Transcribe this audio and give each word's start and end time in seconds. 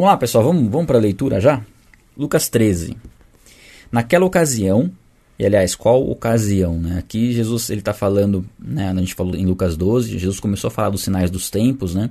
Vamos 0.00 0.12
lá, 0.12 0.16
pessoal, 0.16 0.44
vamos, 0.44 0.70
vamos 0.70 0.86
para 0.86 0.96
a 0.96 1.00
leitura 1.00 1.40
já? 1.40 1.60
Lucas 2.16 2.48
13. 2.48 2.96
Naquela 3.90 4.24
ocasião, 4.24 4.92
e 5.36 5.44
aliás, 5.44 5.74
qual 5.74 6.08
ocasião? 6.08 6.78
Né? 6.78 7.00
Aqui 7.00 7.32
Jesus 7.32 7.68
ele 7.68 7.80
está 7.80 7.92
falando, 7.92 8.46
né, 8.60 8.90
a 8.90 8.94
gente 8.94 9.12
falou 9.12 9.34
em 9.34 9.44
Lucas 9.44 9.76
12, 9.76 10.16
Jesus 10.16 10.38
começou 10.38 10.68
a 10.68 10.70
falar 10.70 10.90
dos 10.90 11.02
sinais 11.02 11.32
dos 11.32 11.50
tempos, 11.50 11.96
né, 11.96 12.10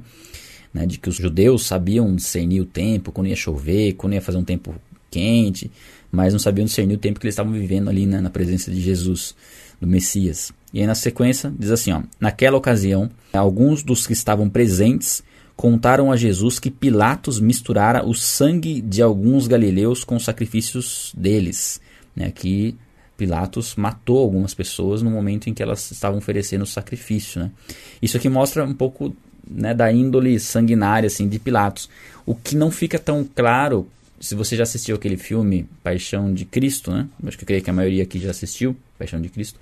né, 0.73 0.86
de 0.86 0.97
que 0.97 1.08
os 1.08 1.15
judeus 1.15 1.65
sabiam 1.65 2.13
discernir 2.13 2.60
o 2.60 2.65
tempo, 2.65 3.10
quando 3.10 3.28
ia 3.28 3.38
chover, 3.38 3.94
quando 3.94 4.15
ia 4.15 4.22
fazer 4.22 4.38
um 4.38 4.44
tempo 4.44 4.76
quente, 5.10 5.72
mas 6.12 6.33
não 6.33 6.42
sabiam 6.42 6.65
discernir 6.65 6.96
o 6.96 6.99
tempo 6.99 7.22
que 7.22 7.26
eles 7.26 7.35
estavam 7.35 7.54
vivendo 7.54 7.90
ali 7.90 8.06
né, 8.06 8.19
na 8.19 8.29
presença 8.29 8.69
de 8.69 8.81
Jesus, 8.81 9.33
do 9.79 9.88
Messias. 9.88 10.51
E 10.74 10.81
aí 10.81 10.85
na 10.85 10.94
sequência 10.94 11.54
diz 11.58 11.72
assim, 11.72 11.94
ó, 11.94 12.01
naquela 12.19 12.58
ocasião, 12.58 13.10
alguns 13.31 13.81
dos 13.81 14.06
que 14.06 14.12
estavam 14.12 14.49
presentes 14.49 15.24
contaram 15.58 16.12
a 16.12 16.16
Jesus 16.16 16.59
que 16.59 16.70
Pilatos 16.70 17.40
misturara 17.40 18.05
o 18.05 18.13
sangue 18.13 18.80
de 18.80 19.02
alguns 19.02 19.48
galileus 19.48 20.04
com 20.04 20.16
os 20.16 20.23
sacrifícios 20.23 21.12
deles. 21.18 21.82
Né, 22.16 22.32
que 22.32 22.76
Pilatos 23.18 23.76
matou 23.76 24.20
algumas 24.20 24.54
pessoas 24.54 25.02
no 25.02 25.09
momento 25.09 25.49
em 25.49 25.54
que 25.54 25.62
elas 25.62 25.91
estavam 25.91 26.20
oferecendo 26.20 26.62
o 26.62 26.68
sacrifício. 26.68 27.41
Né? 27.41 27.52
Isso 28.02 28.16
aqui 28.16 28.30
mostra 28.30 28.63
um 28.63 28.73
pouco 28.73 29.16
né, 29.49 29.73
da 29.73 29.91
índole 29.91 30.40
sanguinária 30.40 31.08
assim, 31.08 31.27
de 31.27 31.40
Pilatos. 31.40 31.90
O 32.26 32.35
que 32.35 32.55
não 32.55 32.70
fica 32.70 32.99
tão 32.99 33.24
claro, 33.24 33.88
se 34.20 34.35
você 34.35 34.55
já 34.55 34.63
assistiu 34.63 34.96
aquele 34.96 35.18
filme 35.18 35.68
Paixão 35.84 36.32
de 36.32 36.46
Cristo, 36.46 36.91
né? 36.91 37.08
acho 37.26 37.38
que 37.38 37.44
eu 37.44 37.48
creio 37.48 37.63
que 37.63 37.70
a 37.70 37.74
maioria 37.74 38.04
aqui 38.04 38.20
já 38.20 38.30
assistiu, 38.30 38.76
Paixão 38.98 39.20
de 39.20 39.30
Cristo. 39.30 39.60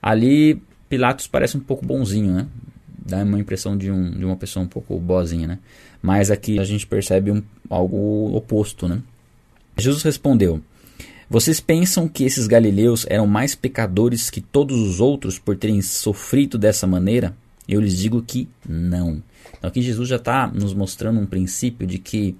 Ali 0.00 0.60
Pilatos 0.88 1.28
parece 1.28 1.56
um 1.56 1.60
pouco 1.60 1.86
bonzinho, 1.86 2.32
né? 2.32 2.46
Dá 3.04 3.22
uma 3.22 3.38
impressão 3.38 3.76
de, 3.76 3.90
um, 3.90 4.10
de 4.10 4.24
uma 4.24 4.36
pessoa 4.36 4.64
um 4.64 4.68
pouco 4.68 4.98
boazinha, 4.98 5.46
né? 5.46 5.58
Mas 6.00 6.30
aqui 6.30 6.58
a 6.58 6.64
gente 6.64 6.86
percebe 6.86 7.30
um, 7.30 7.42
algo 7.68 8.34
oposto, 8.34 8.88
né? 8.88 9.00
Jesus 9.76 10.02
respondeu: 10.02 10.60
Vocês 11.28 11.60
pensam 11.60 12.08
que 12.08 12.24
esses 12.24 12.46
galileus 12.46 13.06
eram 13.08 13.26
mais 13.26 13.54
pecadores 13.54 14.30
que 14.30 14.40
todos 14.40 14.78
os 14.80 15.00
outros 15.00 15.38
por 15.38 15.56
terem 15.56 15.80
sofrido 15.82 16.58
dessa 16.58 16.86
maneira? 16.86 17.34
Eu 17.68 17.80
lhes 17.80 17.96
digo 17.96 18.22
que 18.22 18.48
não. 18.68 19.22
Então 19.56 19.68
aqui 19.68 19.80
Jesus 19.80 20.08
já 20.08 20.16
está 20.16 20.46
nos 20.48 20.74
mostrando 20.74 21.20
um 21.20 21.26
princípio 21.26 21.86
de 21.86 21.98
que 21.98 22.36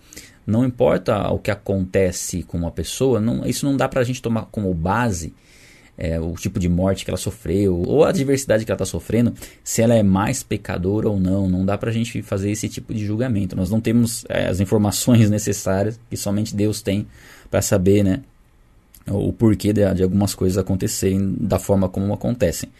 não 0.46 0.64
importa 0.64 1.30
o 1.30 1.38
que 1.38 1.50
acontece 1.50 2.42
com 2.42 2.58
uma 2.58 2.70
pessoa, 2.70 3.20
não, 3.20 3.46
isso 3.46 3.64
não 3.64 3.76
dá 3.76 3.88
para 3.88 4.00
a 4.00 4.04
gente 4.04 4.20
tomar 4.20 4.46
como 4.46 4.74
base 4.74 5.32
é, 5.96 6.18
o 6.18 6.32
tipo 6.34 6.58
de 6.58 6.68
morte 6.68 7.04
que 7.04 7.10
ela 7.10 7.18
sofreu, 7.18 7.82
ou 7.86 8.04
a 8.04 8.12
diversidade 8.12 8.64
que 8.64 8.70
ela 8.70 8.76
está 8.76 8.86
sofrendo, 8.86 9.34
se 9.62 9.82
ela 9.82 9.94
é 9.94 10.02
mais 10.02 10.42
pecadora 10.42 11.08
ou 11.08 11.20
não. 11.20 11.48
Não 11.48 11.64
dá 11.64 11.76
para 11.76 11.90
a 11.90 11.92
gente 11.92 12.22
fazer 12.22 12.50
esse 12.50 12.68
tipo 12.68 12.94
de 12.94 13.04
julgamento. 13.04 13.54
Nós 13.54 13.70
não 13.70 13.80
temos 13.80 14.24
é, 14.28 14.48
as 14.48 14.60
informações 14.60 15.28
necessárias 15.30 15.98
que 16.08 16.16
somente 16.16 16.54
Deus 16.54 16.82
tem 16.82 17.06
para 17.50 17.60
saber 17.60 18.02
né, 18.02 18.22
o 19.06 19.32
porquê 19.32 19.72
de, 19.72 19.94
de 19.94 20.02
algumas 20.02 20.34
coisas 20.34 20.58
acontecerem 20.58 21.36
da 21.38 21.58
forma 21.58 21.88
como 21.88 22.12
acontecem. 22.12 22.70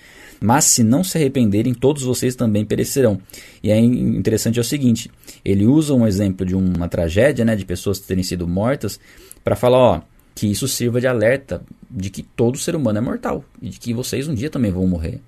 Mas 0.41 0.65
se 0.65 0.83
não 0.83 1.05
se 1.05 1.17
arrependerem, 1.17 1.73
todos 1.73 2.03
vocês 2.03 2.35
também 2.35 2.65
perecerão. 2.65 3.21
E 3.63 3.71
é 3.71 3.79
interessante 3.79 4.59
é 4.59 4.61
o 4.61 4.65
seguinte: 4.65 5.09
ele 5.45 5.65
usa 5.67 5.95
um 5.95 6.05
exemplo 6.05 6.45
de 6.45 6.57
uma 6.57 6.89
tragédia, 6.89 7.45
né, 7.45 7.55
de 7.55 7.65
pessoas 7.65 8.01
terem 8.01 8.25
sido 8.25 8.49
mortas, 8.49 8.99
para 9.45 9.55
falar, 9.55 9.79
ó, 9.79 10.01
que 10.35 10.47
isso 10.47 10.67
sirva 10.67 11.01
de 11.01 11.07
alerta 11.07 11.63
de 11.91 12.11
que 12.11 12.23
todo 12.23 12.59
ser 12.59 12.75
humano 12.75 12.99
é 12.99 13.01
mortal 13.01 13.45
e 13.61 13.69
de 13.69 13.79
que 13.79 13.93
vocês 13.93 14.29
um 14.29 14.35
dia 14.35 14.51
também 14.51 14.71
vão 14.71 14.87
morrer. 14.87 15.21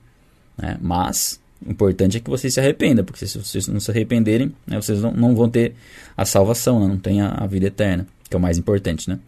Né? 0.56 0.78
Mas 0.80 1.40
o 1.64 1.70
importante 1.70 2.16
é 2.16 2.20
que 2.20 2.30
vocês 2.30 2.54
se 2.54 2.60
arrependam, 2.60 3.04
porque 3.04 3.26
se 3.26 3.38
vocês 3.38 3.68
não 3.68 3.80
se 3.80 3.90
arrependerem, 3.90 4.54
né, 4.66 4.80
vocês 4.80 5.00
não, 5.00 5.12
não, 5.12 5.34
vão 5.34 5.48
ter 5.48 5.74
a 6.16 6.24
salvação, 6.24 6.80
né? 6.80 6.86
não 6.86 6.98
tem 6.98 7.20
a, 7.20 7.28
a, 7.28 7.46
vida 7.46 7.66
eterna, 7.66 8.06
que 8.28 8.34
é 8.34 8.38
o 8.38 8.40
mais 8.40 8.56
importante. 8.56 9.08
Né? 9.08 9.18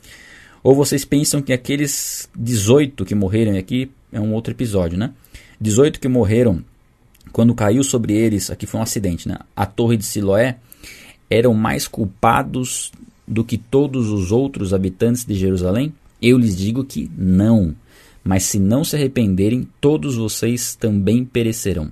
Ou 0.63 0.75
vocês 0.75 1.05
pensam 1.05 1.43
que 1.43 1.53
aqueles 1.53 2.29
18 2.37 3.05
que 3.05 3.15
morreram 3.15 3.57
aqui 3.57 3.91
é 4.13 4.21
um 4.21 4.33
outro 4.33 4.53
episódio, 4.53 4.99
né? 4.99 5.13
18 5.61 6.01
que 6.01 6.09
morreram 6.09 6.65
quando 7.33 7.55
caiu 7.55 7.85
sobre 7.85 8.15
eles, 8.15 8.51
aqui 8.51 8.67
foi 8.67 8.81
um 8.81 8.83
acidente, 8.83 9.29
né? 9.29 9.37
A 9.55 9.67
torre 9.67 9.97
de 9.97 10.05
Siloé 10.05 10.57
eram 11.29 11.55
mais 11.55 11.89
culpados 11.89 12.93
do 13.27 13.45
que 13.45 13.59
todos 13.59 14.11
os 14.11 14.31
outros 14.31 14.73
habitantes 14.73 15.25
de 15.25 15.35
Jerusalém? 15.35 15.93
Eu 16.21 16.39
lhes 16.39 16.57
digo 16.57 16.85
que 16.85 17.11
não. 17.17 17.75
Mas 18.23 18.45
se 18.45 18.59
não 18.59 18.83
se 18.83 18.97
arrependerem, 18.97 19.69
todos 19.81 20.17
vocês 20.17 20.75
também 20.75 21.25
perecerão. 21.25 21.91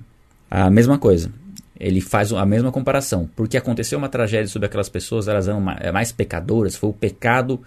A 0.49 0.69
mesma 0.69 0.97
coisa. 0.97 1.31
Ele 1.77 1.99
faz 1.99 2.31
a 2.31 2.45
mesma 2.45 2.71
comparação. 2.71 3.29
Porque 3.35 3.57
aconteceu 3.57 3.97
uma 3.97 4.09
tragédia 4.09 4.47
sobre 4.47 4.65
aquelas 4.65 4.89
pessoas, 4.89 5.27
elas 5.27 5.47
eram 5.47 5.63
é, 5.71 5.91
mais 5.91 6.11
pecadoras, 6.11 6.75
foi 6.75 6.89
o 6.89 6.93
pecado, 6.93 7.59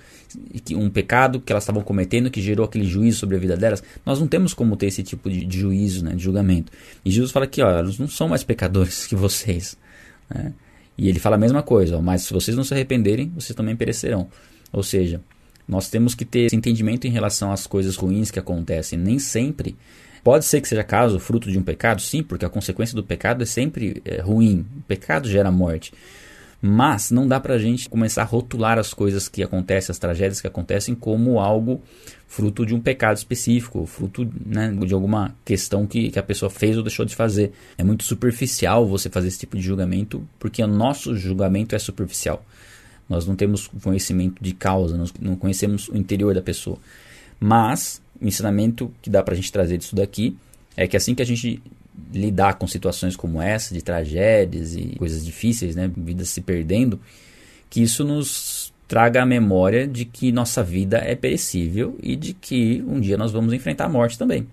um 0.73 0.89
pecado 0.89 1.41
que 1.41 1.53
elas 1.53 1.63
estavam 1.63 1.83
cometendo 1.83 2.31
que 2.31 2.41
gerou 2.41 2.65
aquele 2.65 2.85
juízo 2.85 3.19
sobre 3.19 3.37
a 3.37 3.39
vida 3.39 3.57
delas. 3.57 3.83
Nós 4.05 4.19
não 4.19 4.27
temos 4.27 4.55
como 4.55 4.77
ter 4.77 4.87
esse 4.87 5.03
tipo 5.03 5.31
de, 5.31 5.59
juízo, 5.59 6.05
né, 6.05 6.15
de 6.15 6.23
julgamento. 6.23 6.73
E 7.05 7.11
Jesus 7.11 7.31
fala 7.31 7.47
que 7.47 7.63
ó, 7.63 7.71
elas 7.71 7.99
não 7.99 8.09
são 8.09 8.29
mais 8.29 8.43
pecadores 8.43 9.05
que 9.09 9.15
vocês. 9.15 9.77
Né? 10.35 10.53
E 10.99 11.09
ele 11.09 11.21
fala 11.21 11.37
a 11.37 11.39
mesma 11.39 11.63
coisa, 11.63 11.97
ó, 11.97 12.03
mas 12.03 12.23
se 12.23 12.33
vocês 12.35 12.57
não 12.57 12.65
se 12.65 12.75
arrependerem, 12.75 13.31
vocês 13.35 13.55
também 13.55 13.77
perecerão. 13.77 14.27
Ou 14.73 14.83
seja, 14.83 15.21
nós 15.67 15.89
temos 15.89 16.15
que 16.15 16.25
ter 16.25 16.41
esse 16.41 16.57
entendimento 16.57 17.07
em 17.07 17.11
relação 17.11 17.53
às 17.53 17.67
coisas 17.67 17.95
ruins 17.95 18.31
que 18.31 18.39
acontecem. 18.39 18.99
Nem 18.99 19.19
sempre. 19.19 19.77
Pode 20.25 20.45
ser 20.45 20.61
que 20.61 20.69
seja 20.69 20.83
caso, 20.83 21.21
fruto 21.21 21.51
de 21.51 21.59
um 21.59 21.63
pecado, 21.63 22.03
sim, 22.03 22.23
porque 22.23 22.45
a 22.45 22.49
consequência 22.49 22.97
do 22.97 23.05
pecado 23.05 23.43
é 23.43 23.47
sempre 23.47 24.03
é, 24.05 24.21
ruim. 24.21 24.67
O 24.79 24.83
pecado 24.83 25.29
gera 25.29 25.51
morte. 25.51 25.93
Mas 26.61 27.11
não 27.11 27.27
dá 27.29 27.39
pra 27.39 27.57
gente 27.57 27.89
começar 27.89 28.23
a 28.23 28.25
rotular 28.25 28.79
as 28.79 28.93
coisas 28.93 29.29
que 29.29 29.43
acontecem, 29.43 29.93
as 29.93 29.99
tragédias 29.99 30.41
que 30.41 30.47
acontecem, 30.47 30.95
como 30.95 31.39
algo 31.39 31.81
fruto 32.27 32.67
de 32.67 32.75
um 32.75 32.81
pecado 32.81 33.17
específico, 33.17 33.87
fruto 33.87 34.29
né, 34.45 34.71
de 34.85 34.93
alguma 34.93 35.35
questão 35.45 35.87
que, 35.87 36.11
que 36.11 36.19
a 36.19 36.23
pessoa 36.23 36.51
fez 36.51 36.77
ou 36.77 36.83
deixou 36.83 37.07
de 37.07 37.15
fazer. 37.15 37.53
É 37.77 37.85
muito 37.85 38.03
superficial 38.03 38.87
você 38.87 39.09
fazer 39.09 39.29
esse 39.29 39.39
tipo 39.39 39.57
de 39.57 39.63
julgamento, 39.63 40.27
porque 40.39 40.63
o 40.63 40.67
nosso 40.67 41.17
julgamento 41.17 41.77
é 41.77 41.79
superficial. 41.79 42.45
Nós 43.09 43.27
não 43.27 43.37
temos 43.37 43.69
conhecimento 43.69 44.43
de 44.43 44.53
causa, 44.53 44.97
nós 44.97 45.15
não 45.21 45.37
conhecemos 45.37 45.89
o 45.89 45.97
interior 45.97 46.35
da 46.35 46.43
pessoa. 46.43 46.79
Mas 47.41 48.03
o 48.21 48.27
ensinamento 48.27 48.93
que 49.01 49.09
dá 49.09 49.23
pra 49.23 49.35
gente 49.35 49.53
trazer 49.53 49.79
disso 49.79 49.95
daqui 49.95 50.37
é 50.77 50.87
que 50.87 50.97
assim 50.97 51.15
que 51.15 51.23
a 51.23 51.27
gente 51.27 51.63
lidar 52.13 52.55
com 52.55 52.67
situações 52.67 53.17
como 53.17 53.41
essa, 53.41 53.75
de 53.75 53.83
tragédias 53.83 54.75
e 54.75 54.97
coisas 54.99 55.25
difíceis, 55.25 55.77
né, 55.77 55.91
vidas 55.97 56.29
se 56.29 56.41
perdendo, 56.41 57.01
que 57.69 57.83
isso 57.83 58.05
nos 58.05 58.73
traga 58.87 59.23
a 59.23 59.27
memória 59.27 59.87
de 59.87 60.05
que 60.05 60.33
nossa 60.33 60.63
vida 60.63 60.99
é 60.99 61.15
perecível 61.15 61.99
e 62.03 62.17
de 62.17 62.33
que 62.33 62.83
um 62.87 62.99
dia 62.99 63.19
nós 63.19 63.31
vamos 63.31 63.53
enfrentar 63.53 63.85
a 63.85 63.89
morte 63.89 64.19
também. 64.19 64.47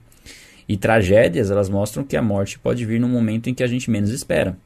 E 0.68 0.76
tragédias, 0.76 1.52
elas 1.52 1.70
mostram 1.70 2.04
que 2.04 2.18
a 2.18 2.22
morte 2.22 2.60
pode 2.60 2.86
vir 2.86 3.00
num 3.00 3.08
momento 3.08 3.50
em 3.50 3.54
que 3.54 3.64
a 3.64 3.68
gente 3.68 3.90
menos 3.90 4.10
espera. 4.10 4.58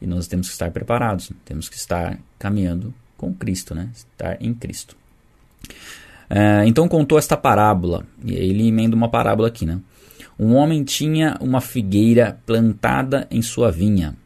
E 0.00 0.06
nós 0.06 0.26
temos 0.26 0.48
que 0.48 0.52
estar 0.52 0.70
preparados, 0.72 1.30
temos 1.44 1.68
que 1.68 1.76
estar 1.76 2.18
caminhando 2.38 2.92
com 3.16 3.32
Cristo, 3.32 3.74
né? 3.74 3.88
Estar 3.94 4.36
em 4.40 4.52
Cristo. 4.52 4.96
É, 6.28 6.66
então 6.66 6.88
contou 6.88 7.18
esta 7.18 7.36
parábola, 7.36 8.04
e 8.24 8.34
ele 8.34 8.66
emenda 8.66 8.96
uma 8.96 9.08
parábola 9.08 9.48
aqui, 9.48 9.64
né? 9.64 9.78
Um 10.42 10.56
homem 10.56 10.82
tinha 10.82 11.36
uma 11.40 11.60
figueira 11.60 12.36
plantada 12.44 13.28
em 13.30 13.40
sua 13.40 13.70
vinha. 13.70 14.16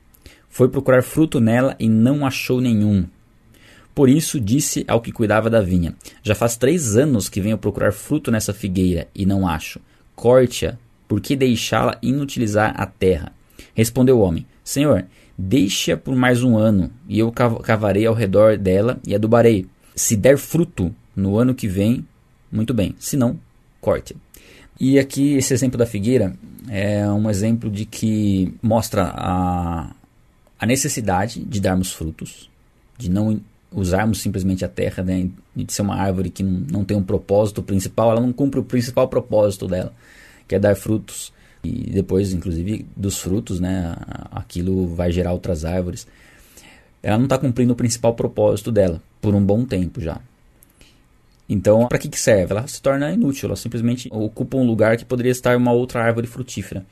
Foi 0.49 0.67
procurar 0.67 1.03
fruto 1.03 1.43
nela 1.43 1.77
e 1.79 1.91
não 1.91 2.25
achou 2.25 2.59
nenhum. 2.59 3.05
Por 3.95 4.09
isso 4.09 4.41
disse 4.41 4.83
ao 4.89 5.03
que 5.03 5.13
cuidava 5.13 5.51
da 5.51 5.61
vinha: 5.61 5.95
Já 6.23 6.35
faz 6.35 6.57
três 6.57 6.97
anos 6.97 7.29
que 7.29 7.39
venho 7.39 7.59
procurar 7.59 7.93
fruto 7.93 8.31
nessa 8.31 8.55
figueira 8.55 9.09
e 9.15 9.27
não 9.27 9.47
acho. 9.47 9.79
Corte-a, 10.15 10.79
por 11.07 11.21
que 11.21 11.37
deixá-la 11.37 11.99
inutilizar 12.01 12.73
a 12.81 12.87
terra? 12.87 13.31
Respondeu 13.75 14.19
o 14.19 14.23
homem: 14.23 14.47
Senhor, 14.65 15.05
deixe-a 15.37 15.99
por 15.99 16.17
mais 16.17 16.43
um 16.43 16.57
ano, 16.57 16.91
e 17.07 17.19
eu 17.19 17.31
cavarei 17.31 18.07
ao 18.07 18.15
redor 18.15 18.57
dela 18.57 18.99
e 19.07 19.15
adubarei. 19.15 19.67
Se 19.95 20.17
der 20.17 20.39
fruto 20.39 20.95
no 21.15 21.37
ano 21.37 21.55
que 21.55 21.69
vem, 21.69 22.07
muito 22.51 22.73
bem, 22.73 22.95
se 22.99 23.19
não, 23.19 23.39
corte-a. 23.83 24.26
E 24.79 24.99
aqui 24.99 25.35
esse 25.35 25.55
exemplo 25.55 25.79
da 25.79 25.87
figueira 25.87 26.35
é 26.69 27.07
um 27.09 27.31
exemplo 27.31 27.71
de 27.71 27.85
que 27.87 28.55
mostra 28.63 29.13
a, 29.15 29.91
a 30.59 30.67
necessidade 30.67 31.43
de 31.43 31.61
darmos 31.61 31.93
frutos, 31.93 32.51
de 32.99 33.11
não 33.11 33.41
usarmos 33.73 34.21
simplesmente 34.21 34.65
a 34.65 34.69
terra, 34.69 35.03
né, 35.03 35.29
de 35.55 35.73
ser 35.73 35.83
uma 35.83 35.97
árvore 35.97 36.31
que 36.31 36.43
não, 36.43 36.85
tem 36.85 36.97
um 36.97 37.03
propósito 37.03 37.63
principal, 37.63 38.11
ela 38.11 38.21
não 38.21 38.33
cumpre 38.33 38.61
o 38.61 38.65
principal 38.65 39.09
propósito 39.09 39.67
dela, 39.67 39.93
que 40.47 40.55
é 40.55 40.59
dar 40.59 40.75
frutos. 40.75 41.33
E 41.65 41.91
depois, 41.91 42.33
inclusive, 42.33 42.87
dos 42.97 43.19
frutos, 43.19 43.59
né, 43.59 43.97
aquilo 44.31 44.87
vai 44.89 45.11
gerar 45.11 45.33
outras 45.33 45.65
árvores. 45.65 46.07
Ela 47.03 47.19
não 47.19 47.25
está 47.25 47.39
cumprindo 47.39 47.73
o 47.73 47.77
principal 47.77 48.15
propósito 48.15 48.71
dela, 48.71 49.03
por 49.21 49.35
um 49.35 49.45
bom 49.45 49.65
tempo 49.65 50.01
já. 50.01 50.21
Então, 51.49 51.87
para 51.87 51.99
que, 51.99 52.09
que 52.09 52.19
serve? 52.19 52.53
Ela 52.53 52.67
se 52.67 52.83
torna 52.83 53.13
inútil, 53.13 53.49
ela 53.49 53.57
simplesmente 53.57 54.09
ocupa 54.11 54.57
um 54.57 54.67
lugar 54.67 54.97
que 54.97 55.05
poderia 55.05 55.31
estar 55.31 55.57
uma 55.57 55.73
outra 55.73 56.03
árvore 56.03 56.27
frutífera. 56.27 56.85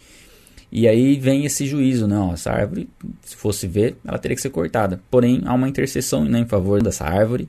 E 0.71 0.89
aí 0.89 1.19
vem 1.19 1.45
esse 1.45 1.67
juízo, 1.67 2.07
não, 2.07 2.33
essa 2.33 2.51
árvore, 2.51 2.89
se 3.23 3.37
fosse 3.37 3.67
ver, 3.67 3.97
ela 4.05 4.19
teria 4.19 4.35
que 4.35 4.43
ser 4.43 4.51
cortada. 4.51 5.01
Porém, 5.11 5.41
há 5.45 5.55
uma 5.55 5.69
intercessão 5.69 6.25
né, 6.25 6.41
em 6.41 6.47
favor 6.47 6.83
dessa 6.83 7.05
árvore 7.05 7.49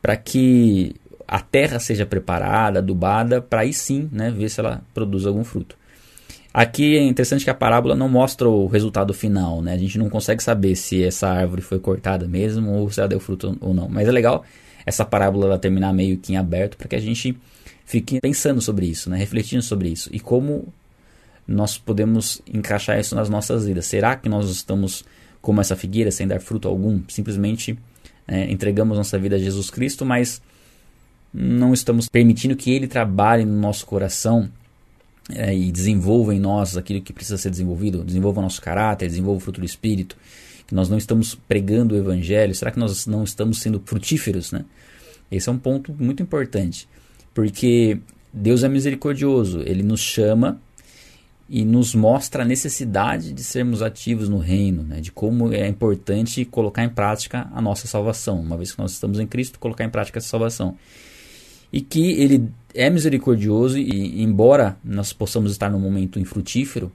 para 0.00 0.16
que 0.16 0.94
a 1.26 1.40
terra 1.40 1.78
seja 1.78 2.06
preparada, 2.06 2.78
adubada, 2.78 3.40
para 3.40 3.62
aí 3.62 3.72
sim 3.72 4.08
né, 4.12 4.30
ver 4.30 4.48
se 4.48 4.60
ela 4.60 4.82
produz 4.94 5.26
algum 5.26 5.44
fruto. 5.44 5.76
Aqui 6.52 6.96
é 6.96 7.02
interessante 7.02 7.44
que 7.44 7.50
a 7.50 7.54
parábola 7.54 7.94
não 7.94 8.08
mostra 8.08 8.48
o 8.48 8.66
resultado 8.66 9.12
final, 9.12 9.60
né? 9.60 9.74
A 9.74 9.78
gente 9.78 9.98
não 9.98 10.08
consegue 10.08 10.42
saber 10.42 10.74
se 10.76 11.04
essa 11.04 11.28
árvore 11.28 11.60
foi 11.60 11.78
cortada 11.78 12.26
mesmo 12.26 12.72
ou 12.72 12.90
se 12.90 12.98
ela 12.98 13.08
deu 13.08 13.20
fruto 13.20 13.56
ou 13.60 13.74
não. 13.74 13.88
Mas 13.88 14.08
é 14.08 14.10
legal 14.10 14.44
essa 14.88 15.04
parábola 15.04 15.46
ela 15.46 15.58
terminar 15.58 15.92
meio 15.92 16.16
que 16.16 16.32
em 16.32 16.36
aberto 16.36 16.76
para 16.76 16.88
que 16.88 16.96
a 16.96 17.00
gente 17.00 17.36
fique 17.84 18.20
pensando 18.20 18.60
sobre 18.60 18.86
isso, 18.86 19.08
né? 19.10 19.16
refletindo 19.16 19.62
sobre 19.62 19.88
isso 19.88 20.08
e 20.12 20.18
como 20.18 20.72
nós 21.46 21.78
podemos 21.78 22.42
encaixar 22.52 22.98
isso 22.98 23.14
nas 23.14 23.28
nossas 23.28 23.66
vidas. 23.66 23.86
Será 23.86 24.16
que 24.16 24.28
nós 24.28 24.50
estamos 24.50 25.04
como 25.40 25.60
essa 25.60 25.76
figueira 25.76 26.10
sem 26.10 26.26
dar 26.26 26.40
fruto 26.40 26.68
algum? 26.68 27.02
Simplesmente 27.08 27.78
é, 28.26 28.50
entregamos 28.50 28.98
nossa 28.98 29.18
vida 29.18 29.36
a 29.36 29.38
Jesus 29.38 29.70
Cristo, 29.70 30.04
mas 30.04 30.42
não 31.32 31.72
estamos 31.72 32.08
permitindo 32.08 32.56
que 32.56 32.70
Ele 32.70 32.86
trabalhe 32.86 33.44
no 33.44 33.58
nosso 33.58 33.86
coração 33.86 34.50
é, 35.30 35.54
e 35.54 35.70
desenvolva 35.70 36.34
em 36.34 36.40
nós 36.40 36.76
aquilo 36.76 37.02
que 37.02 37.12
precisa 37.12 37.36
ser 37.38 37.50
desenvolvido, 37.50 38.04
desenvolva 38.04 38.40
o 38.40 38.42
nosso 38.42 38.60
caráter, 38.60 39.06
desenvolva 39.08 39.38
o 39.38 39.40
fruto 39.40 39.60
do 39.60 39.66
Espírito, 39.66 40.16
que 40.68 40.74
nós 40.74 40.88
não 40.88 40.98
estamos 40.98 41.34
pregando 41.34 41.94
o 41.94 41.98
Evangelho, 41.98 42.54
será 42.54 42.70
que 42.70 42.78
nós 42.78 43.06
não 43.06 43.24
estamos 43.24 43.58
sendo 43.58 43.82
frutíferos, 43.84 44.52
né? 44.52 44.64
Esse 45.30 45.48
é 45.48 45.52
um 45.52 45.58
ponto 45.58 45.92
muito 45.98 46.22
importante, 46.22 46.88
porque 47.34 47.98
Deus 48.32 48.62
é 48.62 48.68
misericordioso, 48.68 49.62
Ele 49.64 49.82
nos 49.82 50.00
chama 50.00 50.60
e 51.48 51.64
nos 51.64 51.94
mostra 51.94 52.42
a 52.42 52.46
necessidade 52.46 53.32
de 53.32 53.42
sermos 53.42 53.80
ativos 53.80 54.28
no 54.28 54.38
reino, 54.38 54.82
né? 54.82 55.00
de 55.00 55.10
como 55.10 55.50
é 55.52 55.66
importante 55.66 56.44
colocar 56.44 56.84
em 56.84 56.90
prática 56.90 57.48
a 57.54 57.60
nossa 57.62 57.88
salvação, 57.88 58.38
uma 58.38 58.56
vez 58.56 58.72
que 58.72 58.78
nós 58.78 58.92
estamos 58.92 59.18
em 59.18 59.26
Cristo, 59.26 59.58
colocar 59.58 59.84
em 59.84 59.88
prática 59.88 60.18
essa 60.18 60.28
salvação 60.28 60.76
e 61.72 61.80
que 61.80 62.12
ele 62.12 62.50
é 62.74 62.90
misericordioso 62.90 63.78
e 63.78 64.22
embora 64.22 64.76
nós 64.84 65.12
possamos 65.12 65.52
estar 65.52 65.70
num 65.70 65.80
momento 65.80 66.18
infrutífero 66.18 66.92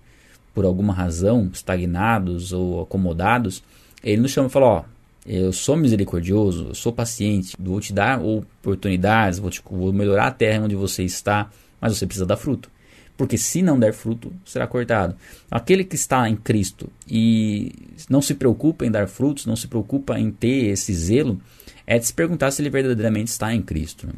por 0.54 0.66
alguma 0.66 0.94
razão, 0.94 1.50
estagnados 1.52 2.54
ou 2.54 2.82
acomodados, 2.82 3.64
ele 4.04 4.22
nos 4.22 4.32
chama 4.32 4.48
e 4.48 4.52
fala, 4.52 4.66
ó, 4.66 4.84
eu 5.26 5.54
sou 5.54 5.76
misericordioso, 5.78 6.68
eu 6.70 6.76
sou 6.76 6.92
paciente, 6.92 7.56
vou 7.58 7.80
te 7.80 7.94
dar 7.94 8.22
oportunidades, 8.22 9.40
vou, 9.40 9.50
te, 9.50 9.62
vou 9.70 9.94
melhorar 9.94 10.28
a 10.28 10.32
terra 10.32 10.66
onde 10.66 10.76
você 10.76 11.04
está, 11.04 11.50
mas 11.80 11.98
você 11.98 12.06
precisa 12.06 12.26
dar 12.26 12.38
fruto. 12.38 12.70
Porque 13.16 13.38
se 13.38 13.62
não 13.62 13.80
der 13.80 13.94
fruto, 13.94 14.34
será 14.44 14.68
cortado. 14.68 15.16
Aquele 15.50 15.84
que 15.84 15.96
está 15.96 16.28
em 16.28 16.36
Cristo 16.36 16.90
e 17.08 17.72
não 18.10 18.22
se 18.22 18.34
preocupa 18.34 18.86
em 18.86 18.92
dar 18.92 19.08
frutos, 19.08 19.46
não 19.46 19.56
se 19.56 19.68
preocupa 19.68 20.20
em 20.20 20.32
ter 20.32 20.72
esse 20.72 20.94
zelo, 20.94 21.40
é 21.86 22.00
de 22.00 22.06
se 22.06 22.14
perguntar 22.14 22.52
se 22.52 22.62
ele 22.62 22.70
verdadeiramente 22.70 23.30
está 23.30 23.54
em 23.54 23.62
Cristo. 23.62 24.08
Né? 24.08 24.14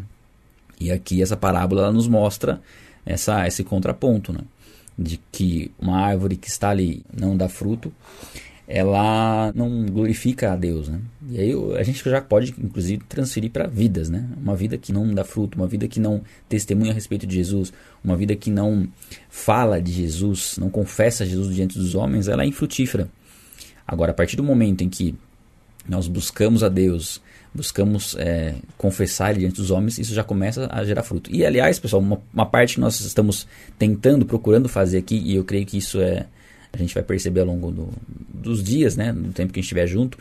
E 0.80 0.92
aqui 0.92 1.22
essa 1.22 1.36
parábola 1.36 1.92
nos 1.92 2.08
mostra 2.08 2.62
essa, 3.06 3.46
esse 3.46 3.64
contraponto, 3.64 4.34
né? 4.34 4.40
De 4.98 5.20
que 5.32 5.72
uma 5.80 6.00
árvore 6.00 6.38
que 6.38 6.48
está 6.48 6.70
ali 6.70 7.04
não 7.14 7.36
dá 7.36 7.50
fruto, 7.50 7.92
ela 8.68 9.52
não 9.54 9.86
glorifica 9.86 10.52
a 10.52 10.56
Deus, 10.56 10.88
né? 10.88 11.00
E 11.30 11.40
aí 11.40 11.52
a 11.78 11.84
gente 11.84 12.04
já 12.04 12.20
pode, 12.20 12.56
inclusive, 12.58 13.04
transferir 13.08 13.52
para 13.52 13.68
vidas, 13.68 14.10
né? 14.10 14.28
Uma 14.38 14.56
vida 14.56 14.78
que 14.78 14.92
não 14.92 15.14
dá 15.14 15.24
fruto, 15.24 15.58
uma 15.58 15.68
vida 15.68 15.88
que 15.88 16.00
não 16.00 16.22
testemunha 16.50 16.92
a 16.92 16.94
respeito 16.94 17.28
de 17.28 17.36
Jesus, 17.36 17.72
uma 18.04 18.18
vida 18.18 18.36
que 18.36 18.50
não 18.50 18.88
fala 19.30 19.80
de 19.80 19.92
Jesus, 19.92 20.58
não 20.58 20.70
confessa 20.70 21.26
Jesus 21.26 21.54
diante 21.54 21.78
dos 21.78 21.94
homens, 21.94 22.28
ela 22.28 22.44
é 22.44 22.48
infrutífera. 22.48 23.08
Agora, 23.88 24.12
a 24.12 24.16
partir 24.16 24.36
do 24.36 24.44
momento 24.44 24.84
em 24.84 24.90
que 24.90 25.14
nós 25.88 26.08
buscamos 26.08 26.64
a 26.64 26.70
Deus, 26.70 27.22
buscamos 27.56 28.16
é, 28.19 28.56
confessar 28.78 29.31
ele 29.31 29.40
diante 29.40 29.56
dos 29.56 29.72
homens, 29.72 29.98
isso 29.98 30.13
já 30.13 30.24
começa 30.24 30.68
a 30.72 30.84
gerar 30.84 31.04
fruto. 31.04 31.34
E 31.34 31.46
aliás, 31.46 31.80
pessoal, 31.80 32.02
uma, 32.02 32.22
uma, 32.34 32.46
parte 32.46 32.75
que 32.75 32.81
nós 32.81 33.00
estamos 33.00 33.48
tentando, 33.80 34.25
procurando 34.25 34.68
fazer 34.68 34.98
aqui, 34.98 35.16
e 35.16 35.36
eu 35.36 35.44
creio 35.44 35.66
que 35.66 35.78
isso 35.78 36.02
é 36.02 36.25
a 36.74 36.78
gente 36.78 36.94
vai 36.94 37.04
perceber 37.04 37.40
ao 37.40 37.46
longo 37.46 37.72
do, 37.72 37.90
dos 38.34 38.62
dias, 38.62 38.98
né, 38.98 39.12
no 39.12 39.31
tempo 39.31 39.54
que 39.54 39.60
a 39.60 39.62
gente 39.62 39.66
estiver 39.66 39.88
junto, 39.88 40.18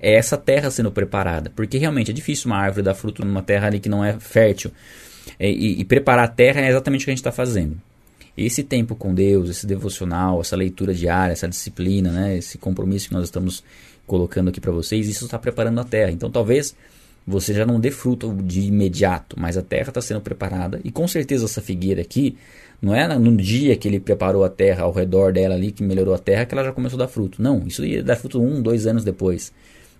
é 0.00 0.14
essa 0.14 0.36
terra 0.36 0.70
sendo 0.70 0.92
preparada, 0.92 1.50
porque 1.50 1.76
realmente 1.76 2.10
é 2.12 2.14
difícil 2.14 2.46
uma 2.46 2.56
árvore 2.56 2.82
dar 2.82 2.94
fruto 2.94 3.24
numa 3.24 3.42
terra 3.42 3.66
ali 3.66 3.80
que 3.80 3.88
não 3.88 4.04
é 4.04 4.18
fértil. 4.18 4.70
É, 5.38 5.50
e, 5.50 5.80
e 5.80 5.84
preparar 5.84 6.24
a 6.24 6.28
terra 6.28 6.60
é 6.60 6.68
exatamente 6.68 7.02
o 7.02 7.04
que 7.04 7.10
a 7.10 7.12
gente 7.12 7.18
está 7.18 7.32
fazendo. 7.32 7.76
Esse 8.36 8.62
tempo 8.62 8.94
com 8.94 9.12
Deus, 9.12 9.50
esse 9.50 9.66
devocional, 9.66 10.40
essa 10.40 10.54
leitura 10.54 10.94
diária, 10.94 11.32
essa 11.32 11.48
disciplina, 11.48 12.10
né, 12.12 12.38
esse 12.38 12.56
compromisso 12.56 13.08
que 13.08 13.14
nós 13.14 13.24
estamos 13.24 13.64
colocando 14.08 14.48
aqui 14.48 14.60
para 14.60 14.72
vocês, 14.72 15.08
isso 15.08 15.26
está 15.26 15.38
preparando 15.38 15.80
a 15.80 15.84
terra. 15.84 16.10
Então 16.10 16.28
talvez 16.28 16.74
você 17.24 17.54
já 17.54 17.64
não 17.64 17.78
dê 17.78 17.90
fruto 17.90 18.34
de 18.42 18.62
imediato, 18.62 19.38
mas 19.38 19.56
a 19.56 19.62
terra 19.62 19.90
está 19.90 20.00
sendo 20.00 20.20
preparada 20.20 20.80
e 20.82 20.90
com 20.90 21.06
certeza 21.06 21.44
essa 21.44 21.60
figueira 21.60 22.00
aqui 22.00 22.36
não 22.80 22.94
é 22.94 23.06
no 23.18 23.36
dia 23.36 23.76
que 23.76 23.86
ele 23.86 24.00
preparou 24.00 24.44
a 24.44 24.48
terra 24.48 24.84
ao 24.84 24.92
redor 24.92 25.32
dela 25.32 25.54
ali 25.54 25.70
que 25.70 25.82
melhorou 25.82 26.14
a 26.14 26.18
terra 26.18 26.46
que 26.46 26.54
ela 26.54 26.64
já 26.64 26.72
começou 26.72 26.96
a 26.96 27.04
dar 27.04 27.08
fruto. 27.08 27.42
Não, 27.42 27.66
isso 27.66 27.84
ia 27.84 28.02
dar 28.02 28.16
fruto 28.16 28.40
um, 28.40 28.62
dois 28.62 28.86
anos 28.86 29.04
depois. 29.04 29.52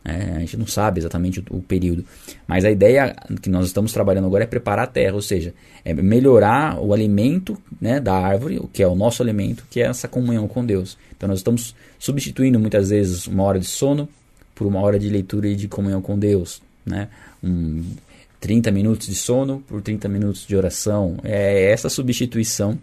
É, 0.04 0.36
a 0.36 0.38
gente 0.40 0.56
não 0.56 0.66
sabe 0.66 1.00
exatamente 1.00 1.40
o, 1.40 1.56
o, 1.56 1.62
período. 1.62 2.04
Mas 2.46 2.64
a 2.64 2.70
ideia 2.70 3.14
que 3.42 3.50
nós 3.50 3.66
estamos 3.66 3.92
trabalhando 3.92 4.26
agora 4.26 4.44
é 4.44 4.46
preparar 4.46 4.84
a 4.84 4.88
terra, 4.88 5.14
ou 5.14 5.22
seja, 5.22 5.52
é 5.84 5.92
melhorar 5.94 6.80
o 6.80 6.94
alimento 6.94 7.58
né, 7.80 8.00
da 8.00 8.14
árvore, 8.14 8.58
o 8.58 8.68
que 8.68 8.82
é 8.82 8.86
o 8.86 8.94
nosso 8.94 9.22
alimento, 9.22 9.64
que 9.70 9.80
é 9.80 9.86
essa 9.86 10.08
comunhão 10.08 10.48
com 10.48 10.64
Deus. 10.64 10.96
Então 11.16 11.28
nós 11.28 11.38
estamos 11.40 11.74
substituindo 11.98 12.58
muitas 12.58 12.90
vezes 12.90 13.26
uma 13.26 13.42
hora 13.42 13.58
de 13.58 13.66
sono 13.66 14.08
por 14.54 14.66
uma 14.66 14.80
hora 14.80 14.98
de 14.98 15.08
leitura 15.08 15.48
e 15.48 15.56
de 15.56 15.68
comunhão 15.68 16.00
com 16.00 16.18
Deus. 16.18 16.62
Né? 16.86 17.08
Um, 17.42 17.84
30 18.40 18.70
minutos 18.70 19.08
de 19.08 19.14
sono 19.14 19.62
por 19.66 19.82
30 19.82 20.08
minutos 20.08 20.46
de 20.46 20.56
oração. 20.56 21.18
É 21.24 21.70
essa 21.70 21.88
substituição 21.88 22.78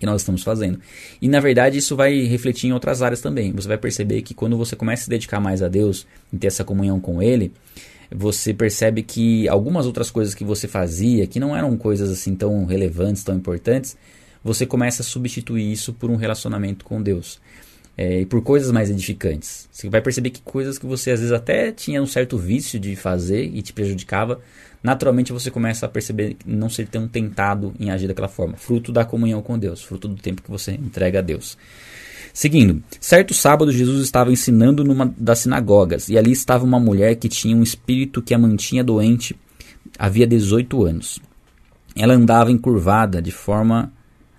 que 0.00 0.06
nós 0.06 0.22
estamos 0.22 0.42
fazendo. 0.42 0.80
E 1.20 1.28
na 1.28 1.38
verdade 1.38 1.78
isso 1.78 1.94
vai 1.94 2.22
refletir 2.22 2.68
em 2.68 2.72
outras 2.72 3.02
áreas 3.02 3.20
também. 3.20 3.52
Você 3.52 3.68
vai 3.68 3.78
perceber 3.78 4.22
que 4.22 4.34
quando 4.34 4.56
você 4.56 4.74
começa 4.74 5.02
a 5.02 5.04
se 5.04 5.10
dedicar 5.10 5.38
mais 5.38 5.62
a 5.62 5.68
Deus, 5.68 6.06
em 6.32 6.38
ter 6.38 6.48
essa 6.48 6.64
comunhão 6.64 6.98
com 6.98 7.22
Ele, 7.22 7.52
você 8.10 8.52
percebe 8.52 9.02
que 9.02 9.46
algumas 9.48 9.86
outras 9.86 10.10
coisas 10.10 10.34
que 10.34 10.42
você 10.42 10.66
fazia, 10.66 11.26
que 11.26 11.38
não 11.38 11.54
eram 11.54 11.76
coisas 11.76 12.10
assim 12.10 12.34
tão 12.34 12.64
relevantes, 12.64 13.22
tão 13.22 13.36
importantes, 13.36 13.96
você 14.42 14.66
começa 14.66 15.02
a 15.02 15.04
substituir 15.04 15.70
isso 15.70 15.92
por 15.92 16.10
um 16.10 16.16
relacionamento 16.16 16.84
com 16.84 17.00
Deus. 17.00 17.38
É, 18.02 18.22
e 18.22 18.24
por 18.24 18.40
coisas 18.40 18.72
mais 18.72 18.88
edificantes. 18.88 19.68
Você 19.70 19.90
vai 19.90 20.00
perceber 20.00 20.30
que 20.30 20.40
coisas 20.40 20.78
que 20.78 20.86
você 20.86 21.10
às 21.10 21.20
vezes 21.20 21.34
até 21.34 21.70
tinha 21.70 22.00
um 22.00 22.06
certo 22.06 22.38
vício 22.38 22.80
de 22.80 22.96
fazer 22.96 23.44
e 23.44 23.60
te 23.60 23.74
prejudicava, 23.74 24.40
naturalmente 24.82 25.34
você 25.34 25.50
começa 25.50 25.84
a 25.84 25.88
perceber 25.88 26.34
não 26.46 26.70
ser 26.70 26.88
tão 26.88 27.06
tentado 27.06 27.74
em 27.78 27.90
agir 27.90 28.08
daquela 28.08 28.26
forma. 28.26 28.56
Fruto 28.56 28.90
da 28.90 29.04
comunhão 29.04 29.42
com 29.42 29.58
Deus, 29.58 29.82
fruto 29.82 30.08
do 30.08 30.14
tempo 30.14 30.40
que 30.40 30.50
você 30.50 30.72
entrega 30.72 31.18
a 31.18 31.22
Deus. 31.22 31.58
Seguindo, 32.32 32.82
certo 32.98 33.34
sábado 33.34 33.70
Jesus 33.70 34.02
estava 34.02 34.32
ensinando 34.32 34.82
numa 34.82 35.12
das 35.18 35.40
sinagogas, 35.40 36.08
e 36.08 36.16
ali 36.16 36.32
estava 36.32 36.64
uma 36.64 36.80
mulher 36.80 37.16
que 37.16 37.28
tinha 37.28 37.54
um 37.54 37.62
espírito 37.62 38.22
que 38.22 38.32
a 38.32 38.38
mantinha 38.38 38.82
doente 38.82 39.36
havia 39.98 40.26
18 40.26 40.86
anos. 40.86 41.20
Ela 41.94 42.14
andava 42.14 42.50
encurvada, 42.50 43.20
de 43.20 43.30
forma 43.30 43.92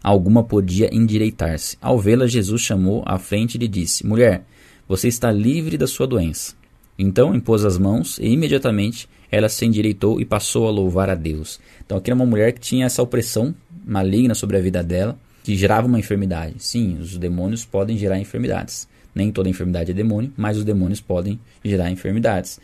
alguma 0.04 0.44
podia 0.44 0.94
endireitar-se. 0.94 1.78
Ao 1.82 1.98
vê-la, 2.00 2.28
Jesus 2.28 2.62
chamou 2.62 3.04
à 3.06 3.18
frente 3.18 3.56
e 3.56 3.58
lhe 3.58 3.68
disse: 3.68 4.06
Mulher, 4.06 4.44
você 4.88 5.08
está 5.08 5.32
livre 5.32 5.78
da 5.78 5.88
sua 5.88 6.08
doença. 6.08 6.56
Então 6.98 7.34
impôs 7.34 7.66
as 7.66 7.78
mãos 7.78 8.20
e 8.20 8.28
imediatamente 8.28 9.08
ela 9.32 9.48
se 9.48 9.66
endireitou 9.66 10.20
e 10.20 10.26
passou 10.26 10.68
a 10.68 10.72
louvar 10.72 11.10
a 11.10 11.16
Deus. 11.16 11.60
Então 11.86 11.98
aqui 11.98 12.10
era 12.12 12.16
uma 12.16 12.26
mulher 12.26 12.52
que 12.52 12.60
tinha 12.60 12.86
essa 12.86 13.02
opressão 13.02 13.56
maligna 13.86 14.36
sobre 14.36 14.58
a 14.58 14.62
vida 14.62 14.84
dela, 14.84 15.18
que 15.44 15.56
gerava 15.56 15.88
uma 15.88 16.00
enfermidade. 16.00 16.56
Sim, 16.60 16.98
os 17.00 17.18
demônios 17.18 17.66
podem 17.66 17.98
gerar 17.98 18.20
enfermidades. 18.20 18.88
Nem 19.16 19.32
toda 19.32 19.50
enfermidade 19.50 19.92
é 19.92 19.94
demônio, 19.94 20.32
mas 20.38 20.58
os 20.58 20.64
demônios 20.64 21.02
podem 21.02 21.40
gerar 21.64 21.90
enfermidades. 21.90 22.60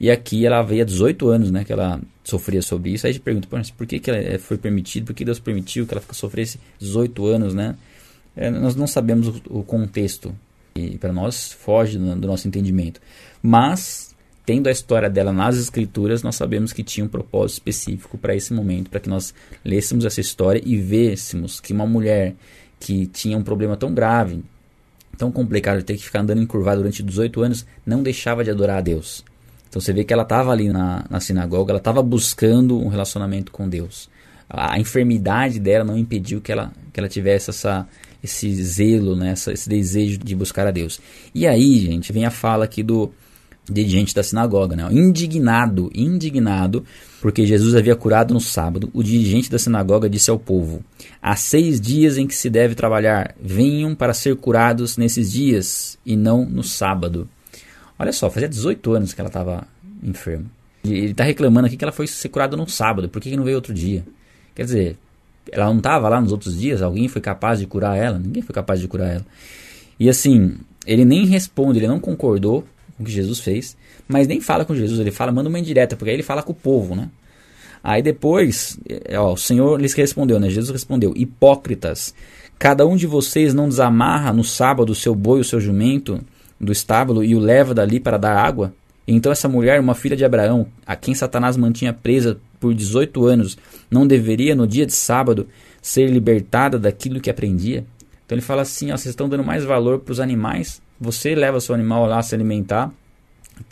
E 0.00 0.10
aqui 0.10 0.46
ela 0.46 0.62
veio 0.62 0.82
há 0.82 0.84
18 0.84 1.28
anos, 1.28 1.50
né, 1.50 1.64
que 1.64 1.72
ela 1.72 2.00
sofria 2.22 2.62
sobre 2.62 2.90
isso. 2.90 3.06
Aí 3.06 3.10
a 3.10 3.12
gente 3.12 3.22
pergunta, 3.22 3.48
por 3.76 3.86
que, 3.86 3.98
que 3.98 4.10
ela 4.10 4.18
eh, 4.18 4.38
foi 4.38 4.56
permitido, 4.56 5.06
por 5.06 5.14
que 5.14 5.24
Deus 5.24 5.40
permitiu 5.40 5.86
que 5.86 5.94
ela 5.94 6.02
sofresse 6.12 6.60
18 6.78 7.26
anos, 7.26 7.54
né? 7.54 7.76
É, 8.36 8.50
nós 8.50 8.76
não 8.76 8.86
sabemos 8.86 9.26
o, 9.26 9.42
o 9.50 9.62
contexto 9.64 10.32
e 10.76 10.96
para 10.96 11.12
nós 11.12 11.52
foge 11.52 11.98
do, 11.98 12.14
do 12.14 12.28
nosso 12.28 12.46
entendimento. 12.46 13.00
Mas 13.42 14.14
tendo 14.46 14.68
a 14.68 14.70
história 14.70 15.10
dela 15.10 15.30
nas 15.30 15.58
escrituras, 15.58 16.22
nós 16.22 16.36
sabemos 16.36 16.72
que 16.72 16.82
tinha 16.82 17.04
um 17.04 17.08
propósito 17.08 17.58
específico 17.58 18.16
para 18.16 18.34
esse 18.34 18.54
momento, 18.54 18.88
para 18.88 18.98
que 18.98 19.08
nós 19.08 19.34
lêssemos 19.62 20.06
essa 20.06 20.22
história 20.22 20.62
e 20.64 20.76
vêssemos 20.78 21.60
que 21.60 21.72
uma 21.72 21.86
mulher 21.86 22.34
que 22.80 23.06
tinha 23.06 23.36
um 23.36 23.42
problema 23.42 23.76
tão 23.76 23.92
grave, 23.92 24.42
tão 25.18 25.30
complicado 25.30 25.80
de 25.80 25.84
ter 25.84 25.98
que 25.98 26.02
ficar 26.04 26.20
andando 26.20 26.40
encurvada 26.40 26.78
durante 26.78 27.02
18 27.02 27.42
anos, 27.42 27.66
não 27.84 28.02
deixava 28.02 28.42
de 28.42 28.50
adorar 28.50 28.78
a 28.78 28.80
Deus. 28.80 29.22
Então 29.68 29.80
você 29.80 29.92
vê 29.92 30.04
que 30.04 30.12
ela 30.12 30.22
estava 30.22 30.50
ali 30.50 30.68
na, 30.70 31.04
na 31.08 31.20
sinagoga, 31.20 31.72
ela 31.72 31.78
estava 31.78 32.02
buscando 32.02 32.78
um 32.78 32.88
relacionamento 32.88 33.52
com 33.52 33.68
Deus. 33.68 34.08
A, 34.48 34.74
a 34.74 34.78
enfermidade 34.78 35.58
dela 35.58 35.84
não 35.84 35.96
impediu 35.96 36.40
que 36.40 36.50
ela, 36.50 36.72
que 36.92 36.98
ela 36.98 37.08
tivesse 37.08 37.50
essa, 37.50 37.86
esse 38.22 38.50
zelo, 38.62 39.14
né, 39.14 39.32
esse 39.32 39.68
desejo 39.68 40.18
de 40.18 40.34
buscar 40.34 40.66
a 40.66 40.70
Deus. 40.70 41.00
E 41.34 41.46
aí, 41.46 41.78
gente, 41.78 42.12
vem 42.12 42.24
a 42.24 42.30
fala 42.30 42.64
aqui 42.64 42.82
do 42.82 43.12
de 43.70 43.86
gente 43.86 44.14
da 44.14 44.22
sinagoga, 44.22 44.74
né? 44.74 44.88
indignado, 44.90 45.90
indignado, 45.94 46.84
porque 47.20 47.46
Jesus 47.46 47.74
havia 47.74 47.94
curado 47.94 48.32
no 48.32 48.40
sábado. 48.40 48.90
O 48.94 49.02
dirigente 49.02 49.50
da 49.50 49.58
sinagoga 49.58 50.08
disse 50.08 50.30
ao 50.30 50.38
povo: 50.38 50.82
Há 51.20 51.36
seis 51.36 51.80
dias 51.80 52.16
em 52.16 52.26
que 52.26 52.34
se 52.34 52.48
deve 52.48 52.74
trabalhar, 52.74 53.34
venham 53.40 53.94
para 53.94 54.14
ser 54.14 54.36
curados 54.36 54.96
nesses 54.96 55.30
dias 55.30 55.98
e 56.04 56.16
não 56.16 56.44
no 56.44 56.62
sábado. 56.62 57.28
Olha 57.98 58.12
só, 58.12 58.30
fazia 58.30 58.48
18 58.48 58.92
anos 58.92 59.12
que 59.12 59.20
ela 59.20 59.28
estava 59.28 59.66
enferma. 60.02 60.46
Ele 60.84 61.10
está 61.10 61.24
reclamando 61.24 61.66
aqui 61.66 61.76
que 61.76 61.84
ela 61.84 61.92
foi 61.92 62.06
ser 62.06 62.28
curada 62.28 62.56
no 62.56 62.68
sábado, 62.68 63.08
por 63.08 63.20
que, 63.20 63.30
que 63.30 63.36
não 63.36 63.44
veio 63.44 63.56
outro 63.56 63.74
dia? 63.74 64.04
Quer 64.54 64.64
dizer, 64.64 64.96
ela 65.50 65.66
não 65.66 65.78
estava 65.78 66.08
lá 66.08 66.20
nos 66.20 66.32
outros 66.32 66.58
dias? 66.58 66.82
Alguém 66.82 67.08
foi 67.08 67.20
capaz 67.20 67.58
de 67.58 67.66
curar 67.66 67.96
ela? 67.96 68.18
Ninguém 68.18 68.42
foi 68.42 68.54
capaz 68.54 68.80
de 68.80 68.86
curar 68.86 69.08
ela. 69.08 69.26
E 69.98 70.08
assim, 70.08 70.56
ele 70.86 71.04
nem 71.04 71.26
responde, 71.26 71.78
ele 71.78 71.88
não 71.88 71.98
concordou 71.98 72.64
com 72.96 73.02
o 73.02 73.06
que 73.06 73.12
Jesus 73.12 73.40
fez, 73.40 73.76
mas 74.06 74.26
nem 74.26 74.40
fala 74.40 74.64
com 74.64 74.74
Jesus, 74.74 74.98
ele 75.00 75.10
fala, 75.10 75.32
manda 75.32 75.48
uma 75.48 75.58
indireta, 75.58 75.96
porque 75.96 76.10
aí 76.10 76.16
ele 76.16 76.22
fala 76.22 76.42
com 76.42 76.52
o 76.52 76.54
povo, 76.54 76.94
né? 76.94 77.10
Aí 77.82 78.02
depois, 78.02 78.78
é, 78.88 79.18
ó, 79.18 79.32
o 79.32 79.36
Senhor 79.36 79.80
lhes 79.80 79.94
respondeu, 79.94 80.40
né? 80.40 80.50
Jesus 80.50 80.70
respondeu: 80.70 81.12
Hipócritas, 81.16 82.14
cada 82.58 82.86
um 82.86 82.96
de 82.96 83.06
vocês 83.06 83.54
não 83.54 83.68
desamarra 83.68 84.32
no 84.32 84.42
sábado 84.42 84.90
o 84.90 84.94
seu 84.94 85.14
boi, 85.14 85.40
o 85.40 85.44
seu 85.44 85.60
jumento 85.60 86.20
do 86.60 86.72
estábulo 86.72 87.24
e 87.24 87.34
o 87.34 87.38
leva 87.38 87.74
dali 87.74 88.00
para 88.00 88.16
dar 88.16 88.36
água? 88.36 88.72
Então 89.06 89.32
essa 89.32 89.48
mulher, 89.48 89.80
uma 89.80 89.94
filha 89.94 90.16
de 90.16 90.24
Abraão, 90.24 90.66
a 90.86 90.94
quem 90.94 91.14
Satanás 91.14 91.56
mantinha 91.56 91.92
presa 91.92 92.38
por 92.60 92.74
18 92.74 93.24
anos, 93.24 93.56
não 93.90 94.06
deveria 94.06 94.54
no 94.54 94.66
dia 94.66 94.84
de 94.84 94.94
sábado 94.94 95.48
ser 95.80 96.10
libertada 96.10 96.78
daquilo 96.78 97.20
que 97.20 97.30
aprendia? 97.30 97.86
Então 98.26 98.36
ele 98.36 98.42
fala 98.42 98.62
assim: 98.62 98.90
ó, 98.90 98.96
vocês 98.96 99.12
estão 99.12 99.28
dando 99.28 99.44
mais 99.44 99.64
valor 99.64 100.00
para 100.00 100.12
os 100.12 100.20
animais 100.20 100.82
você 101.00 101.34
leva 101.34 101.60
seu 101.60 101.74
animal 101.74 102.06
lá 102.06 102.22
se 102.22 102.34
alimentar, 102.34 102.92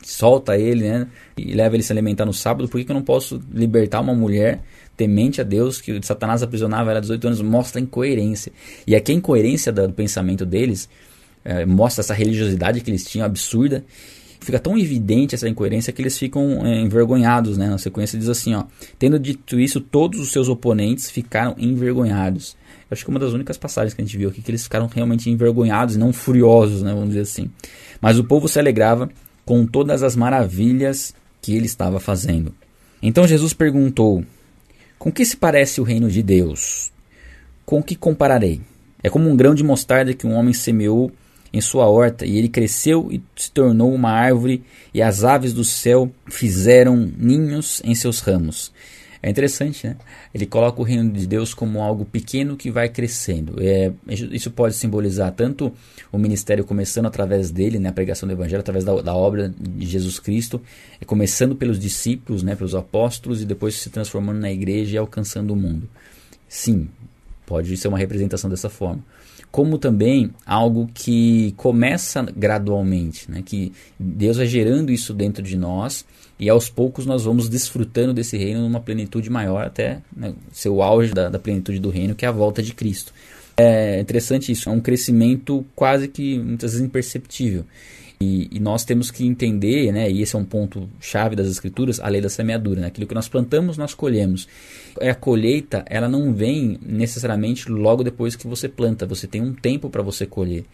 solta 0.02 0.57
ele, 0.57 0.88
né? 0.88 1.09
E 1.37 1.55
leva 1.55 1.75
ele 1.75 1.83
se 1.83 1.93
alimentar 1.93 2.25
no 2.25 2.33
sábado. 2.33 2.69
Por 2.69 2.78
que, 2.78 2.85
que 2.85 2.90
eu 2.90 2.95
não 2.95 3.02
posso 3.02 3.43
libertar 3.52 4.00
uma 4.00 4.14
mulher 4.14 4.61
temente 4.97 5.40
a 5.40 5.45
Deus, 5.45 5.81
que 5.81 6.00
Satanás 6.05 6.43
aprisionava 6.43 6.90
ela 6.90 6.99
há 6.99 7.00
18 7.00 7.26
anos? 7.26 7.43
Mostra 7.43 7.81
a 7.81 7.83
incoerência. 7.83 8.52
E 8.87 8.95
aqui 8.95 9.12
a 9.12 9.14
incoerência 9.14 9.73
do 9.73 9.93
pensamento 9.93 10.47
deles 10.47 10.88
é, 11.47 11.65
mostra 11.65 12.03
essa 12.03 12.12
religiosidade 12.12 12.81
que 12.81 12.91
eles 12.91 13.05
tinham 13.05 13.25
absurda. 13.25 13.85
Fica 14.41 14.59
tão 14.59 14.76
evidente 14.76 15.35
essa 15.35 15.49
incoerência 15.49 15.93
que 15.93 16.03
eles 16.03 16.19
ficam 16.19 16.67
é, 16.67 16.81
envergonhados, 16.81 17.57
né? 17.57 17.69
Na 17.69 17.79
sequência 17.79 18.19
diz 18.19 18.29
assim, 18.29 18.55
ó. 18.55 18.65
Tendo 18.99 19.19
dito 19.19 19.59
isso, 19.59 19.81
todos 19.81 20.21
os 20.21 20.33
seus 20.33 20.49
oponentes 20.49 21.11
ficaram 21.11 21.55
envergonhados. 21.57 22.57
Acho 22.91 23.05
que 23.05 23.11
uma 23.11 23.19
das 23.19 23.33
únicas 23.33 23.57
passagens 23.57 23.95
que 23.95 24.03
a 24.03 24.05
gente 24.05 24.17
viu 24.17 24.29
aqui 24.29 24.43
que 24.43 24.50
eles 24.50 24.65
ficaram 24.65 24.87
realmente 24.87 25.31
envergonhados 25.31 25.97
não 25.97 26.12
furiosos, 26.12 26.83
né, 26.83 26.93
vamos 26.93 27.09
dizer 27.09 27.23
assim. 27.23 27.50
Mas 28.00 28.19
o 28.19 28.25
povo 28.25 28.49
se 28.49 28.59
alegrava 28.59 29.09
com 29.45 29.67
todas 29.67 30.03
as 30.03 30.15
maravilhas 30.15 31.15
que 31.41 31.55
ele 31.55 31.67
estava 31.67 31.99
fazendo. 31.99 32.55
Então 33.00 33.26
Jesus 33.26 33.53
perguntou: 33.53 34.25
Com 34.99 35.11
que 35.11 35.25
se 35.25 35.37
parece 35.37 35.81
o 35.81 35.85
reino 35.85 36.11
de 36.11 36.23
Deus? 36.23 36.93
Com 37.65 37.83
que 37.83 37.97
compararei? 37.97 38.61
É 39.03 39.11
como 39.11 39.29
um 39.29 39.37
grão 39.37 39.55
de 39.55 39.65
mostarda 39.65 40.15
que 40.15 40.26
um 40.26 40.35
homem 40.35 40.53
semeou 40.55 41.12
em 41.53 41.61
sua 41.61 41.87
horta, 41.87 42.26
e 42.26 42.37
ele 42.37 42.49
cresceu 42.49 43.09
e 43.11 43.23
se 43.37 43.50
tornou 43.50 43.93
uma 43.93 44.11
árvore, 44.11 44.62
e 44.93 45.03
as 45.03 45.25
aves 45.25 45.53
do 45.53 45.65
céu 45.65 46.11
fizeram 46.26 46.97
ninhos 46.97 47.81
em 47.85 47.95
seus 47.95 48.21
ramos. 48.21 48.73
É 49.23 49.31
interessante, 49.31 49.87
né? 49.87 49.97
Ele 50.33 50.47
coloca 50.47 50.81
o 50.81 50.85
reino 50.85 51.11
de 51.11 51.26
Deus 51.26 51.53
como 51.53 51.81
algo 51.81 52.05
pequeno 52.05 52.57
que 52.57 52.71
vai 52.71 52.88
crescendo. 52.88 53.57
É, 53.61 53.91
isso 54.09 54.50
pode 54.50 54.75
simbolizar 54.75 55.33
tanto 55.33 55.73
o 56.12 56.19
ministério 56.19 56.65
começando 56.65 57.07
através 57.07 57.50
dele, 57.50 57.79
né, 57.79 57.88
a 57.88 57.93
pregação 57.93 58.29
do 58.29 58.33
evangelho, 58.33 58.61
através 58.61 58.85
da, 58.85 59.00
da 59.03 59.15
obra 59.15 59.53
de 59.59 59.87
Jesus 59.87 60.21
Cristo, 60.21 60.61
é, 61.00 61.05
começando 61.05 61.57
pelos 61.57 61.79
discípulos, 61.79 62.43
né, 62.43 62.55
pelos 62.55 62.75
apóstolos, 62.75 63.43
e 63.43 63.45
depois 63.45 63.75
se 63.76 63.91
transformando 63.91 64.38
na 64.38 64.53
igreja 64.53 64.95
e 64.95 64.99
alcançando 64.99 65.53
o 65.53 65.57
mundo. 65.57 65.88
Sim, 66.49 66.88
pode 67.45 67.76
ser 67.76 67.88
uma 67.88 67.99
representação 67.99 68.49
dessa 68.49 68.69
forma 68.69 69.03
como 69.50 69.79
também 69.79 70.31
algo 70.45 70.88
que 70.93 71.53
começa 71.57 72.23
gradualmente, 72.37 73.31
né? 73.31 73.43
que 73.45 73.73
Deus 73.99 74.37
vai 74.37 74.47
gerando 74.47 74.93
isso 74.93 75.15
dentro 75.15 75.43
de 75.43 75.57
nós 75.57 76.05
e 76.38 76.49
aos 76.50 76.69
poucos 76.69 77.07
nós 77.07 77.25
vamos 77.25 77.49
desfrutando 77.49 78.12
desse 78.12 78.37
reino 78.37 78.61
numa 78.61 78.81
plenitude 78.81 79.31
maior 79.31 79.65
até 79.65 80.03
né, 80.15 80.35
ser 80.53 80.69
o 80.69 80.83
auge 80.83 81.15
da, 81.15 81.29
da 81.29 81.38
plenitude 81.38 81.79
do 81.79 81.88
reino, 81.88 82.15
que 82.15 82.25
é 82.26 82.29
a 82.29 82.33
volta 82.33 82.62
de 82.62 82.75
Cristo. 82.75 83.12
É 83.57 83.99
interessante 84.00 84.53
isso, 84.53 84.69
é 84.69 84.73
um 84.73 84.81
crescimento 84.81 85.65
quase 85.75 86.09
que 86.09 86.38
muitas 86.38 86.73
vezes 86.73 86.87
imperceptível. 86.87 87.65
E, 88.18 88.49
e, 88.50 88.58
nós 88.58 88.82
temos 88.82 89.11
que 89.11 89.26
entender, 89.26 89.92
né, 89.92 90.11
e 90.11 90.23
esse 90.23 90.35
é 90.35 90.38
um 90.38 90.44
ponto 90.44 90.88
chave 90.99 91.37
das 91.37 91.49
escrituras, 91.49 92.00
a 92.00 92.08
lei 92.08 92.20
da 92.20 92.30
semeadura. 92.30 92.80
Né, 92.80 92.87
aquilo 92.87 93.06
que 93.06 93.14
nós 93.14 93.28
plantamos, 93.28 93.76
nós 93.76 93.92
colhemos. 93.92 94.49
A 95.00 95.14
colheita, 95.14 95.85
ela 95.87 96.08
não 96.08 96.32
vem 96.32 96.78
necessariamente 96.82 97.70
logo 97.70 98.02
depois 98.02 98.35
que 98.35 98.46
você 98.46 98.68
planta. 98.68 99.04
Você 99.06 99.26
tem 99.26 99.42
um 99.42 99.52
tempo 99.52 99.90
para 99.90 100.02
você 100.02 100.25
colher. 100.25 100.64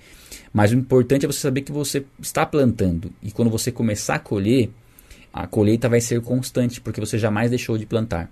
Mas 0.53 0.71
o 0.71 0.77
importante 0.77 1.25
é 1.25 1.29
você 1.29 1.41
saber 1.41 1.63
que 1.63 1.73
você 1.73 2.05
está 2.21 2.47
plantando. 2.47 3.13
E 3.21 3.33
quando 3.33 3.51
você 3.51 3.73
começar 3.73 4.15
a 4.15 4.21
colher, 4.21 4.71
a 5.33 5.47
colheita 5.47 5.89
vai 5.89 6.01
ser 6.01 6.21
constante, 6.21 6.81
porque 6.81 7.01
você 7.01 7.19
jamais 7.19 7.51
deixou 7.51 7.77
de 7.77 7.87
plantar. 7.87 8.31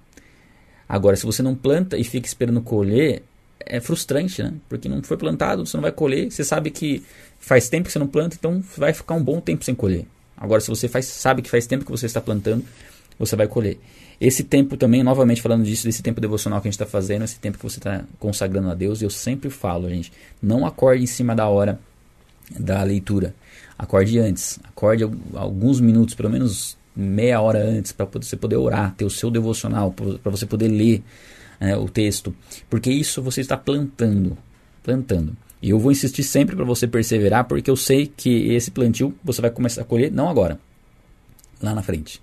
Agora, 0.88 1.16
se 1.16 1.24
você 1.24 1.42
não 1.42 1.54
planta 1.54 1.96
e 1.96 2.04
fica 2.04 2.26
esperando 2.26 2.60
colher, 2.60 3.22
é 3.60 3.80
frustrante, 3.80 4.42
né? 4.42 4.54
Porque 4.68 4.88
não 4.88 5.02
foi 5.02 5.16
plantado, 5.16 5.64
você 5.64 5.76
não 5.76 5.82
vai 5.82 5.92
colher. 5.92 6.30
Você 6.30 6.44
sabe 6.44 6.70
que 6.70 7.02
faz 7.40 7.68
tempo 7.68 7.87
que 7.87 7.92
você 7.92 7.99
não 7.99 8.06
planta, 8.06 8.37
então 8.38 8.62
vai 8.76 8.92
ficar 8.92 9.14
um 9.14 9.25
bom 9.25 9.40
tempo 9.40 9.64
sem 9.64 9.75
colher. 9.75 10.04
Agora, 10.37 10.61
se 10.61 10.68
você 10.68 10.87
faz, 10.88 11.06
sabe 11.06 11.42
que 11.42 11.50
faz 11.50 11.66
tempo 11.66 11.85
que 11.85 11.90
você 11.90 12.06
está 12.06 12.20
plantando, 12.20 12.64
você 13.18 13.35
vai 13.35 13.49
colher. 13.49 13.78
Esse 14.20 14.44
tempo 14.44 14.76
também, 14.76 15.02
novamente 15.02 15.40
falando 15.40 15.64
disso, 15.64 15.87
desse 15.87 16.02
tempo 16.02 16.20
devocional 16.20 16.61
que 16.61 16.68
a 16.68 16.70
gente 16.70 16.80
está 16.80 16.87
fazendo, 16.87 17.25
esse 17.25 17.38
tempo 17.40 17.56
que 17.56 17.64
você 17.64 17.78
está 17.78 18.04
consagrando 18.18 18.70
a 18.70 18.75
Deus, 18.75 19.00
eu 19.00 19.11
sempre 19.11 19.49
falo, 19.49 19.88
gente, 19.88 20.12
não 20.42 20.66
acorde 20.66 21.02
em 21.02 21.06
cima 21.06 21.35
da 21.35 21.49
hora 21.49 21.80
da 22.59 22.82
leitura. 22.82 23.35
Acorde 23.78 24.18
antes. 24.18 24.59
Acorde 24.64 25.04
alguns 25.35 25.80
minutos, 25.80 26.14
pelo 26.14 26.28
menos 26.28 26.76
meia 26.94 27.40
hora 27.40 27.62
antes, 27.64 27.92
para 27.92 28.06
você 28.06 28.37
poder 28.37 28.56
orar, 28.56 28.94
ter 28.94 29.06
o 29.06 29.11
seu 29.11 29.30
devocional, 29.30 29.92
para 29.92 30.30
você 30.30 30.44
poder 30.44 30.68
ler 30.68 31.02
né, 31.59 31.76
o 31.76 31.88
texto. 31.88 32.35
Porque 32.68 32.90
isso 32.90 33.23
você 33.23 33.40
está 33.40 33.56
plantando. 33.56 34.37
Plantando. 34.82 35.37
E 35.62 35.70
eu 35.70 35.78
vou 35.78 35.92
insistir 35.92 36.22
sempre 36.22 36.56
para 36.56 36.64
você 36.64 36.86
perseverar, 36.86 37.44
porque 37.44 37.70
eu 37.70 37.76
sei 37.76 38.06
que 38.06 38.52
esse 38.54 38.70
plantio 38.70 39.14
você 39.22 39.42
vai 39.42 39.50
começar 39.50 39.82
a 39.82 39.84
colher 39.84 40.10
não 40.10 40.28
agora, 40.28 40.58
lá 41.60 41.74
na 41.74 41.82
frente. 41.82 42.20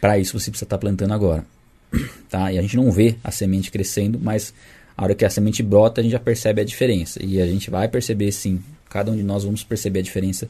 Para 0.00 0.18
isso 0.18 0.38
você 0.38 0.50
precisa 0.50 0.64
estar 0.64 0.76
tá 0.76 0.80
plantando 0.80 1.12
agora. 1.12 1.44
Tá? 2.28 2.50
E 2.50 2.58
a 2.58 2.62
gente 2.62 2.76
não 2.78 2.90
vê 2.90 3.16
a 3.22 3.30
semente 3.30 3.70
crescendo, 3.70 4.18
mas 4.18 4.54
a 4.96 5.04
hora 5.04 5.14
que 5.14 5.22
a 5.22 5.28
semente 5.28 5.62
brota, 5.62 6.00
a 6.00 6.02
gente 6.02 6.12
já 6.12 6.18
percebe 6.18 6.62
a 6.62 6.64
diferença. 6.64 7.22
E 7.22 7.42
a 7.42 7.46
gente 7.46 7.68
vai 7.68 7.86
perceber 7.88 8.32
sim, 8.32 8.58
cada 8.88 9.12
um 9.12 9.16
de 9.16 9.22
nós 9.22 9.44
vamos 9.44 9.62
perceber 9.62 9.98
a 9.98 10.02
diferença 10.02 10.48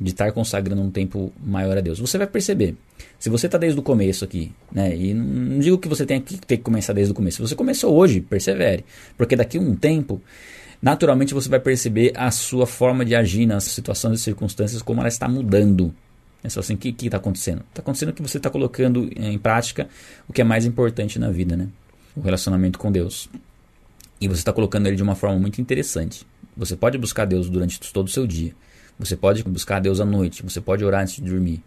de 0.00 0.10
estar 0.10 0.32
consagrando 0.32 0.82
um 0.82 0.90
tempo 0.90 1.32
maior 1.44 1.78
a 1.78 1.80
Deus. 1.80 2.00
Você 2.00 2.18
vai 2.18 2.26
perceber. 2.26 2.74
Se 3.18 3.30
você 3.30 3.46
está 3.46 3.56
desde 3.56 3.78
o 3.78 3.82
começo 3.82 4.24
aqui, 4.24 4.50
né? 4.72 4.96
E 4.96 5.14
não 5.14 5.60
digo 5.60 5.78
que 5.78 5.88
você 5.88 6.04
tenha 6.04 6.20
que 6.20 6.38
ter 6.38 6.56
que 6.56 6.62
começar 6.62 6.92
desde 6.92 7.12
o 7.12 7.14
começo. 7.14 7.36
Se 7.36 7.42
você 7.42 7.54
começou 7.54 7.94
hoje, 7.94 8.20
persevere. 8.20 8.84
Porque 9.16 9.36
daqui 9.36 9.58
a 9.58 9.60
um 9.60 9.76
tempo, 9.76 10.20
naturalmente 10.82 11.32
você 11.32 11.48
vai 11.48 11.60
perceber 11.60 12.12
a 12.16 12.30
sua 12.32 12.66
forma 12.66 13.04
de 13.04 13.14
agir 13.14 13.46
nas 13.46 13.64
situações 13.64 14.20
e 14.20 14.22
circunstâncias, 14.22 14.82
como 14.82 15.00
ela 15.00 15.08
está 15.08 15.28
mudando. 15.28 15.94
É 16.42 16.48
só 16.48 16.58
assim, 16.58 16.74
o 16.74 16.76
que 16.76 16.94
está 17.06 17.18
acontecendo? 17.18 17.62
Está 17.68 17.80
acontecendo 17.80 18.12
que 18.12 18.20
você 18.20 18.36
está 18.36 18.50
colocando 18.50 19.08
em 19.16 19.38
prática 19.38 19.88
o 20.28 20.32
que 20.32 20.40
é 20.40 20.44
mais 20.44 20.66
importante 20.66 21.18
na 21.18 21.30
vida, 21.30 21.56
né? 21.56 21.68
O 22.16 22.20
relacionamento 22.20 22.78
com 22.80 22.90
Deus. 22.90 23.28
E 24.20 24.26
você 24.26 24.40
está 24.40 24.52
colocando 24.52 24.88
ele 24.88 24.96
de 24.96 25.02
uma 25.02 25.14
forma 25.14 25.38
muito 25.38 25.60
interessante. 25.60 26.26
Você 26.56 26.76
pode 26.76 26.98
buscar 26.98 27.26
Deus 27.26 27.48
durante 27.48 27.80
todo 27.92 28.08
o 28.08 28.10
seu 28.10 28.26
dia. 28.26 28.52
Você 28.98 29.16
pode 29.16 29.42
buscar 29.44 29.80
Deus 29.80 30.00
à 30.00 30.04
noite. 30.04 30.42
Você 30.42 30.60
pode 30.60 30.84
orar 30.84 31.02
antes 31.02 31.14
de 31.14 31.22
dormir. 31.22 31.62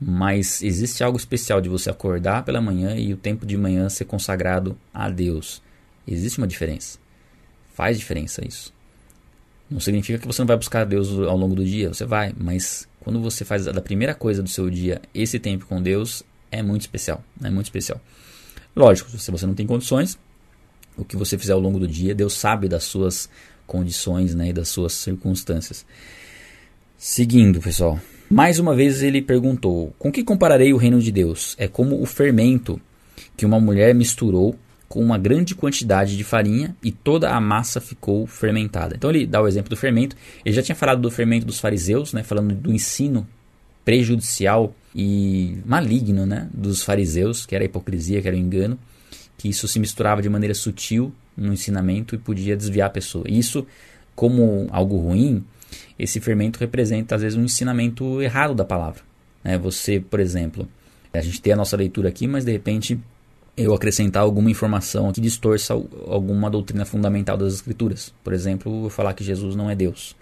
Mas 0.00 0.62
existe 0.62 1.04
algo 1.04 1.16
especial 1.16 1.60
de 1.60 1.68
você 1.68 1.88
acordar 1.88 2.44
pela 2.44 2.60
manhã 2.60 2.96
e 2.96 3.12
o 3.12 3.16
tempo 3.16 3.46
de 3.46 3.56
manhã 3.56 3.88
ser 3.88 4.04
consagrado 4.04 4.76
a 4.92 5.08
Deus. 5.08 5.62
Existe 6.06 6.38
uma 6.38 6.46
diferença. 6.46 7.01
Faz 7.74 7.98
diferença 7.98 8.46
isso. 8.46 8.72
Não 9.70 9.80
significa 9.80 10.18
que 10.18 10.26
você 10.26 10.42
não 10.42 10.46
vai 10.46 10.56
buscar 10.56 10.84
Deus 10.84 11.10
ao 11.10 11.36
longo 11.36 11.54
do 11.54 11.64
dia, 11.64 11.88
você 11.92 12.04
vai, 12.04 12.34
mas 12.36 12.86
quando 13.00 13.20
você 13.20 13.44
faz 13.44 13.64
da 13.64 13.80
primeira 13.80 14.14
coisa 14.14 14.42
do 14.42 14.48
seu 14.48 14.68
dia 14.68 15.00
esse 15.14 15.38
tempo 15.38 15.66
com 15.66 15.82
Deus, 15.82 16.22
é 16.50 16.62
muito 16.62 16.82
especial, 16.82 17.24
é 17.42 17.50
muito 17.50 17.66
especial. 17.66 18.00
Lógico, 18.76 19.10
se 19.10 19.30
você 19.30 19.46
não 19.46 19.54
tem 19.54 19.66
condições, 19.66 20.18
o 20.96 21.04
que 21.04 21.16
você 21.16 21.38
fizer 21.38 21.54
ao 21.54 21.60
longo 21.60 21.78
do 21.78 21.88
dia, 21.88 22.14
Deus 22.14 22.34
sabe 22.34 22.68
das 22.68 22.84
suas 22.84 23.28
condições, 23.66 24.34
né, 24.34 24.48
e 24.48 24.52
das 24.52 24.68
suas 24.68 24.92
circunstâncias. 24.92 25.86
Seguindo, 26.98 27.60
pessoal. 27.60 27.98
Mais 28.30 28.58
uma 28.58 28.74
vez 28.74 29.02
ele 29.02 29.20
perguntou: 29.20 29.94
Com 29.98 30.12
que 30.12 30.22
compararei 30.22 30.72
o 30.72 30.76
reino 30.76 31.00
de 31.00 31.10
Deus? 31.10 31.54
É 31.58 31.66
como 31.66 32.00
o 32.00 32.06
fermento 32.06 32.80
que 33.36 33.44
uma 33.44 33.60
mulher 33.60 33.94
misturou 33.94 34.56
com 34.92 35.00
uma 35.00 35.16
grande 35.16 35.54
quantidade 35.54 36.18
de 36.18 36.22
farinha 36.22 36.76
e 36.82 36.92
toda 36.92 37.30
a 37.30 37.40
massa 37.40 37.80
ficou 37.80 38.26
fermentada. 38.26 38.94
Então 38.94 39.08
ele 39.08 39.26
dá 39.26 39.40
o 39.40 39.48
exemplo 39.48 39.70
do 39.70 39.76
fermento. 39.76 40.14
Ele 40.44 40.54
já 40.54 40.62
tinha 40.62 40.76
falado 40.76 41.00
do 41.00 41.10
fermento 41.10 41.46
dos 41.46 41.58
fariseus, 41.58 42.12
né, 42.12 42.22
falando 42.22 42.54
do 42.54 42.70
ensino 42.70 43.26
prejudicial 43.86 44.74
e 44.94 45.56
maligno 45.64 46.26
né, 46.26 46.46
dos 46.52 46.82
fariseus, 46.82 47.46
que 47.46 47.54
era 47.54 47.64
a 47.64 47.66
hipocrisia, 47.66 48.20
que 48.20 48.28
era 48.28 48.36
o 48.36 48.38
engano, 48.38 48.78
que 49.38 49.48
isso 49.48 49.66
se 49.66 49.80
misturava 49.80 50.20
de 50.20 50.28
maneira 50.28 50.52
sutil 50.52 51.10
no 51.34 51.54
ensinamento 51.54 52.14
e 52.14 52.18
podia 52.18 52.54
desviar 52.54 52.88
a 52.88 52.90
pessoa. 52.90 53.24
Isso, 53.26 53.66
como 54.14 54.68
algo 54.70 54.98
ruim, 54.98 55.42
esse 55.98 56.20
fermento 56.20 56.60
representa 56.60 57.14
às 57.14 57.22
vezes 57.22 57.38
um 57.38 57.44
ensinamento 57.44 58.20
errado 58.20 58.54
da 58.54 58.64
palavra. 58.66 59.00
Né? 59.42 59.56
Você, 59.56 60.00
por 60.00 60.20
exemplo, 60.20 60.68
a 61.14 61.22
gente 61.22 61.40
tem 61.40 61.54
a 61.54 61.56
nossa 61.56 61.78
leitura 61.78 62.10
aqui, 62.10 62.26
mas 62.26 62.44
de 62.44 62.52
repente 62.52 63.00
eu 63.56 63.74
acrescentar 63.74 64.22
alguma 64.22 64.50
informação 64.50 65.12
que 65.12 65.20
distorça 65.20 65.74
alguma 66.06 66.50
doutrina 66.50 66.84
fundamental 66.84 67.36
das 67.36 67.54
escrituras. 67.54 68.12
Por 68.24 68.32
exemplo, 68.32 68.86
eu 68.86 68.90
falar 68.90 69.14
que 69.14 69.22
Jesus 69.22 69.54
não 69.54 69.70
é 69.70 69.74
Deus, 69.74 70.16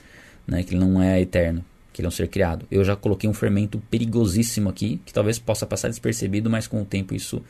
né? 0.47 0.63
que 0.63 0.75
ele 0.75 0.81
não 0.81 1.01
é 1.01 1.21
eterno, 1.21 1.65
que 1.93 2.01
ele 2.01 2.07
é 2.07 2.09
um 2.09 2.13
ser 2.13 2.29
criado. 2.29 2.67
Eu 2.71 2.85
já 2.85 2.97
coloquei 2.97 3.31
um 3.31 3.35
fermento 3.35 3.81
perigosíssimo 3.91 4.69
aqui, 4.69 5.01
que 5.07 5.13
talvez 5.13 5.39
possa 5.39 5.65
passar 5.65 5.89
despercebido, 5.89 6.51
mas 6.51 6.67
com 6.67 6.83
o 6.83 6.85
tempo 6.85 7.15
isso 7.15 7.43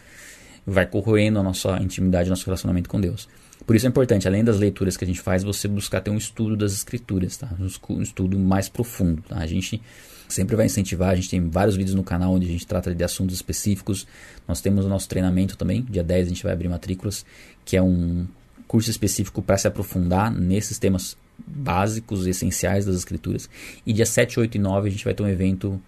vai 0.67 0.87
corroendo 0.87 1.39
a 1.39 1.43
nossa 1.43 1.79
intimidade, 1.83 2.29
nosso 2.29 2.45
relacionamento 2.45 2.89
com 2.89 3.01
Deus. 3.01 3.29
Por 3.71 3.77
isso 3.77 3.87
é 3.87 3.89
importante, 3.89 4.27
além 4.27 4.43
das 4.43 4.59
leituras 4.59 4.97
que 4.97 5.05
a 5.05 5.07
gente 5.07 5.21
faz, 5.21 5.45
você 5.45 5.69
buscar 5.69 6.01
ter 6.01 6.11
um 6.11 6.17
estudo 6.17 6.57
das 6.57 6.73
escrituras, 6.73 7.37
tá? 7.37 7.49
um 7.89 8.03
estudo 8.03 8.37
mais 8.37 8.69
profundo. 8.69 9.23
Tá? 9.23 9.37
A 9.37 9.47
gente 9.47 9.81
sempre 10.29 10.57
vai 10.57 10.67
incentivar. 10.67 11.11
A 11.11 11.15
gente 11.15 11.31
tem 11.31 11.49
vários 11.49 11.77
vídeos 11.77 11.95
no 11.95 12.03
canal 12.03 12.33
onde 12.33 12.49
a 12.49 12.51
gente 12.51 12.67
trata 12.67 12.93
de 12.93 13.05
assuntos 13.05 13.37
específicos. 13.37 14.09
Nós 14.49 14.61
temos 14.61 14.85
o 14.85 14.89
nosso 14.89 15.09
treinamento 15.09 15.57
também. 15.57 15.87
Dia 15.89 16.03
10 16.03 16.27
a 16.27 16.29
gente 16.31 16.43
vai 16.43 16.53
abrir 16.53 16.69
matrículas, 16.69 17.25
que 17.65 17.77
é 17.77 17.83
um 17.83 18.27
curso 18.67 18.91
específico 18.91 19.41
para 19.41 19.57
se 19.57 19.69
aprofundar 19.69 20.33
nesses 20.33 20.77
temas 20.77 21.17
básicos 21.47 22.27
essenciais 22.27 22.87
das 22.87 22.97
escrituras. 22.97 23.49
E 23.87 23.93
dia 23.93 24.05
7, 24.05 24.41
8 24.41 24.57
e 24.57 24.59
9 24.59 24.89
a 24.89 24.91
gente 24.91 25.05
vai 25.05 25.15
ter 25.15 25.23
um 25.23 25.29
evento 25.29 25.81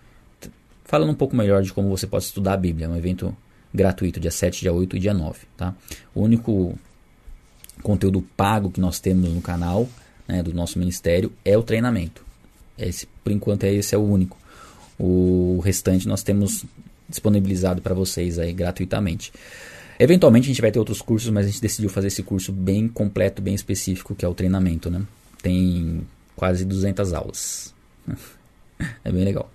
falando 0.85 1.11
um 1.11 1.17
pouco 1.17 1.35
melhor 1.35 1.65
de 1.65 1.73
como 1.73 1.89
você 1.89 2.07
pode 2.07 2.27
estudar 2.27 2.53
a 2.53 2.57
Bíblia. 2.57 2.87
É 2.87 2.89
um 2.89 2.97
evento 2.97 3.37
gratuito, 3.75 4.21
dia 4.21 4.31
7, 4.31 4.61
dia 4.61 4.73
8 4.73 4.97
e 4.97 5.01
dia 5.01 5.12
9. 5.12 5.41
Tá? 5.57 5.75
O 6.15 6.23
único 6.23 6.79
conteúdo 7.83 8.23
pago 8.37 8.71
que 8.71 8.81
nós 8.81 8.99
temos 8.99 9.31
no 9.31 9.41
canal 9.41 9.89
né, 10.27 10.43
do 10.43 10.55
nosso 10.55 10.79
ministério 10.79 11.33
é 11.45 11.57
o 11.57 11.62
treinamento. 11.62 12.25
Esse, 12.79 13.07
por 13.23 13.33
enquanto, 13.33 13.65
é 13.65 13.73
esse 13.73 13.95
é 13.95 13.99
o 13.99 14.03
único. 14.03 14.39
O 14.99 15.61
restante 15.65 16.09
nós 16.09 16.23
temos 16.23 16.65
disponibilizado 17.09 17.83
para 17.83 17.95
vocês 17.95 18.39
aí 18.39 18.53
gratuitamente. 18.53 19.33
Eventualmente 19.99 20.47
a 20.47 20.49
gente 20.49 20.61
vai 20.61 20.73
ter 20.73 20.79
outros 20.79 21.03
cursos, 21.03 21.31
mas 21.31 21.47
a 21.47 21.49
gente 21.49 21.61
decidiu 21.61 21.91
fazer 21.91 22.09
esse 22.09 22.23
curso 22.23 22.51
bem 22.53 22.89
completo, 22.89 23.43
bem 23.43 23.55
específico, 23.55 24.15
que 24.15 24.25
é 24.25 24.29
o 24.29 24.35
treinamento, 24.35 24.91
né? 24.91 25.03
Tem 25.43 26.03
quase 26.35 26.65
200 26.65 27.12
aulas. 27.12 27.75
é 29.05 29.12
bem 29.12 29.25
legal. 29.25 29.51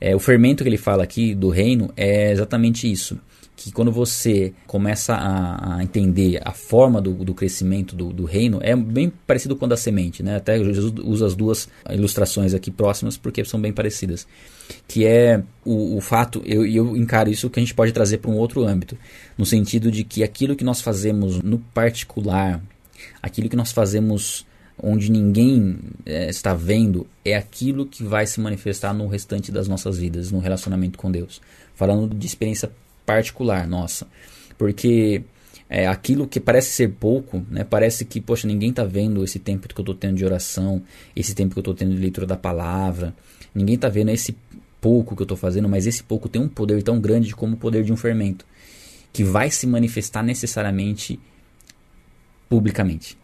É, 0.00 0.16
o 0.16 0.18
fermento 0.18 0.64
que 0.64 0.68
ele 0.68 0.78
fala 0.78 1.02
aqui 1.02 1.34
do 1.34 1.50
reino 1.50 1.92
é 1.96 2.32
exatamente 2.32 2.90
isso 2.90 3.18
que 3.62 3.70
quando 3.70 3.92
você 3.92 4.54
começa 4.66 5.12
a, 5.12 5.76
a 5.76 5.82
entender 5.82 6.40
a 6.42 6.50
forma 6.50 6.98
do, 6.98 7.12
do 7.12 7.34
crescimento 7.34 7.94
do, 7.94 8.10
do, 8.10 8.24
reino, 8.24 8.58
é 8.62 8.74
bem 8.74 9.12
parecido 9.26 9.54
com 9.54 9.66
a 9.66 9.68
da 9.68 9.76
semente, 9.76 10.22
né? 10.22 10.36
Até 10.36 10.56
Jesus 10.64 10.94
usa 11.04 11.26
as 11.26 11.36
duas 11.36 11.68
ilustrações 11.90 12.54
aqui 12.54 12.70
próximas 12.70 13.18
porque 13.18 13.44
são 13.44 13.60
bem 13.60 13.70
parecidas. 13.70 14.26
Que 14.88 15.04
é 15.04 15.42
o, 15.62 15.98
o 15.98 16.00
fato, 16.00 16.42
eu, 16.46 16.64
eu 16.64 16.96
encaro 16.96 17.28
isso 17.28 17.50
que 17.50 17.60
a 17.60 17.62
gente 17.62 17.74
pode 17.74 17.92
trazer 17.92 18.16
para 18.16 18.30
um 18.30 18.36
outro 18.38 18.64
âmbito, 18.66 18.96
no 19.36 19.44
sentido 19.44 19.92
de 19.92 20.04
que 20.04 20.24
aquilo 20.24 20.56
que 20.56 20.64
nós 20.64 20.80
fazemos 20.80 21.42
no 21.42 21.58
particular, 21.58 22.62
aquilo 23.22 23.50
que 23.50 23.56
nós 23.56 23.72
fazemos 23.72 24.46
onde 24.82 25.12
ninguém 25.12 25.78
é, 26.06 26.30
está 26.30 26.54
vendo, 26.54 27.06
é 27.22 27.36
aquilo 27.36 27.84
que 27.84 28.02
vai 28.02 28.26
se 28.26 28.40
manifestar 28.40 28.94
no 28.94 29.06
restante 29.06 29.52
das 29.52 29.68
nossas 29.68 29.98
vidas, 29.98 30.32
no 30.32 30.38
relacionamento 30.38 30.98
com 30.98 31.10
Deus. 31.10 31.42
Falando 31.74 32.14
de 32.14 32.26
experiência 32.26 32.70
particular 33.10 33.66
nossa. 33.66 34.06
Porque 34.56 35.22
é, 35.68 35.86
aquilo 35.86 36.28
que 36.28 36.38
parece 36.38 36.70
ser 36.70 36.90
pouco, 36.90 37.44
né? 37.50 37.64
Parece 37.64 38.04
que, 38.04 38.20
poxa, 38.20 38.46
ninguém 38.46 38.70
está 38.70 38.84
vendo 38.84 39.24
esse 39.24 39.38
tempo 39.38 39.66
que 39.66 39.80
eu 39.80 39.82
estou 39.82 39.94
tendo 39.94 40.16
de 40.16 40.24
oração, 40.24 40.82
esse 41.14 41.34
tempo 41.34 41.54
que 41.54 41.58
eu 41.58 41.62
estou 41.62 41.74
tendo 41.74 41.92
de 41.94 42.00
leitura 42.00 42.26
da 42.26 42.36
palavra. 42.36 43.14
Ninguém 43.52 43.74
está 43.74 43.88
vendo 43.88 44.10
esse 44.10 44.36
pouco 44.80 45.16
que 45.16 45.22
eu 45.22 45.24
estou 45.24 45.36
fazendo, 45.36 45.68
mas 45.68 45.86
esse 45.86 46.02
pouco 46.02 46.28
tem 46.28 46.40
um 46.40 46.48
poder 46.48 46.82
tão 46.82 47.00
grande 47.00 47.34
como 47.34 47.54
o 47.54 47.56
poder 47.56 47.82
de 47.82 47.92
um 47.92 47.96
fermento, 47.96 48.46
que 49.12 49.24
vai 49.24 49.50
se 49.50 49.66
manifestar 49.66 50.22
necessariamente 50.22 51.18
publicamente. 52.48 53.18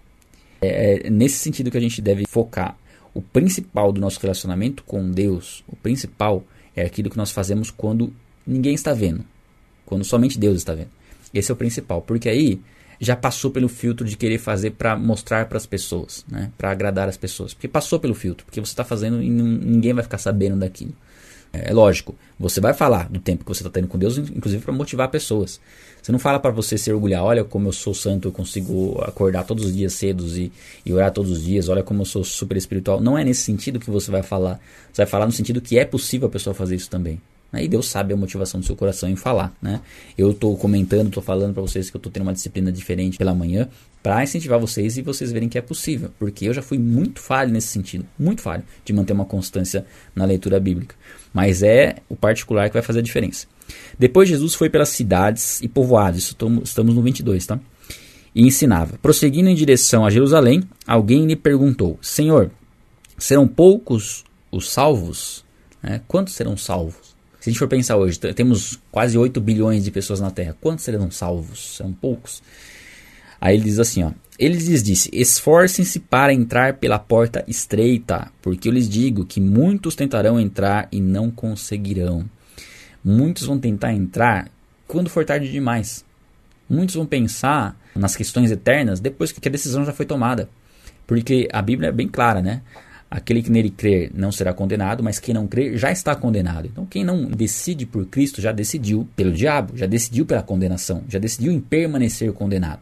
É, 0.61 1.07
é 1.07 1.11
nesse 1.11 1.38
sentido 1.38 1.70
que 1.70 1.79
a 1.79 1.81
gente 1.81 2.03
deve 2.03 2.25
focar. 2.29 2.77
O 3.14 3.22
principal 3.22 3.92
do 3.92 4.01
nosso 4.01 4.20
relacionamento 4.20 4.83
com 4.83 5.11
Deus, 5.11 5.64
o 5.66 5.77
principal 5.77 6.44
é 6.75 6.83
aquilo 6.83 7.09
que 7.09 7.16
nós 7.16 7.31
fazemos 7.31 7.70
quando 7.70 8.12
ninguém 8.46 8.75
está 8.75 8.92
vendo 8.92 9.25
quando 9.87 10.05
somente 10.05 10.38
Deus 10.38 10.59
está 10.59 10.75
vendo. 10.75 10.90
Esse 11.33 11.51
é 11.51 11.55
o 11.55 11.57
principal, 11.57 12.03
porque 12.03 12.29
aí 12.29 12.61
já 13.01 13.14
passou 13.14 13.51
pelo 13.51 13.68
filtro 13.68 14.07
de 14.07 14.16
querer 14.16 14.38
fazer 14.38 14.72
para 14.72 14.96
mostrar 14.96 15.46
para 15.46 15.59
as 15.59 15.66
pessoas, 15.66 16.25
né? 16.29 16.51
para 16.57 16.70
agradar 16.70 17.09
as 17.09 17.16
pessoas. 17.16 17.55
Porque 17.55 17.68
passou 17.68 18.01
pelo 18.01 18.14
filtro, 18.14 18.44
porque 18.44 18.61
você 18.61 18.72
está 18.72 18.85
fazendo 18.85 19.22
e 19.22 19.29
ninguém 19.29 19.92
vai 19.92 20.03
ficar 20.03 20.18
sabendo 20.18 20.57
daquilo. 20.57 20.92
É, 21.53 21.70
é 21.70 21.72
lógico, 21.72 22.14
você 22.38 22.61
vai 22.61 22.75
falar 22.75 23.09
do 23.09 23.20
tempo 23.20 23.44
que 23.44 23.49
você 23.49 23.61
está 23.61 23.70
tendo 23.70 23.88
com 23.88 23.99
Deus, 23.99 24.18
inclusive 24.18 24.62
para 24.62 24.72
motivar 24.72 25.09
pessoas. 25.11 25.61
Você 26.03 26.12
não 26.12 26.18
fala 26.18 26.38
para 26.38 26.51
você 26.51 26.79
se 26.79 26.92
orgulhar, 26.92 27.25
olha 27.25 27.42
como 27.42 27.68
eu 27.68 27.72
sou 27.72 27.92
santo, 27.92 28.29
eu 28.29 28.33
consigo 28.33 29.01
acordar 29.03 29.44
todos 29.44 29.64
os 29.64 29.75
dias 29.75 29.92
cedos 29.92 30.37
e, 30.37 30.53
e 30.85 30.92
orar 30.92 31.11
todos 31.12 31.31
os 31.33 31.42
dias, 31.42 31.68
olha 31.68 31.83
como 31.83 32.03
eu 32.03 32.05
sou 32.05 32.22
super 32.22 32.57
espiritual. 32.57 33.01
Não 33.01 33.18
é 33.18 33.25
nesse 33.25 33.42
sentido 33.42 33.81
que 33.81 33.90
você 33.90 34.11
vai 34.11 34.22
falar. 34.22 34.61
Você 34.92 35.03
vai 35.03 35.07
falar 35.07 35.27
no 35.27 35.33
sentido 35.33 35.61
que 35.61 35.79
é 35.79 35.85
possível 35.85 36.29
a 36.29 36.31
pessoa 36.31 36.55
fazer 36.55 36.77
isso 36.77 36.88
também. 36.88 37.20
Né? 37.52 37.64
E 37.64 37.68
Deus 37.68 37.88
sabe 37.88 38.12
a 38.12 38.16
motivação 38.16 38.61
do 38.61 38.66
seu 38.66 38.76
coração 38.76 39.09
em 39.09 39.16
falar. 39.16 39.54
Né? 39.61 39.80
Eu 40.16 40.30
estou 40.30 40.56
comentando, 40.56 41.09
estou 41.09 41.22
falando 41.22 41.54
para 41.54 41.62
vocês 41.62 41.90
que 41.90 41.96
eu 41.96 41.98
estou 41.98 42.12
tendo 42.12 42.24
uma 42.24 42.32
disciplina 42.32 42.70
diferente 42.70 43.18
pela 43.18 43.35
manhã 43.35 43.68
para 44.02 44.22
incentivar 44.22 44.61
vocês 44.61 44.96
e 44.96 45.02
vocês 45.02 45.32
verem 45.32 45.48
que 45.48 45.59
é 45.59 45.61
possível. 45.61 46.11
Porque 46.18 46.44
eu 46.44 46.54
já 46.54 46.62
fui 46.62 46.78
muito 46.78 47.20
falho 47.20 47.52
nesse 47.52 47.68
sentido, 47.68 48.06
muito 48.18 48.40
falho 48.40 48.62
de 48.85 48.92
manter 48.92 49.12
uma 49.12 49.24
constância 49.24 49.85
na 50.14 50.24
leitura 50.24 50.61
bíblica. 50.61 50.94
Mas 51.35 51.62
é 51.62 51.96
o 52.09 52.14
particular 52.14 52.68
que 52.68 52.74
vai 52.74 52.82
fazer 52.82 53.00
a 53.00 53.02
diferença. 53.02 53.46
Depois 53.98 54.28
Jesus 54.28 54.54
foi 54.54 54.70
pelas 54.70 54.90
cidades 54.90 55.61
e 55.61 55.66
povoados, 55.66 56.37
estamos 56.62 56.94
no 56.94 57.02
22, 57.02 57.46
tá? 57.46 57.59
E 58.32 58.46
ensinava. 58.46 58.96
Prosseguindo 58.98 59.48
em 59.48 59.54
direção 59.54 60.04
a 60.06 60.11
Jerusalém, 60.11 60.62
alguém 60.87 61.26
lhe 61.26 61.35
perguntou: 61.35 61.98
Senhor, 62.00 62.50
serão 63.18 63.48
poucos 63.48 64.24
os 64.52 64.70
salvos? 64.70 65.44
É, 65.82 66.00
quantos 66.06 66.35
serão 66.35 66.56
salvos? 66.56 67.15
Se 67.46 67.50
a 67.50 67.52
gente 67.52 67.61
for 67.61 67.68
pensar 67.68 67.96
hoje, 67.96 68.18
temos 68.18 68.76
quase 68.90 69.16
8 69.16 69.40
bilhões 69.40 69.85
de 69.85 69.92
pessoas 69.92 70.18
na 70.18 70.32
Terra. 70.32 70.56
Quantos 70.61 70.85
serão 70.85 71.09
salvos? 71.12 71.76
São 71.76 71.92
poucos. 71.92 72.42
Aí 73.40 73.54
ele 73.54 73.62
diz 73.62 73.78
assim, 73.78 74.02
ó. 74.02 74.11
Ele 74.37 74.56
lhes 74.56 74.82
disse: 74.82 75.09
Esforcem-se 75.12 76.00
para 76.00 76.35
entrar 76.35 76.74
pela 76.78 76.98
porta 76.98 77.44
estreita, 77.46 78.32
porque 78.42 78.68
eu 78.68 78.72
lhes 78.72 78.88
digo 78.88 79.24
que 79.24 79.40
muitos 79.40 79.94
tentarão 79.94 80.40
entrar 80.40 80.88
e 80.90 81.00
não 81.00 81.30
conseguirão. 81.30 82.28
Muitos 83.04 83.44
vão 83.44 83.61
tentar 83.61 83.92
entrar 83.92 84.50
quando 84.88 85.09
for 85.09 85.24
tarde 85.24 85.48
demais. 85.48 86.04
Muitos 86.68 86.96
vão 86.96 87.06
pensar 87.06 87.80
nas 87.94 88.16
questões 88.16 88.50
eternas 88.50 88.98
depois 88.98 89.30
que 89.30 89.48
a 89.48 89.52
decisão 89.52 89.85
já 89.85 89.92
foi 89.92 90.04
tomada. 90.04 90.48
Porque 91.06 91.48
a 91.52 91.62
Bíblia 91.62 91.90
é 91.90 91.92
bem 91.92 92.09
clara, 92.09 92.42
né? 92.42 92.62
Aquele 93.09 93.40
que 93.42 93.51
nele 93.51 93.71
crer 93.71 94.11
não 94.14 94.33
será 94.33 94.53
condenado, 94.53 95.03
mas 95.03 95.21
quem 95.21 95.33
não 95.33 95.47
crer 95.47 95.77
já 95.77 95.92
está 95.92 96.14
condenado. 96.16 96.66
Então, 96.66 96.85
quem 96.85 97.05
não 97.05 97.27
decide 97.27 97.87
por 97.87 98.05
Cristo 98.07 98.40
já 98.40 98.51
decidiu 98.51 99.09
pelo 99.14 99.33
diabo, 99.33 99.77
já 99.77 99.87
decidiu 99.87 100.27
pela 100.27 100.42
condenação, 100.42 101.05
já 101.09 101.19
decidiu 101.19 101.53
em 101.53 101.61
permanecer 101.61 102.33
condenado. 102.33 102.81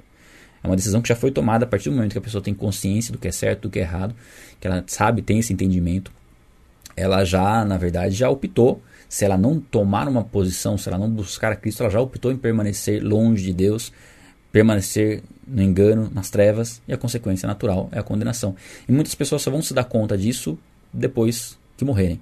É 0.63 0.67
uma 0.67 0.77
decisão 0.77 1.03
que 1.03 1.09
já 1.09 1.15
foi 1.15 1.31
tomada 1.31 1.67
a 1.67 1.69
partir 1.69 1.91
do 1.91 1.97
momento 1.97 2.13
que 2.13 2.19
a 2.19 2.23
pessoa 2.23 2.43
tem 2.43 2.55
consciência 2.55 3.13
do 3.13 3.19
que 3.19 3.29
é 3.29 3.33
certo, 3.33 3.63
do 3.63 3.71
que 3.71 3.79
é 3.79 3.83
errado, 3.83 4.15
que 4.59 4.67
ela 4.67 4.83
sabe, 4.87 5.21
tem 5.21 5.39
esse 5.39 5.53
entendimento. 5.53 6.11
Ela 6.97 7.23
já, 7.23 7.63
na 7.67 7.77
verdade, 7.77 8.15
já 8.15 8.31
optou. 8.31 8.81
Se 9.07 9.27
ela 9.27 9.37
não 9.37 9.61
tomar 9.61 10.09
uma 10.09 10.25
posição, 10.25 10.79
se 10.79 10.89
ela 10.89 10.97
não 10.97 11.11
buscar 11.11 11.55
Cristo, 11.57 11.83
ela 11.83 11.91
já 11.91 12.01
optou 12.01 12.33
em 12.33 12.37
permanecer 12.37 13.03
longe 13.05 13.45
de 13.45 13.53
Deus, 13.53 13.93
permanecer 14.55 15.21
no 15.49 15.61
engano, 15.61 16.09
nas 16.15 16.31
trevas, 16.31 16.81
e 16.87 16.93
a 16.93 16.97
consequência 16.97 17.45
natural 17.45 17.89
é 17.91 17.99
a 17.99 18.05
condenação. 18.05 18.55
E 18.89 18.93
muitas 18.93 19.13
pessoas 19.13 19.43
só 19.43 19.51
vão 19.51 19.61
se 19.61 19.75
dar 19.75 19.83
conta 19.83 20.17
disso 20.17 20.57
depois 20.93 21.59
que 21.77 21.85
morrerem. 21.85 22.21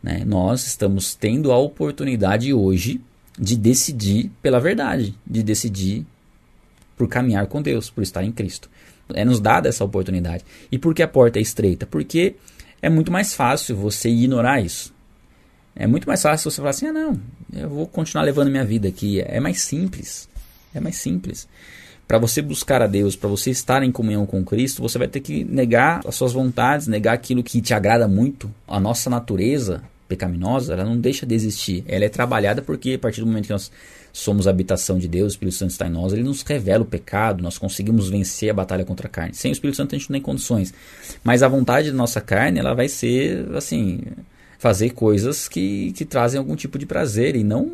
Né? 0.00 0.22
Nós 0.24 0.64
estamos 0.64 1.16
tendo 1.16 1.50
a 1.50 1.58
oportunidade 1.58 2.54
hoje 2.54 3.00
de 3.36 3.56
decidir 3.56 4.30
pela 4.40 4.60
verdade, 4.60 5.16
de 5.26 5.42
decidir 5.42 6.06
por 6.96 7.08
caminhar 7.08 7.48
com 7.48 7.60
Deus, 7.60 7.90
por 7.90 8.04
estar 8.04 8.22
em 8.22 8.30
Cristo. 8.30 8.70
É 9.12 9.24
nos 9.24 9.40
dada 9.40 9.68
essa 9.68 9.84
oportunidade. 9.84 10.44
E 10.70 10.78
por 10.78 10.94
que 10.94 11.02
a 11.02 11.08
porta 11.08 11.40
é 11.40 11.42
estreita? 11.42 11.86
Porque 11.86 12.36
é 12.80 12.88
muito 12.88 13.10
mais 13.10 13.34
fácil 13.34 13.74
você 13.74 14.08
ignorar 14.08 14.60
isso. 14.60 14.94
É 15.74 15.88
muito 15.88 16.06
mais 16.06 16.22
fácil 16.22 16.52
você 16.52 16.58
falar 16.58 16.70
assim: 16.70 16.86
ah, 16.86 16.92
não, 16.92 17.20
eu 17.52 17.68
vou 17.68 17.86
continuar 17.88 18.22
levando 18.22 18.48
minha 18.48 18.64
vida 18.64 18.86
aqui. 18.86 19.20
É 19.20 19.40
mais 19.40 19.60
simples. 19.62 20.30
É 20.74 20.80
mais 20.80 20.96
simples. 20.96 21.48
Para 22.06 22.18
você 22.18 22.42
buscar 22.42 22.82
a 22.82 22.86
Deus, 22.86 23.16
para 23.16 23.28
você 23.28 23.50
estar 23.50 23.82
em 23.82 23.92
comunhão 23.92 24.26
com 24.26 24.44
Cristo, 24.44 24.82
você 24.82 24.98
vai 24.98 25.08
ter 25.08 25.20
que 25.20 25.44
negar 25.44 26.00
as 26.06 26.14
suas 26.14 26.32
vontades, 26.32 26.86
negar 26.86 27.14
aquilo 27.14 27.42
que 27.42 27.60
te 27.60 27.72
agrada 27.72 28.06
muito. 28.06 28.50
A 28.68 28.78
nossa 28.78 29.08
natureza 29.08 29.82
pecaminosa, 30.08 30.74
ela 30.74 30.84
não 30.84 30.98
deixa 30.98 31.24
de 31.24 31.34
existir. 31.34 31.84
Ela 31.88 32.04
é 32.04 32.08
trabalhada 32.08 32.60
porque 32.60 32.94
a 32.94 32.98
partir 32.98 33.20
do 33.20 33.26
momento 33.26 33.46
que 33.46 33.52
nós 33.52 33.70
somos 34.12 34.46
a 34.46 34.50
habitação 34.50 34.98
de 34.98 35.08
Deus, 35.08 35.32
o 35.32 35.34
Espírito 35.34 35.56
Santo 35.56 35.70
está 35.70 35.86
em 35.86 35.90
nós, 35.90 36.12
ele 36.12 36.22
nos 36.22 36.42
revela 36.42 36.82
o 36.82 36.86
pecado, 36.86 37.42
nós 37.42 37.56
conseguimos 37.56 38.10
vencer 38.10 38.50
a 38.50 38.54
batalha 38.54 38.84
contra 38.84 39.06
a 39.06 39.10
carne. 39.10 39.34
Sem 39.34 39.50
o 39.50 39.54
Espírito 39.54 39.76
Santo 39.76 39.94
a 39.94 39.98
gente 39.98 40.10
não 40.10 40.14
tem 40.14 40.22
condições. 40.22 40.74
Mas 41.24 41.42
a 41.42 41.48
vontade 41.48 41.90
da 41.90 41.96
nossa 41.96 42.20
carne, 42.20 42.58
ela 42.58 42.74
vai 42.74 42.88
ser, 42.88 43.48
assim, 43.56 44.02
fazer 44.58 44.90
coisas 44.90 45.48
que, 45.48 45.92
que 45.92 46.04
trazem 46.04 46.38
algum 46.38 46.54
tipo 46.54 46.78
de 46.78 46.84
prazer 46.84 47.34
e 47.34 47.42
não 47.42 47.72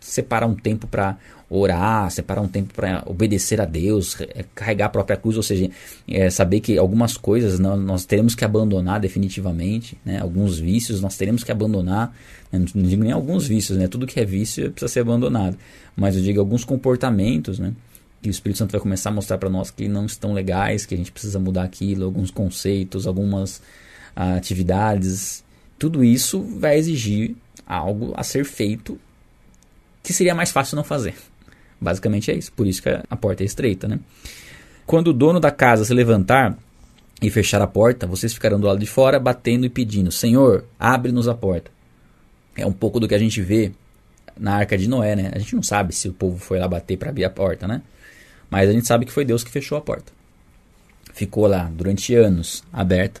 separar 0.00 0.46
um 0.46 0.54
tempo 0.54 0.86
para 0.86 1.18
orar, 1.50 2.08
separar 2.10 2.40
um 2.40 2.48
tempo 2.48 2.72
para 2.72 3.02
obedecer 3.06 3.60
a 3.60 3.64
Deus, 3.64 4.16
é, 4.20 4.44
carregar 4.54 4.86
a 4.86 4.88
própria 4.88 5.16
cruz, 5.16 5.36
ou 5.36 5.42
seja, 5.42 5.68
é, 6.08 6.30
saber 6.30 6.60
que 6.60 6.78
algumas 6.78 7.16
coisas 7.16 7.58
nós, 7.58 8.04
teremos 8.04 8.36
que 8.36 8.44
abandonar 8.44 9.00
definitivamente, 9.00 9.98
né? 10.04 10.20
alguns 10.20 10.60
vícios 10.60 11.00
nós 11.00 11.16
teremos 11.16 11.42
que 11.42 11.50
abandonar, 11.50 12.14
né? 12.52 12.64
não 12.72 12.84
digo 12.84 13.02
nem 13.02 13.10
alguns 13.10 13.48
vícios, 13.48 13.76
né? 13.76 13.88
tudo 13.88 14.06
que 14.06 14.20
é 14.20 14.24
vício 14.24 14.70
precisa 14.70 14.92
ser 14.92 15.00
abandonado, 15.00 15.58
mas 15.96 16.14
eu 16.16 16.22
digo 16.22 16.38
alguns 16.38 16.64
comportamentos, 16.64 17.58
né? 17.58 17.72
que 18.22 18.28
o 18.28 18.30
Espírito 18.30 18.58
Santo 18.58 18.70
vai 18.70 18.80
começar 18.80 19.10
a 19.10 19.12
mostrar 19.12 19.38
para 19.38 19.50
nós 19.50 19.72
que 19.72 19.88
não 19.88 20.06
estão 20.06 20.32
legais, 20.32 20.86
que 20.86 20.94
a 20.94 20.98
gente 20.98 21.10
precisa 21.10 21.40
mudar 21.40 21.64
aquilo, 21.64 22.04
alguns 22.04 22.30
conceitos, 22.30 23.06
algumas 23.08 23.60
atividades, 24.14 25.42
tudo 25.78 26.04
isso 26.04 26.42
vai 26.42 26.76
exigir 26.78 27.34
algo 27.66 28.12
a 28.14 28.22
ser 28.22 28.44
feito 28.44 28.98
que 30.02 30.12
seria 30.12 30.34
mais 30.34 30.50
fácil 30.50 30.76
não 30.76 30.84
fazer. 30.84 31.14
Basicamente 31.80 32.30
é 32.30 32.34
isso. 32.34 32.52
Por 32.52 32.66
isso 32.66 32.82
que 32.82 32.88
a 32.88 33.16
porta 33.16 33.42
é 33.42 33.46
estreita, 33.46 33.88
né? 33.88 33.98
Quando 34.86 35.08
o 35.08 35.12
dono 35.12 35.40
da 35.40 35.50
casa 35.50 35.84
se 35.84 35.94
levantar 35.94 36.56
e 37.22 37.30
fechar 37.30 37.62
a 37.62 37.66
porta, 37.66 38.06
vocês 38.06 38.32
ficarão 38.32 38.58
do 38.58 38.66
lado 38.66 38.78
de 38.78 38.86
fora 38.86 39.18
batendo 39.18 39.64
e 39.64 39.70
pedindo: 39.70 40.10
Senhor, 40.10 40.64
abre-nos 40.78 41.28
a 41.28 41.34
porta. 41.34 41.70
É 42.56 42.66
um 42.66 42.72
pouco 42.72 42.98
do 43.00 43.06
que 43.06 43.14
a 43.14 43.18
gente 43.18 43.40
vê 43.40 43.72
na 44.38 44.54
arca 44.54 44.76
de 44.76 44.88
Noé, 44.88 45.14
né? 45.14 45.30
A 45.34 45.38
gente 45.38 45.54
não 45.54 45.62
sabe 45.62 45.94
se 45.94 46.08
o 46.08 46.12
povo 46.12 46.38
foi 46.38 46.58
lá 46.58 46.66
bater 46.66 46.96
para 46.96 47.10
abrir 47.10 47.24
a 47.24 47.30
porta, 47.30 47.68
né? 47.68 47.82
Mas 48.50 48.68
a 48.68 48.72
gente 48.72 48.86
sabe 48.86 49.06
que 49.06 49.12
foi 49.12 49.24
Deus 49.24 49.44
que 49.44 49.50
fechou 49.50 49.78
a 49.78 49.80
porta. 49.80 50.12
Ficou 51.12 51.46
lá 51.46 51.70
durante 51.72 52.14
anos 52.14 52.64
aberta, 52.72 53.20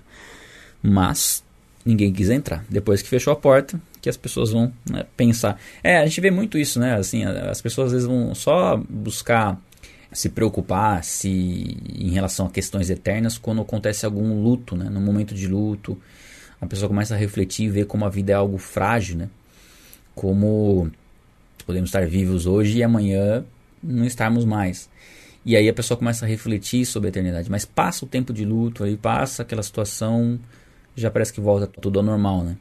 mas 0.82 1.44
ninguém 1.84 2.12
quis 2.12 2.30
entrar. 2.30 2.64
Depois 2.68 3.02
que 3.02 3.08
fechou 3.08 3.32
a 3.32 3.36
porta, 3.36 3.80
que 4.00 4.08
as 4.08 4.16
pessoas 4.16 4.50
vão 4.50 4.72
né, 4.90 5.04
pensar. 5.16 5.60
É, 5.82 5.98
a 5.98 6.06
gente 6.06 6.20
vê 6.20 6.30
muito 6.30 6.58
isso, 6.58 6.80
né? 6.80 6.94
Assim, 6.94 7.24
as 7.24 7.60
pessoas 7.60 7.88
às 7.88 7.92
vezes 7.92 8.06
vão 8.06 8.34
só 8.34 8.76
buscar 8.88 9.60
se 10.12 10.28
preocupar 10.28 11.04
se 11.04 11.76
em 11.94 12.10
relação 12.10 12.46
a 12.46 12.50
questões 12.50 12.90
eternas 12.90 13.38
quando 13.38 13.60
acontece 13.60 14.04
algum 14.04 14.42
luto, 14.42 14.76
né? 14.76 14.88
No 14.88 15.00
momento 15.00 15.34
de 15.34 15.46
luto, 15.46 16.00
a 16.60 16.66
pessoa 16.66 16.88
começa 16.88 17.14
a 17.14 17.18
refletir 17.18 17.66
e 17.66 17.70
ver 17.70 17.86
como 17.86 18.04
a 18.04 18.08
vida 18.08 18.32
é 18.32 18.34
algo 18.34 18.58
frágil, 18.58 19.16
né? 19.16 19.28
Como 20.14 20.90
podemos 21.64 21.88
estar 21.88 22.06
vivos 22.06 22.46
hoje 22.46 22.78
e 22.78 22.82
amanhã 22.82 23.44
não 23.82 24.04
estarmos 24.04 24.44
mais. 24.44 24.88
E 25.44 25.56
aí 25.56 25.68
a 25.68 25.72
pessoa 25.72 25.96
começa 25.96 26.24
a 26.24 26.28
refletir 26.28 26.84
sobre 26.84 27.08
a 27.08 27.10
eternidade, 27.10 27.50
mas 27.50 27.64
passa 27.64 28.04
o 28.04 28.08
tempo 28.08 28.32
de 28.32 28.44
luto, 28.44 28.84
aí 28.84 28.96
passa 28.96 29.42
aquela 29.42 29.62
situação, 29.62 30.38
já 30.94 31.10
parece 31.10 31.32
que 31.32 31.40
volta 31.40 31.66
tudo 31.66 31.98
ao 31.98 32.04
normal, 32.04 32.44
né? 32.44 32.56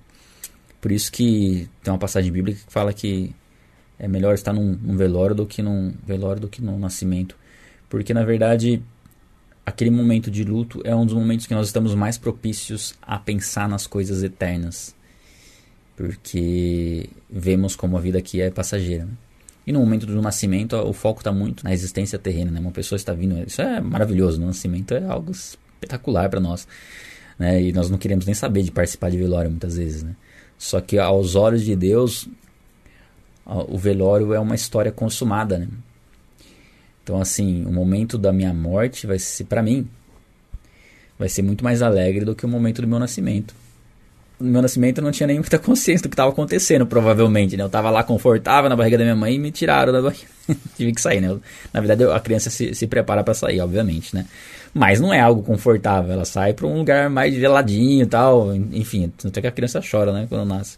Por 0.82 0.92
isso 0.92 1.12
que 1.12 1.70
tem 1.84 1.92
uma 1.92 2.00
passagem 2.00 2.32
bíblica 2.32 2.62
que 2.66 2.72
fala 2.72 2.94
que 2.94 3.36
é 3.98 4.08
melhor 4.08 4.34
estar 4.34 4.54
num, 4.54 4.78
num 4.82 4.96
velório 4.96 5.36
do 5.36 5.46
que 5.46 5.62
num 5.62 5.94
velório 6.06 6.42
do 6.42 6.48
que 6.48 6.62
num 6.62 6.80
nascimento. 6.80 7.36
Porque 7.90 8.14
na 8.14 8.24
verdade, 8.24 8.82
aquele 9.66 9.92
momento 9.92 10.32
de 10.32 10.44
luto 10.44 10.82
é 10.86 10.96
um 10.96 11.06
dos 11.06 11.14
momentos 11.14 11.46
que 11.46 11.54
nós 11.54 11.68
estamos 11.68 11.94
mais 11.94 12.18
propícios 12.18 12.96
a 13.02 13.18
pensar 13.18 13.68
nas 13.68 13.86
coisas 13.86 14.24
eternas. 14.24 14.96
Porque 15.98 17.10
vemos 17.30 17.76
como 17.76 17.98
a 17.98 18.00
vida 18.00 18.18
aqui 18.18 18.40
é 18.40 18.50
passageira. 18.50 19.04
Né? 19.04 19.12
E 19.68 19.74
no 19.74 19.82
momento 19.82 20.06
do 20.06 20.22
nascimento, 20.22 20.78
o 20.78 20.94
foco 20.94 21.20
está 21.20 21.32
muito 21.32 21.64
na 21.64 21.74
existência 21.74 22.18
terrena. 22.18 22.52
Né? 22.52 22.60
Uma 22.62 22.72
pessoa 22.72 22.96
está 22.96 23.12
vindo. 23.12 23.38
Isso 23.46 23.62
é 23.62 23.82
maravilhoso. 23.82 24.42
O 24.42 24.46
nascimento 24.46 24.94
é 24.94 25.06
algo 25.06 25.32
espetacular 25.32 26.30
para 26.30 26.40
nós. 26.40 26.66
Né? 27.38 27.64
E 27.64 27.74
nós 27.74 27.90
não 27.90 27.98
queremos 27.98 28.26
nem 28.26 28.34
saber 28.34 28.64
de 28.64 28.72
participar 28.72 29.12
de 29.12 29.18
velório 29.18 29.50
muitas 29.50 29.76
vezes. 29.76 30.04
Né? 30.04 30.16
Só 30.60 30.82
que 30.82 31.00
aos 31.00 31.36
olhos 31.36 31.64
de 31.64 31.74
Deus, 31.74 32.28
o 33.46 33.78
velório 33.78 34.34
é 34.34 34.40
uma 34.40 34.54
história 34.54 34.92
consumada, 34.92 35.58
né? 35.58 35.70
Então, 37.02 37.20
assim, 37.20 37.66
o 37.66 37.72
momento 37.72 38.18
da 38.18 38.32
minha 38.34 38.54
morte 38.54 39.08
vai 39.08 39.18
ser, 39.18 39.46
para 39.46 39.64
mim, 39.64 39.88
vai 41.18 41.30
ser 41.30 41.42
muito 41.42 41.64
mais 41.64 41.82
alegre 41.82 42.26
do 42.26 42.36
que 42.36 42.46
o 42.46 42.50
momento 42.50 42.82
do 42.82 42.88
meu 42.88 43.00
nascimento. 43.00 43.56
No 44.40 44.52
meu 44.52 44.62
nascimento 44.62 45.00
eu 45.00 45.04
não 45.04 45.12
tinha 45.12 45.28
nem 45.28 45.38
muita 45.38 45.58
consciência 45.60 46.04
do 46.04 46.10
que 46.10 46.14
estava 46.14 46.30
acontecendo, 46.30 46.86
provavelmente, 46.86 47.58
né? 47.58 47.64
Eu 47.64 47.68
estava 47.68 47.90
lá 47.90 48.04
confortável 48.04 48.70
na 48.70 48.76
barriga 48.76 48.98
da 48.98 49.04
minha 49.04 49.16
mãe 49.16 49.36
e 49.36 49.40
me 49.40 49.52
tiraram 49.52 49.92
da 49.92 50.02
barriga. 50.02 50.28
Tive 50.78 50.94
que 50.94 51.02
sair, 51.02 51.22
né? 51.22 51.30
Eu, 51.30 51.42
na 51.74 51.82
verdade, 51.82 52.04
a 52.06 52.20
criança 52.20 52.50
se, 52.50 52.74
se 52.74 52.88
prepara 52.88 53.24
para 53.24 53.34
sair, 53.34 53.60
obviamente, 53.60 54.16
né? 54.16 54.26
Mas 54.74 55.00
não 55.00 55.14
é 55.14 55.20
algo 55.20 55.42
confortável, 55.42 56.12
ela 56.12 56.26
sai 56.26 56.54
para 56.54 56.68
um 56.68 56.78
lugar 56.78 57.10
mais 57.10 57.34
geladinho 57.34 58.04
e 58.04 58.06
tal. 58.06 58.56
Enfim, 58.56 59.12
até 59.26 59.42
que 59.42 59.48
a 59.48 59.52
criança 59.52 59.82
chora, 59.82 60.14
né, 60.14 60.26
quando 60.30 60.46
nasce. 60.46 60.78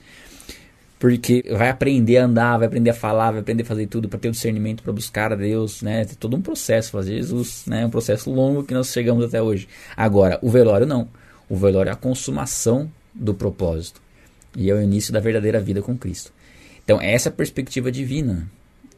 Porque 0.97 1.43
vai 1.51 1.69
aprender 1.69 2.17
a 2.17 2.25
andar, 2.25 2.57
vai 2.57 2.67
aprender 2.67 2.91
a 2.91 2.93
falar, 2.93 3.31
vai 3.31 3.39
aprender 3.41 3.63
a 3.63 3.65
fazer 3.65 3.87
tudo 3.87 4.07
para 4.07 4.19
ter 4.19 4.27
o 4.27 4.31
discernimento 4.31 4.83
para 4.83 4.93
buscar 4.93 5.33
a 5.33 5.35
Deus, 5.35 5.81
né? 5.81 6.05
Tem 6.05 6.15
todo 6.15 6.37
um 6.37 6.41
processo, 6.41 6.91
fazer 6.91 7.15
Jesus, 7.15 7.63
né? 7.65 7.85
Um 7.85 7.89
processo 7.89 8.31
longo 8.31 8.63
que 8.63 8.73
nós 8.73 8.91
chegamos 8.91 9.25
até 9.25 9.41
hoje. 9.41 9.67
Agora, 9.97 10.37
o 10.43 10.49
velório 10.49 10.85
não. 10.85 11.07
O 11.49 11.55
velório 11.55 11.89
é 11.89 11.93
a 11.93 11.95
consumação 11.95 12.87
do 13.13 13.33
propósito. 13.33 14.01
E 14.55 14.69
é 14.69 14.73
o 14.73 14.81
início 14.81 15.13
da 15.13 15.19
verdadeira 15.19 15.59
vida 15.59 15.81
com 15.81 15.97
Cristo. 15.97 16.31
Então, 16.83 16.99
essa 17.01 17.29
é 17.29 17.31
a 17.31 17.33
perspectiva 17.33 17.91
divina. 17.91 18.49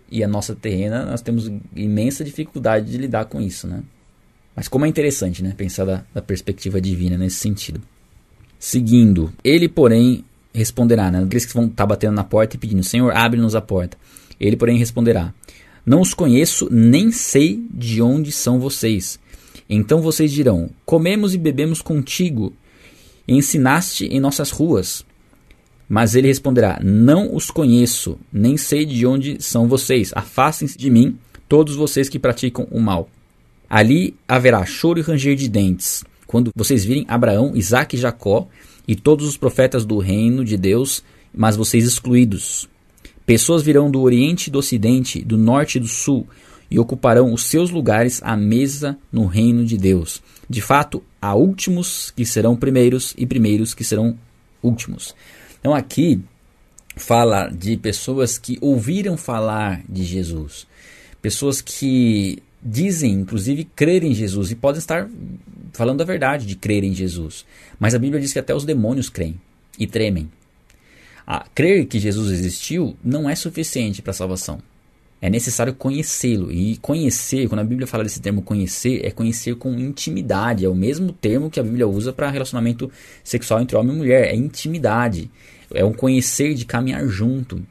E 0.10 0.24
a 0.24 0.28
nossa 0.28 0.56
terrena, 0.56 1.06
nós 1.06 1.22
temos 1.22 1.52
imensa 1.76 2.24
dificuldade 2.24 2.92
de 2.92 2.98
lidar 2.98 3.26
com 3.26 3.42
isso, 3.42 3.68
né? 3.68 3.84
Mas 4.56 4.68
como 4.68 4.86
é 4.86 4.88
interessante, 4.88 5.44
né? 5.44 5.54
Pensar 5.58 5.86
da, 5.86 6.04
da 6.14 6.22
perspectiva 6.22 6.80
divina 6.80 7.18
nesse 7.18 7.38
sentido. 7.38 7.82
Seguindo, 8.60 9.34
ele, 9.44 9.68
porém, 9.68 10.24
responderá, 10.54 11.10
né? 11.12 11.24
Aqueles 11.24 11.46
que 11.46 11.54
vão 11.54 11.66
estar 11.66 11.84
tá 11.84 11.86
batendo 11.86 12.14
na 12.14 12.24
porta 12.24 12.56
e 12.56 12.60
pedindo, 12.60 12.84
Senhor, 12.84 13.12
abre-nos 13.16 13.56
a 13.56 13.62
porta. 13.62 13.98
Ele, 14.40 14.56
porém, 14.56 14.78
responderá: 14.78 15.34
Não 15.86 16.02
os 16.02 16.14
conheço, 16.14 16.68
nem 16.72 17.12
sei 17.12 17.66
de 17.72 18.02
onde 18.02 18.32
são 18.32 18.60
vocês. 18.60 19.20
Então 19.70 20.02
vocês 20.02 20.32
dirão: 20.32 20.70
Comemos 20.86 21.34
e 21.34 21.38
bebemos 21.38 21.82
contigo, 21.82 22.54
ensinaste 23.28 24.06
em 24.06 24.20
nossas 24.20 24.52
ruas. 24.52 25.06
Mas 25.88 26.16
ele 26.16 26.28
responderá: 26.28 26.80
Não 26.84 27.36
os 27.36 27.52
conheço, 27.52 28.18
nem 28.32 28.58
sei 28.58 28.86
de 28.86 29.06
onde 29.06 29.42
são 29.42 29.68
vocês. 29.68 30.12
Afastem-se 30.16 30.78
de 30.78 30.90
mim, 30.90 31.18
todos 31.48 31.76
vocês 31.76 32.10
que 32.10 32.20
praticam 32.20 32.68
o 32.72 32.80
mal. 32.80 33.10
Ali 33.70 34.16
haverá 34.28 34.66
choro 34.66 35.00
e 35.00 35.02
ranger 35.02 35.36
de 35.36 35.50
dentes, 35.50 36.04
quando 36.28 36.52
vocês 36.56 36.86
virem 36.86 37.06
Abraão, 37.08 37.56
Isaac 37.56 37.96
e 37.96 38.00
Jacó 38.00 38.48
e 38.88 38.96
todos 38.96 39.28
os 39.28 39.38
profetas 39.38 39.86
do 39.86 39.98
reino 39.98 40.44
de 40.44 40.58
Deus, 40.58 41.04
mas 41.34 41.56
vocês 41.56 41.86
excluídos. 41.86 42.68
Pessoas 43.26 43.64
virão 43.64 43.90
do 43.90 44.02
Oriente 44.02 44.48
e 44.48 44.52
do 44.52 44.60
Ocidente, 44.60 45.24
do 45.24 45.38
Norte 45.38 45.78
e 45.78 45.80
do 45.80 45.88
Sul, 45.88 46.28
e 46.74 46.80
ocuparão 46.80 47.32
os 47.32 47.44
seus 47.44 47.70
lugares 47.70 48.20
à 48.24 48.36
mesa 48.36 48.98
no 49.12 49.28
reino 49.28 49.64
de 49.64 49.78
Deus. 49.78 50.24
De 50.50 50.60
fato, 50.60 51.04
há 51.22 51.36
últimos 51.36 52.10
que 52.10 52.26
serão 52.26 52.56
primeiros 52.56 53.14
e 53.16 53.28
primeiros 53.28 53.76
que 53.76 53.84
serão 53.84 54.18
últimos. 54.64 55.14
Então 55.60 55.76
aqui 55.76 56.20
fala 56.96 57.48
de 57.48 57.78
pessoas 57.78 58.40
que 58.40 58.58
ouviram 58.60 59.16
falar 59.16 59.84
de 59.88 60.04
Jesus, 60.04 60.66
pessoas 61.22 61.62
que 61.62 62.42
dizem, 62.60 63.14
inclusive, 63.14 63.66
crer 63.76 64.04
em 64.04 64.16
Jesus 64.16 64.50
e 64.50 64.56
podem 64.56 64.80
estar 64.80 65.08
falando 65.74 66.02
a 66.02 66.06
verdade 66.06 66.48
de 66.48 66.56
crer 66.56 66.84
em 66.84 66.94
Jesus. 66.94 67.46
Mas 67.80 67.94
a 67.94 68.00
Bíblia 68.00 68.20
diz 68.20 68.34
que 68.34 68.40
até 68.40 68.56
os 68.56 68.66
demônios 68.66 69.10
creem 69.10 69.40
e 69.78 69.86
tremem. 69.86 70.28
Ah, 71.28 71.46
crer 71.54 71.86
que 71.86 72.00
Jesus 72.00 72.32
existiu 72.32 72.98
não 73.04 73.30
é 73.30 73.36
suficiente 73.36 74.02
para 74.02 74.10
a 74.10 74.16
salvação. 74.16 74.60
É 75.24 75.30
necessário 75.30 75.74
conhecê-lo. 75.74 76.52
E 76.52 76.76
conhecer, 76.82 77.48
quando 77.48 77.62
a 77.62 77.64
Bíblia 77.64 77.88
fala 77.88 78.04
desse 78.04 78.20
termo 78.20 78.42
conhecer, 78.42 79.06
é 79.06 79.10
conhecer 79.10 79.56
com 79.56 79.72
intimidade. 79.80 80.66
É 80.66 80.68
o 80.68 80.76
mesmo 80.76 81.14
termo 81.14 81.50
que 81.50 81.62
a 81.62 81.64
Bíblia 81.64 81.88
usa 81.88 82.12
para 82.12 82.30
relacionamento 82.30 82.92
sexual 83.24 83.62
entre 83.62 83.78
homem 83.78 83.96
e 83.96 83.98
mulher. 83.98 84.28
É 84.28 84.36
intimidade. 84.36 85.32
É 85.74 85.86
um 85.86 85.94
conhecer 85.94 86.54
de 86.56 86.66
caminhar 86.66 87.08
junto. 87.08 87.66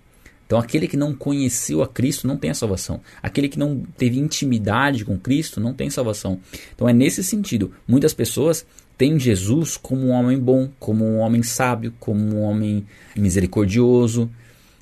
Então, 0.46 0.58
aquele 0.58 0.88
que 0.88 0.96
não 0.96 1.14
conheceu 1.14 1.82
a 1.82 1.86
Cristo 1.86 2.26
não 2.26 2.38
tem 2.38 2.48
a 2.48 2.54
salvação. 2.54 3.02
Aquele 3.22 3.50
que 3.50 3.58
não 3.58 3.82
teve 3.98 4.18
intimidade 4.18 5.04
com 5.04 5.18
Cristo 5.18 5.60
não 5.60 5.74
tem 5.74 5.90
salvação. 5.90 6.40
Então, 6.74 6.88
é 6.88 6.92
nesse 6.94 7.22
sentido. 7.22 7.70
Muitas 7.86 8.14
pessoas 8.14 8.64
têm 8.96 9.18
Jesus 9.18 9.76
como 9.76 10.06
um 10.06 10.10
homem 10.12 10.38
bom, 10.38 10.70
como 10.78 11.04
um 11.04 11.18
homem 11.18 11.42
sábio, 11.42 11.92
como 12.00 12.18
um 12.18 12.40
homem 12.40 12.86
misericordioso, 13.14 14.30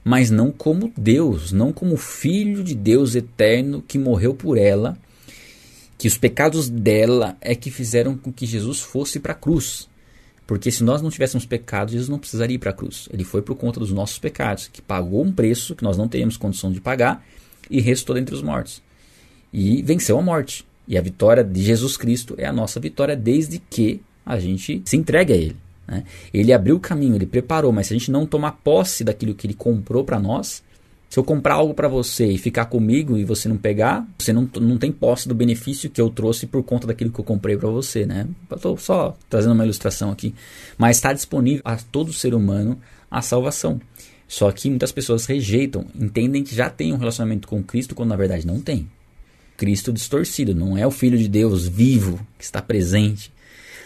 mas 0.04 0.30
não 0.30 0.50
como 0.50 0.92
Deus, 0.96 1.52
não 1.52 1.72
como 1.72 1.96
filho 1.96 2.64
de 2.64 2.74
Deus 2.74 3.14
eterno 3.14 3.82
que 3.86 3.98
morreu 3.98 4.34
por 4.34 4.56
ela, 4.56 4.96
que 5.98 6.08
os 6.08 6.16
pecados 6.16 6.68
dela 6.68 7.36
é 7.40 7.54
que 7.54 7.70
fizeram 7.70 8.16
com 8.16 8.32
que 8.32 8.46
Jesus 8.46 8.80
fosse 8.80 9.20
para 9.20 9.32
a 9.32 9.36
cruz. 9.36 9.88
Porque 10.46 10.70
se 10.70 10.82
nós 10.82 11.00
não 11.02 11.10
tivéssemos 11.10 11.46
pecados, 11.46 11.92
Jesus 11.92 12.08
não 12.08 12.18
precisaria 12.18 12.56
ir 12.56 12.58
para 12.58 12.70
a 12.70 12.74
cruz. 12.74 13.08
Ele 13.12 13.22
foi 13.22 13.42
por 13.42 13.54
conta 13.54 13.78
dos 13.78 13.92
nossos 13.92 14.18
pecados, 14.18 14.66
que 14.66 14.82
pagou 14.82 15.22
um 15.22 15.30
preço 15.30 15.76
que 15.76 15.84
nós 15.84 15.96
não 15.96 16.08
teríamos 16.08 16.36
condição 16.36 16.72
de 16.72 16.80
pagar 16.80 17.24
e 17.70 17.80
restou 17.80 18.16
entre 18.16 18.34
os 18.34 18.42
mortos. 18.42 18.82
E 19.52 19.82
venceu 19.82 20.18
a 20.18 20.22
morte. 20.22 20.66
E 20.88 20.98
a 20.98 21.00
vitória 21.00 21.44
de 21.44 21.62
Jesus 21.62 21.96
Cristo 21.96 22.34
é 22.36 22.46
a 22.46 22.52
nossa 22.52 22.80
vitória 22.80 23.14
desde 23.14 23.58
que 23.58 24.00
a 24.26 24.40
gente 24.40 24.82
se 24.84 24.96
entregue 24.96 25.32
a 25.32 25.36
Ele. 25.36 25.56
Né? 25.90 26.04
Ele 26.32 26.52
abriu 26.52 26.76
o 26.76 26.80
caminho, 26.80 27.16
ele 27.16 27.26
preparou, 27.26 27.72
mas 27.72 27.88
se 27.88 27.94
a 27.94 27.98
gente 27.98 28.10
não 28.10 28.24
tomar 28.24 28.52
posse 28.62 29.02
daquilo 29.02 29.34
que 29.34 29.46
ele 29.46 29.54
comprou 29.54 30.04
para 30.04 30.20
nós, 30.20 30.62
se 31.10 31.18
eu 31.18 31.24
comprar 31.24 31.54
algo 31.54 31.74
para 31.74 31.88
você 31.88 32.28
e 32.28 32.38
ficar 32.38 32.66
comigo 32.66 33.18
e 33.18 33.24
você 33.24 33.48
não 33.48 33.56
pegar, 33.56 34.06
você 34.16 34.32
não, 34.32 34.48
não 34.60 34.78
tem 34.78 34.92
posse 34.92 35.26
do 35.26 35.34
benefício 35.34 35.90
que 35.90 36.00
eu 36.00 36.08
trouxe 36.08 36.46
por 36.46 36.62
conta 36.62 36.86
daquilo 36.86 37.10
que 37.10 37.18
eu 37.18 37.24
comprei 37.24 37.56
para 37.56 37.68
você, 37.68 38.06
né? 38.06 38.28
Estou 38.54 38.76
só 38.76 39.16
trazendo 39.28 39.54
uma 39.54 39.64
ilustração 39.64 40.12
aqui. 40.12 40.32
Mas 40.78 40.98
está 40.98 41.12
disponível 41.12 41.62
a 41.64 41.76
todo 41.76 42.12
ser 42.12 42.32
humano 42.32 42.78
a 43.10 43.20
salvação. 43.20 43.80
Só 44.28 44.52
que 44.52 44.70
muitas 44.70 44.92
pessoas 44.92 45.26
rejeitam, 45.26 45.84
entendem 45.92 46.44
que 46.44 46.54
já 46.54 46.70
tem 46.70 46.92
um 46.92 46.96
relacionamento 46.96 47.48
com 47.48 47.60
Cristo 47.60 47.96
quando 47.96 48.10
na 48.10 48.16
verdade 48.16 48.46
não 48.46 48.60
tem. 48.60 48.88
Cristo 49.56 49.92
distorcido, 49.92 50.54
não 50.54 50.78
é 50.78 50.86
o 50.86 50.92
Filho 50.92 51.18
de 51.18 51.26
Deus 51.26 51.66
vivo 51.66 52.24
que 52.38 52.44
está 52.44 52.62
presente. 52.62 53.32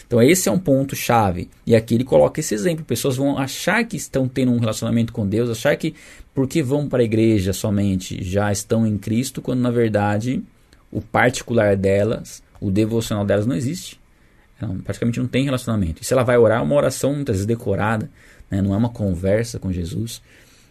Então 0.06 0.22
esse 0.22 0.48
é 0.48 0.52
um 0.52 0.58
ponto 0.58 0.94
chave. 0.94 1.48
E 1.66 1.74
aqui 1.74 1.94
ele 1.94 2.04
coloca 2.04 2.40
esse 2.40 2.54
exemplo. 2.54 2.84
Pessoas 2.84 3.16
vão 3.16 3.38
achar 3.38 3.84
que 3.84 3.96
estão 3.96 4.28
tendo 4.28 4.52
um 4.52 4.58
relacionamento 4.58 5.12
com 5.12 5.26
Deus, 5.26 5.50
achar 5.50 5.76
que 5.76 5.94
porque 6.34 6.62
vão 6.62 6.88
para 6.88 7.00
a 7.00 7.04
igreja 7.04 7.52
somente 7.52 8.22
já 8.22 8.50
estão 8.50 8.86
em 8.86 8.98
Cristo, 8.98 9.40
quando 9.40 9.60
na 9.60 9.70
verdade 9.70 10.42
o 10.90 11.00
particular 11.00 11.76
delas, 11.76 12.42
o 12.60 12.70
devocional 12.70 13.24
delas 13.24 13.46
não 13.46 13.56
existe. 13.56 14.00
Praticamente 14.84 15.18
não 15.18 15.26
tem 15.26 15.44
relacionamento. 15.44 16.00
E 16.00 16.04
se 16.04 16.12
ela 16.12 16.22
vai 16.22 16.38
orar, 16.38 16.60
é 16.60 16.62
uma 16.62 16.74
oração 16.74 17.14
muitas 17.14 17.36
vezes 17.36 17.46
decorada, 17.46 18.08
né? 18.50 18.62
não 18.62 18.72
é 18.72 18.76
uma 18.76 18.88
conversa 18.88 19.58
com 19.58 19.72
Jesus. 19.72 20.22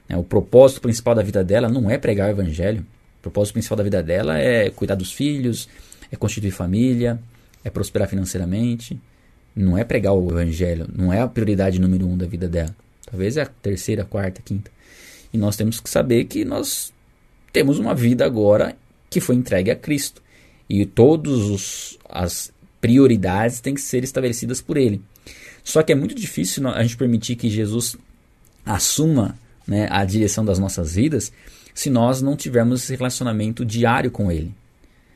Né? 0.08 0.18
O 0.18 0.24
propósito 0.24 0.82
principal 0.82 1.14
da 1.14 1.22
vida 1.22 1.44
dela 1.44 1.70
não 1.70 1.90
é 1.90 1.98
pregar 1.98 2.28
o 2.28 2.32
evangelho. 2.32 2.86
O 3.20 3.22
propósito 3.24 3.54
principal 3.54 3.78
da 3.78 3.84
vida 3.84 4.02
dela 4.02 4.38
é 4.38 4.70
cuidar 4.70 4.96
dos 4.96 5.12
filhos, 5.12 5.70
é 6.12 6.16
constituir 6.16 6.52
família, 6.52 7.20
é 7.64 7.70
prosperar 7.70 8.08
financeiramente, 8.08 9.00
não 9.56 9.78
é 9.78 9.84
pregar 9.84 10.14
o 10.14 10.30
evangelho, 10.30 10.88
não 10.94 11.12
é 11.12 11.22
a 11.22 11.28
prioridade 11.28 11.80
número 11.80 12.08
um 12.08 12.18
da 12.18 12.26
vida 12.26 12.48
dela. 12.48 12.76
Talvez 13.06 13.38
é 13.38 13.42
a 13.42 13.46
terceira, 13.46 14.04
quarta, 14.04 14.42
quinta. 14.42 14.72
E 15.32 15.38
nós 15.38 15.56
temos 15.56 15.80
que 15.80 15.90
saber 15.90 16.26
que 16.26 16.44
nós 16.44 16.92
temos 17.52 17.78
uma 17.78 17.94
vida 17.94 18.26
agora 18.26 18.76
que 19.10 19.22
foi 19.22 19.36
entregue 19.36 19.70
a 19.70 19.76
Cristo. 19.76 20.22
E 20.68 20.86
todas 20.86 21.98
as 22.10 22.52
prioridades 22.82 23.60
têm 23.60 23.76
que 23.76 23.82
ser 23.82 24.04
estabelecidas 24.04 24.62
por 24.62 24.78
Ele. 24.78 25.02
Só 25.64 25.84
que 25.84 25.92
é 25.92 25.96
muito 25.96 26.16
difícil 26.16 26.68
a 26.68 26.82
gente 26.82 26.98
permitir 26.98 27.36
que 27.36 27.50
Jesus 27.50 27.96
assuma 28.66 29.38
né, 29.68 29.88
a 29.90 30.04
direção 30.04 30.44
das 30.44 30.60
nossas 30.60 30.96
vidas 30.96 31.32
se 31.74 31.90
nós 31.90 32.22
não 32.22 32.36
tivermos 32.36 32.84
esse 32.84 32.96
relacionamento 32.96 33.66
diário 33.66 34.12
com 34.12 34.32
Ele. 34.32 34.54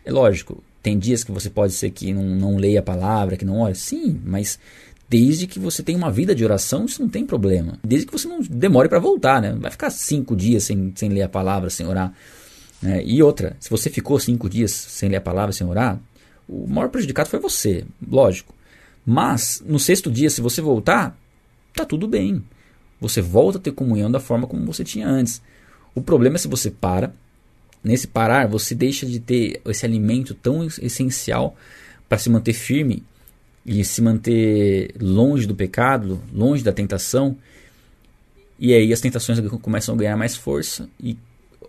É 0.06 0.12
lógico, 0.12 0.64
tem 0.88 0.98
dias 0.98 1.22
que 1.22 1.34
você 1.34 1.50
pode 1.50 1.74
ser 1.74 1.90
que 1.90 2.14
não, 2.14 2.24
não 2.24 2.56
leia 2.56 2.80
a 2.80 2.84
palavra, 2.84 3.36
que 3.36 3.44
não 3.44 3.60
olhe. 3.60 3.76
Sim, 3.76 4.22
mas 4.24 4.58
desde 5.10 5.46
que 5.46 5.60
você 5.60 5.84
tenha 5.84 5.98
uma 5.98 6.10
vida 6.10 6.34
de 6.34 6.46
oração, 6.46 6.86
isso 6.86 7.02
não 7.02 7.10
tem 7.10 7.26
problema. 7.26 7.78
Desde 7.84 8.08
que 8.08 8.14
você 8.14 8.26
não 8.26 8.40
demore 8.40 8.88
para 8.88 8.98
voltar, 8.98 9.42
né? 9.42 9.52
Vai 9.60 9.70
ficar 9.70 9.90
cinco 9.90 10.34
dias 10.34 10.64
sem, 10.64 10.94
sem 10.96 11.10
ler 11.10 11.24
a 11.24 11.28
palavra, 11.30 11.70
sem 11.70 11.86
orar. 11.86 12.14
Né? 12.82 13.04
E 13.04 13.22
outra, 13.22 13.58
se 13.60 13.70
você 13.70 13.90
ficou 13.90 14.18
cinco 14.18 14.50
dias 14.50 14.72
sem 14.72 15.10
ler 15.10 15.18
a 15.18 15.22
palavra, 15.22 15.52
sem 15.52 15.68
orar, 15.68 16.00
o 16.48 16.66
maior 16.66 16.88
prejudicado 16.88 17.28
foi 17.28 17.40
você, 17.42 17.84
lógico. 18.10 18.56
Mas 19.06 19.62
no 19.66 19.80
sexto 19.80 20.10
dia, 20.10 20.30
se 20.30 20.40
você 20.40 20.62
voltar, 20.62 21.20
tá 21.74 21.84
tudo 21.84 22.08
bem. 22.08 22.42
Você 23.02 23.22
volta 23.22 23.58
a 23.58 23.62
ter 23.62 23.74
comunhão 23.74 24.10
da 24.10 24.22
forma 24.22 24.48
como 24.48 24.66
você 24.66 24.86
tinha 24.86 25.06
antes. 25.06 25.42
O 25.94 26.02
problema 26.02 26.38
é 26.38 26.40
se 26.40 26.48
você 26.48 26.72
para 26.72 27.12
Nesse 27.84 28.08
parar, 28.08 28.48
você 28.48 28.76
deixa 28.76 29.06
de 29.06 29.20
ter 29.20 29.62
esse 29.66 29.86
alimento 29.86 30.34
tão 30.34 30.66
essencial 30.66 31.56
para 32.10 32.18
se 32.18 32.30
manter 32.30 32.54
firme 32.54 33.04
e 33.66 33.84
se 33.84 34.02
manter 34.02 34.94
longe 35.00 35.46
do 35.46 35.56
pecado, 35.56 36.22
longe 36.34 36.64
da 36.64 36.72
tentação. 36.72 37.38
E 38.60 38.74
aí 38.74 38.92
as 38.92 39.02
tentações 39.02 39.40
começam 39.62 39.94
a 39.94 39.98
ganhar 39.98 40.18
mais 40.18 40.36
força 40.36 40.90
e 41.00 41.18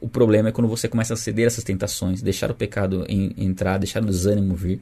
o 0.00 0.08
problema 0.08 0.48
é 0.48 0.52
quando 0.52 0.68
você 0.68 0.88
começa 0.88 1.14
a 1.14 1.16
ceder 1.16 1.44
a 1.44 1.48
essas 1.48 1.64
tentações, 1.64 2.22
deixar 2.22 2.50
o 2.50 2.54
pecado 2.54 3.04
em, 3.08 3.34
entrar, 3.36 3.78
deixar 3.78 4.02
o 4.02 4.06
desânimo 4.06 4.54
vir. 4.54 4.80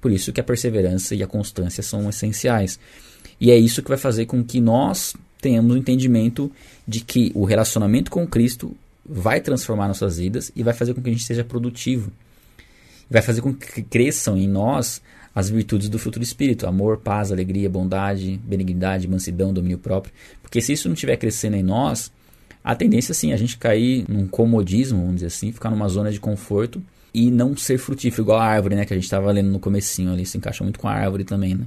Por 0.00 0.12
isso 0.12 0.32
que 0.32 0.40
a 0.40 0.44
perseverança 0.44 1.14
e 1.14 1.22
a 1.22 1.26
constância 1.26 1.82
são 1.82 2.08
essenciais. 2.08 2.78
E 3.40 3.50
é 3.50 3.56
isso 3.56 3.82
que 3.82 3.88
vai 3.88 3.98
fazer 3.98 4.26
com 4.26 4.44
que 4.44 4.60
nós 4.60 5.14
tenhamos 5.40 5.74
o 5.74 5.78
entendimento 5.78 6.50
de 6.86 7.00
que 7.00 7.32
o 7.34 7.44
relacionamento 7.44 8.10
com 8.10 8.26
Cristo 8.26 8.76
vai 9.08 9.40
transformar 9.40 9.88
nossas 9.88 10.18
vidas 10.18 10.52
e 10.54 10.62
vai 10.62 10.74
fazer 10.74 10.94
com 10.94 11.02
que 11.02 11.08
a 11.08 11.12
gente 11.12 11.24
seja 11.24 11.42
produtivo. 11.42 12.12
Vai 13.10 13.22
fazer 13.22 13.40
com 13.40 13.54
que 13.54 13.82
cresçam 13.82 14.36
em 14.36 14.46
nós 14.46 15.00
as 15.34 15.48
virtudes 15.48 15.88
do 15.88 15.98
fruto 15.98 16.18
do 16.18 16.22
Espírito: 16.22 16.66
amor, 16.66 16.98
paz, 16.98 17.32
alegria, 17.32 17.70
bondade, 17.70 18.38
benignidade, 18.44 19.08
mansidão, 19.08 19.52
domínio 19.52 19.78
próprio. 19.78 20.12
Porque 20.42 20.60
se 20.60 20.72
isso 20.72 20.88
não 20.88 20.94
estiver 20.94 21.16
crescendo 21.16 21.56
em 21.56 21.62
nós, 21.62 22.12
a 22.62 22.74
tendência 22.74 23.14
sim 23.14 23.30
é 23.30 23.34
a 23.34 23.38
gente 23.38 23.56
cair 23.56 24.04
num 24.08 24.26
comodismo, 24.26 24.98
vamos 24.98 25.14
dizer 25.16 25.28
assim, 25.28 25.52
ficar 25.52 25.70
numa 25.70 25.88
zona 25.88 26.10
de 26.12 26.20
conforto 26.20 26.82
e 27.14 27.30
não 27.30 27.56
ser 27.56 27.78
frutífero, 27.78 28.22
igual 28.22 28.38
a 28.38 28.44
árvore, 28.44 28.76
né? 28.76 28.84
Que 28.84 28.92
a 28.92 28.96
gente 28.96 29.04
estava 29.04 29.30
lendo 29.32 29.50
no 29.50 29.58
comecinho 29.58 30.12
ali, 30.12 30.26
se 30.26 30.36
encaixa 30.36 30.62
muito 30.62 30.78
com 30.78 30.86
a 30.86 30.92
árvore 30.92 31.24
também, 31.24 31.54
né? 31.54 31.64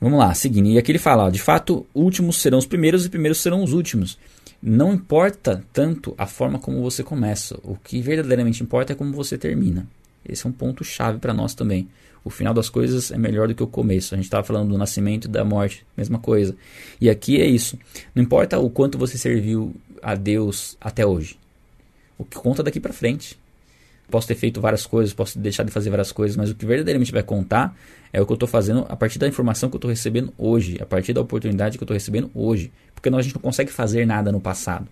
Vamos 0.00 0.18
lá, 0.18 0.34
seguindo. 0.34 0.68
E 0.68 0.78
aqui 0.78 0.90
ele 0.90 0.98
fala, 0.98 1.24
ó, 1.26 1.30
de 1.30 1.40
fato, 1.40 1.86
últimos 1.94 2.40
serão 2.40 2.58
os 2.58 2.66
primeiros 2.66 3.06
e 3.06 3.08
primeiros 3.08 3.40
serão 3.40 3.62
os 3.62 3.72
últimos. 3.72 4.18
Não 4.62 4.92
importa 4.92 5.64
tanto 5.72 6.14
a 6.16 6.24
forma 6.24 6.56
como 6.56 6.80
você 6.82 7.02
começa, 7.02 7.58
o 7.64 7.76
que 7.76 8.00
verdadeiramente 8.00 8.62
importa 8.62 8.92
é 8.92 8.96
como 8.96 9.12
você 9.12 9.36
termina. 9.36 9.88
Esse 10.24 10.46
é 10.46 10.48
um 10.50 10.52
ponto 10.52 10.84
chave 10.84 11.18
para 11.18 11.34
nós 11.34 11.52
também. 11.52 11.88
O 12.24 12.30
final 12.30 12.54
das 12.54 12.68
coisas 12.68 13.10
é 13.10 13.18
melhor 13.18 13.48
do 13.48 13.54
que 13.56 13.62
o 13.62 13.66
começo. 13.66 14.14
A 14.14 14.16
gente 14.16 14.26
estava 14.26 14.46
falando 14.46 14.70
do 14.70 14.78
nascimento 14.78 15.24
e 15.24 15.28
da 15.28 15.44
morte, 15.44 15.84
mesma 15.96 16.20
coisa. 16.20 16.54
E 17.00 17.10
aqui 17.10 17.40
é 17.40 17.46
isso. 17.46 17.76
Não 18.14 18.22
importa 18.22 18.56
o 18.60 18.70
quanto 18.70 18.96
você 18.96 19.18
serviu 19.18 19.74
a 20.00 20.14
Deus 20.14 20.76
até 20.80 21.04
hoje. 21.04 21.36
O 22.16 22.24
que 22.24 22.36
conta 22.36 22.62
daqui 22.62 22.78
para 22.78 22.92
frente. 22.92 23.36
Posso 24.12 24.28
ter 24.28 24.34
feito 24.34 24.60
várias 24.60 24.84
coisas, 24.84 25.14
posso 25.14 25.38
deixar 25.38 25.62
de 25.62 25.70
fazer 25.70 25.88
várias 25.88 26.12
coisas, 26.12 26.36
mas 26.36 26.50
o 26.50 26.54
que 26.54 26.66
verdadeiramente 26.66 27.10
vai 27.10 27.22
contar 27.22 27.74
é 28.12 28.20
o 28.20 28.26
que 28.26 28.32
eu 28.32 28.34
estou 28.34 28.46
fazendo 28.46 28.84
a 28.86 28.94
partir 28.94 29.18
da 29.18 29.26
informação 29.26 29.70
que 29.70 29.74
eu 29.74 29.78
estou 29.78 29.88
recebendo 29.88 30.34
hoje, 30.36 30.76
a 30.82 30.84
partir 30.84 31.14
da 31.14 31.22
oportunidade 31.22 31.78
que 31.78 31.82
eu 31.82 31.86
estou 31.86 31.94
recebendo 31.94 32.30
hoje. 32.34 32.70
Porque 32.94 33.08
nós, 33.08 33.20
a 33.20 33.22
gente 33.22 33.34
não 33.34 33.40
consegue 33.40 33.72
fazer 33.72 34.06
nada 34.06 34.30
no 34.30 34.38
passado. 34.38 34.86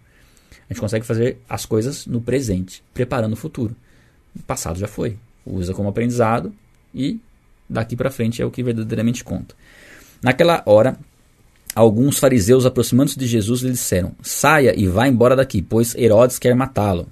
A 0.51 0.73
gente 0.73 0.81
consegue 0.81 1.05
fazer 1.05 1.37
as 1.47 1.67
coisas 1.67 2.07
no 2.07 2.23
presente, 2.23 2.83
preparando 2.95 3.35
o 3.35 3.37
futuro. 3.37 3.77
O 4.35 4.43
passado 4.43 4.79
já 4.79 4.89
foi. 4.89 5.19
Usa 5.45 5.75
como 5.75 5.91
aprendizado 5.91 6.51
e 6.95 7.21
daqui 7.69 7.95
para 7.95 8.11
frente 8.11 8.41
é 8.41 8.47
o 8.47 8.51
que 8.51 8.63
verdadeiramente 8.63 9.23
conta. 9.23 9.55
Naquela 10.23 10.63
hora, 10.65 10.97
alguns 11.75 12.19
fariseus 12.19 12.65
aproximando-se 12.65 13.19
de 13.19 13.27
Jesus 13.27 13.61
lhe 13.61 13.71
disseram: 13.71 14.15
Saia 14.23 14.73
e 14.75 14.89
vá 14.89 15.07
embora 15.07 15.37
daqui, 15.37 15.61
pois 15.61 15.95
Herodes 15.95 16.39
quer 16.39 16.55
matá-lo. 16.55 17.07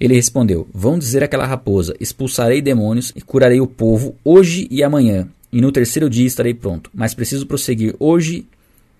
Ele 0.00 0.14
respondeu: 0.14 0.68
Vão 0.72 0.98
dizer 0.98 1.22
àquela 1.22 1.46
raposa: 1.46 1.94
Expulsarei 2.00 2.60
demônios 2.60 3.12
e 3.14 3.20
curarei 3.20 3.60
o 3.60 3.66
povo 3.66 4.14
hoje 4.24 4.66
e 4.70 4.82
amanhã, 4.82 5.28
e 5.52 5.60
no 5.60 5.72
terceiro 5.72 6.10
dia 6.10 6.26
estarei 6.26 6.54
pronto. 6.54 6.90
Mas 6.92 7.14
preciso 7.14 7.46
prosseguir 7.46 7.94
hoje 7.98 8.46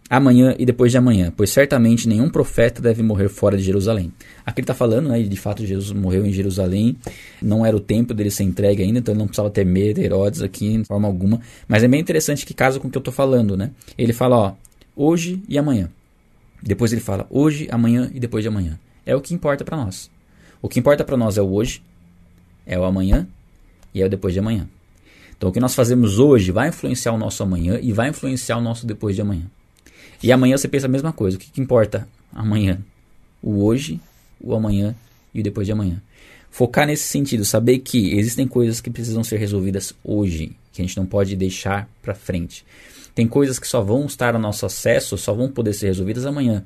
amanhã 0.08 0.54
e 0.58 0.66
depois 0.66 0.92
de 0.92 0.98
amanhã, 0.98 1.32
pois 1.34 1.50
certamente 1.50 2.08
nenhum 2.08 2.28
profeta 2.28 2.80
deve 2.80 3.02
morrer 3.02 3.28
fora 3.28 3.56
de 3.56 3.62
Jerusalém. 3.62 4.12
Aqui 4.44 4.60
ele 4.60 4.64
está 4.64 4.74
falando, 4.74 5.08
né, 5.08 5.22
de 5.22 5.36
fato 5.36 5.64
Jesus 5.64 5.90
morreu 5.92 6.26
em 6.26 6.32
Jerusalém, 6.32 6.96
não 7.40 7.64
era 7.64 7.76
o 7.76 7.80
tempo 7.80 8.12
dele 8.12 8.30
ser 8.30 8.44
entregue 8.44 8.82
ainda, 8.82 8.98
então 8.98 9.12
ele 9.12 9.18
não 9.18 9.26
precisava 9.26 9.50
de 9.50 10.00
Herodes 10.00 10.42
aqui 10.42 10.78
de 10.78 10.84
forma 10.84 11.08
alguma, 11.08 11.40
mas 11.66 11.82
é 11.82 11.88
bem 11.88 12.00
interessante 12.00 12.44
que 12.44 12.54
casa 12.54 12.78
com 12.78 12.88
o 12.88 12.90
que 12.90 12.96
eu 12.96 13.00
estou 13.00 13.14
falando, 13.14 13.56
né? 13.56 13.70
Ele 13.96 14.12
fala, 14.12 14.36
ó, 14.36 14.52
hoje 14.94 15.42
e 15.48 15.58
amanhã. 15.58 15.90
Depois 16.62 16.92
ele 16.92 17.00
fala 17.00 17.26
hoje, 17.30 17.68
amanhã 17.70 18.10
e 18.14 18.20
depois 18.20 18.42
de 18.42 18.48
amanhã. 18.48 18.78
É 19.04 19.14
o 19.14 19.20
que 19.20 19.34
importa 19.34 19.64
para 19.64 19.76
nós. 19.76 20.10
O 20.64 20.68
que 20.68 20.80
importa 20.80 21.04
para 21.04 21.14
nós 21.14 21.36
é 21.36 21.42
o 21.42 21.52
hoje, 21.52 21.82
é 22.64 22.78
o 22.78 22.84
amanhã 22.84 23.28
e 23.92 24.00
é 24.00 24.06
o 24.06 24.08
depois 24.08 24.32
de 24.32 24.40
amanhã. 24.40 24.66
Então 25.36 25.50
o 25.50 25.52
que 25.52 25.60
nós 25.60 25.74
fazemos 25.74 26.18
hoje 26.18 26.50
vai 26.50 26.70
influenciar 26.70 27.12
o 27.12 27.18
nosso 27.18 27.42
amanhã 27.42 27.78
e 27.82 27.92
vai 27.92 28.08
influenciar 28.08 28.56
o 28.56 28.62
nosso 28.62 28.86
depois 28.86 29.14
de 29.14 29.20
amanhã. 29.20 29.44
E 30.22 30.32
amanhã 30.32 30.56
você 30.56 30.66
pensa 30.66 30.86
a 30.86 30.88
mesma 30.88 31.12
coisa. 31.12 31.36
O 31.36 31.40
que, 31.40 31.50
que 31.50 31.60
importa 31.60 32.08
amanhã? 32.32 32.80
O 33.42 33.62
hoje, 33.62 34.00
o 34.40 34.54
amanhã 34.54 34.94
e 35.34 35.40
o 35.40 35.42
depois 35.42 35.66
de 35.66 35.72
amanhã. 35.74 36.00
Focar 36.50 36.86
nesse 36.86 37.04
sentido, 37.04 37.44
saber 37.44 37.80
que 37.80 38.16
existem 38.18 38.48
coisas 38.48 38.80
que 38.80 38.88
precisam 38.88 39.22
ser 39.22 39.36
resolvidas 39.36 39.92
hoje, 40.02 40.56
que 40.72 40.80
a 40.80 40.84
gente 40.86 40.96
não 40.96 41.04
pode 41.04 41.36
deixar 41.36 41.90
para 42.00 42.14
frente. 42.14 42.64
Tem 43.14 43.28
coisas 43.28 43.58
que 43.58 43.68
só 43.68 43.82
vão 43.82 44.06
estar 44.06 44.34
ao 44.34 44.40
nosso 44.40 44.64
acesso, 44.64 45.18
só 45.18 45.34
vão 45.34 45.50
poder 45.50 45.74
ser 45.74 45.88
resolvidas 45.88 46.24
amanhã. 46.24 46.64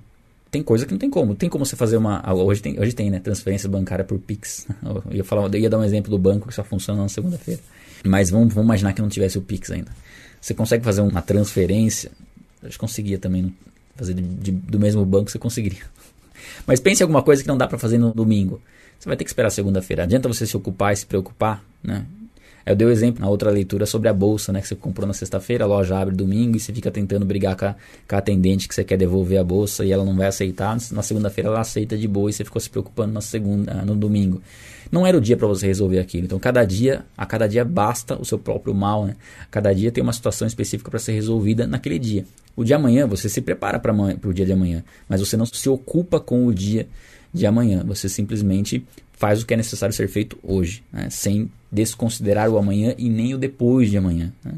Tem 0.50 0.62
coisa 0.62 0.86
que 0.86 0.92
não 0.92 0.98
tem 0.98 1.10
como. 1.10 1.34
Tem 1.34 1.48
como 1.48 1.64
você 1.64 1.76
fazer 1.76 1.96
uma. 1.96 2.22
Hoje 2.32 2.62
tem, 2.62 2.80
hoje 2.80 2.92
tem 2.92 3.10
né? 3.10 3.20
Transferência 3.20 3.68
bancária 3.68 4.04
por 4.04 4.18
Pix. 4.18 4.66
Eu 4.82 5.02
ia, 5.16 5.24
falar, 5.24 5.52
eu 5.52 5.60
ia 5.60 5.68
dar 5.68 5.78
um 5.78 5.84
exemplo 5.84 6.10
do 6.10 6.18
banco 6.18 6.48
que 6.48 6.54
só 6.54 6.64
funciona 6.64 7.02
na 7.02 7.08
segunda-feira. 7.08 7.60
Mas 8.04 8.30
vamos, 8.30 8.54
vamos 8.54 8.66
imaginar 8.66 8.92
que 8.92 9.02
não 9.02 9.08
tivesse 9.08 9.38
o 9.38 9.42
Pix 9.42 9.70
ainda. 9.70 9.90
Você 10.40 10.54
consegue 10.54 10.84
fazer 10.84 11.00
uma 11.00 11.20
transferência. 11.20 12.10
Eu 12.62 12.70
conseguia 12.78 13.18
também 13.18 13.54
fazer 13.96 14.14
de, 14.14 14.22
de, 14.22 14.52
do 14.52 14.78
mesmo 14.78 15.04
banco, 15.04 15.30
você 15.30 15.38
conseguiria. 15.38 15.82
Mas 16.66 16.80
pense 16.80 17.02
em 17.02 17.04
alguma 17.04 17.22
coisa 17.22 17.42
que 17.42 17.48
não 17.48 17.58
dá 17.58 17.66
para 17.66 17.78
fazer 17.78 17.98
no 17.98 18.12
domingo. 18.12 18.60
Você 18.98 19.08
vai 19.08 19.16
ter 19.16 19.24
que 19.24 19.30
esperar 19.30 19.50
segunda-feira. 19.50 20.04
Adianta 20.04 20.28
você 20.28 20.46
se 20.46 20.56
ocupar 20.56 20.92
e 20.92 20.96
se 20.96 21.06
preocupar, 21.06 21.62
né? 21.82 22.04
Eu 22.66 22.76
dei 22.76 22.86
o 22.86 22.90
um 22.90 22.92
exemplo 22.92 23.20
na 23.20 23.28
outra 23.30 23.50
leitura 23.50 23.86
sobre 23.86 24.08
a 24.08 24.12
bolsa, 24.12 24.52
né? 24.52 24.60
Que 24.60 24.68
você 24.68 24.74
comprou 24.74 25.06
na 25.06 25.14
sexta-feira, 25.14 25.64
a 25.64 25.66
loja 25.66 25.98
abre 25.98 26.14
domingo 26.14 26.56
e 26.56 26.60
você 26.60 26.72
fica 26.72 26.90
tentando 26.90 27.24
brigar 27.24 27.56
com 27.56 27.64
a, 27.64 27.74
com 28.06 28.14
a 28.14 28.18
atendente 28.18 28.68
que 28.68 28.74
você 28.74 28.84
quer 28.84 28.96
devolver 28.96 29.38
a 29.38 29.44
bolsa 29.44 29.84
e 29.84 29.92
ela 29.92 30.04
não 30.04 30.16
vai 30.16 30.26
aceitar. 30.26 30.76
Na 30.92 31.02
segunda-feira 31.02 31.48
ela 31.48 31.60
aceita 31.60 31.96
de 31.96 32.06
boa 32.06 32.30
e 32.30 32.32
você 32.32 32.44
ficou 32.44 32.60
se 32.60 32.68
preocupando 32.68 33.12
na 33.12 33.20
segunda, 33.20 33.74
no 33.84 33.96
domingo. 33.96 34.42
Não 34.90 35.06
era 35.06 35.16
o 35.16 35.20
dia 35.20 35.36
para 35.36 35.46
você 35.46 35.66
resolver 35.66 35.98
aquilo. 35.98 36.24
Então, 36.24 36.38
cada 36.38 36.64
dia, 36.64 37.04
a 37.16 37.26
cada 37.26 37.46
dia 37.46 37.64
basta 37.64 38.20
o 38.20 38.24
seu 38.24 38.38
próprio 38.38 38.74
mal, 38.74 39.04
né? 39.04 39.16
Cada 39.50 39.72
dia 39.74 39.92
tem 39.92 40.02
uma 40.02 40.12
situação 40.12 40.46
específica 40.46 40.90
para 40.90 40.98
ser 40.98 41.12
resolvida 41.12 41.66
naquele 41.66 41.98
dia. 41.98 42.24
O 42.56 42.64
de 42.64 42.74
amanhã, 42.74 43.06
você 43.06 43.28
se 43.28 43.40
prepara 43.40 43.78
para 43.78 43.92
o 43.92 44.32
dia 44.32 44.46
de 44.46 44.52
amanhã, 44.52 44.82
mas 45.08 45.20
você 45.20 45.36
não 45.36 45.46
se 45.46 45.68
ocupa 45.68 46.18
com 46.18 46.46
o 46.46 46.54
dia 46.54 46.88
de 47.32 47.46
amanhã. 47.46 47.84
Você 47.86 48.08
simplesmente 48.08 48.84
faz 49.12 49.42
o 49.42 49.46
que 49.46 49.54
é 49.54 49.56
necessário 49.56 49.94
ser 49.94 50.08
feito 50.08 50.38
hoje, 50.42 50.82
né? 50.92 51.08
sem 51.10 51.50
desconsiderar 51.70 52.48
o 52.48 52.58
amanhã 52.58 52.94
e 52.96 53.08
nem 53.08 53.34
o 53.34 53.38
depois 53.38 53.90
de 53.90 53.96
amanhã. 53.96 54.32
Né? 54.44 54.52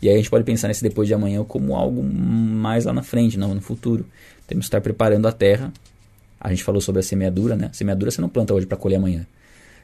E 0.00 0.08
aí 0.08 0.14
a 0.14 0.16
gente 0.18 0.30
pode 0.30 0.44
pensar 0.44 0.68
nesse 0.68 0.82
depois 0.82 1.08
de 1.08 1.14
amanhã 1.14 1.44
como 1.44 1.74
algo 1.74 2.02
mais 2.02 2.84
lá 2.84 2.92
na 2.92 3.02
frente, 3.02 3.38
não 3.38 3.54
no 3.54 3.60
futuro. 3.60 4.04
Temos 4.46 4.64
que 4.64 4.68
estar 4.68 4.80
preparando 4.80 5.26
a 5.26 5.32
terra. 5.32 5.72
A 6.40 6.50
gente 6.50 6.62
falou 6.62 6.80
sobre 6.80 7.00
a 7.00 7.02
semeadura, 7.02 7.56
né? 7.56 7.68
A 7.70 7.72
semeadura 7.72 8.10
você 8.10 8.20
não 8.20 8.28
planta 8.28 8.52
hoje 8.52 8.66
para 8.66 8.76
colher 8.76 8.96
amanhã. 8.96 9.26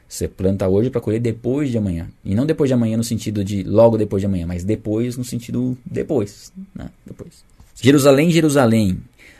Você 0.07 0.27
planta 0.27 0.67
hoje 0.67 0.89
para 0.89 1.01
colher 1.01 1.19
depois 1.19 1.71
de 1.71 1.77
amanhã. 1.77 2.07
E 2.23 2.35
não 2.35 2.45
depois 2.45 2.69
de 2.69 2.73
amanhã 2.73 2.97
no 2.97 3.03
sentido 3.03 3.43
de 3.43 3.63
logo 3.63 3.97
depois 3.97 4.21
de 4.21 4.25
amanhã, 4.25 4.45
mas 4.45 4.63
depois 4.63 5.17
no 5.17 5.23
sentido 5.23 5.77
depois. 5.85 6.51
Né? 6.75 6.89
depois. 7.05 7.43
Jerusalém, 7.81 8.29
Jerusalém, 8.29 8.99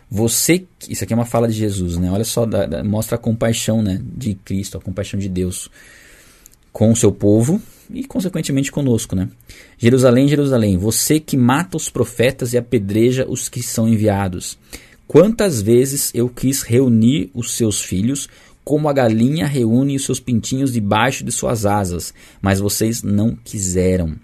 você, 0.10 0.66
isso 0.90 1.04
aqui 1.04 1.14
é 1.14 1.16
uma 1.16 1.26
fala 1.26 1.48
de 1.48 1.54
Jesus, 1.54 1.98
né? 1.98 2.10
Olha 2.10 2.26
só, 2.26 2.46
da, 2.46 2.66
da, 2.66 2.84
mostra 2.84 3.16
a 3.16 3.20
compaixão, 3.20 3.82
né, 3.82 4.02
de 4.04 4.34
Cristo, 4.34 4.78
a 4.78 4.82
compaixão 4.82 5.20
de 5.20 5.30
Deus 5.30 5.70
com 6.72 6.92
o 6.92 6.96
seu 6.96 7.12
povo 7.12 7.62
e 7.94 8.04
consequentemente 8.04 8.72
conosco, 8.72 9.16
né? 9.16 9.30
Jerusalém, 9.78 10.28
Jerusalém, 10.28 10.78
você 10.78 11.20
que 11.20 11.36
mata 11.36 11.78
os 11.78 11.90
profetas 11.90 12.54
e 12.54 12.58
apedreja 12.58 13.26
os 13.28 13.50
que 13.50 13.62
são 13.62 13.88
enviados. 13.88 14.58
Quantas 15.08 15.62
vezes 15.62 16.12
eu 16.14 16.30
quis 16.30 16.62
reunir 16.62 17.30
os 17.34 17.52
seus 17.52 17.82
filhos, 17.82 18.30
como 18.64 18.88
a 18.88 18.94
galinha 18.94 19.46
reúne 19.46 19.96
os 19.96 20.06
seus 20.06 20.20
pintinhos 20.20 20.72
debaixo 20.72 21.24
de 21.24 21.32
suas 21.32 21.66
asas, 21.66 22.14
mas 22.42 22.60
vocês 22.60 23.04
não 23.04 23.36
quiseram. 23.36 24.16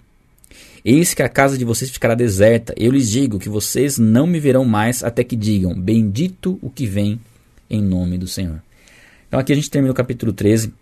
Eis 0.84 1.12
que 1.12 1.22
a 1.22 1.28
casa 1.28 1.58
de 1.58 1.64
vocês 1.64 1.90
ficará 1.90 2.14
deserta. 2.14 2.72
Eu 2.76 2.92
lhes 2.92 3.10
digo 3.10 3.38
que 3.38 3.48
vocês 3.48 3.98
não 3.98 4.26
me 4.26 4.40
verão 4.40 4.64
mais 4.64 5.02
até 5.04 5.22
que 5.22 5.36
digam: 5.36 5.78
Bendito 5.78 6.58
o 6.62 6.70
que 6.70 6.86
vem 6.86 7.20
em 7.68 7.82
nome 7.82 8.16
do 8.16 8.26
Senhor. 8.26 8.62
Então 9.26 9.38
aqui 9.38 9.52
a 9.52 9.56
gente 9.56 9.68
termina 9.68 9.92
o 9.92 9.94
capítulo 9.94 10.32
13. 10.32 10.72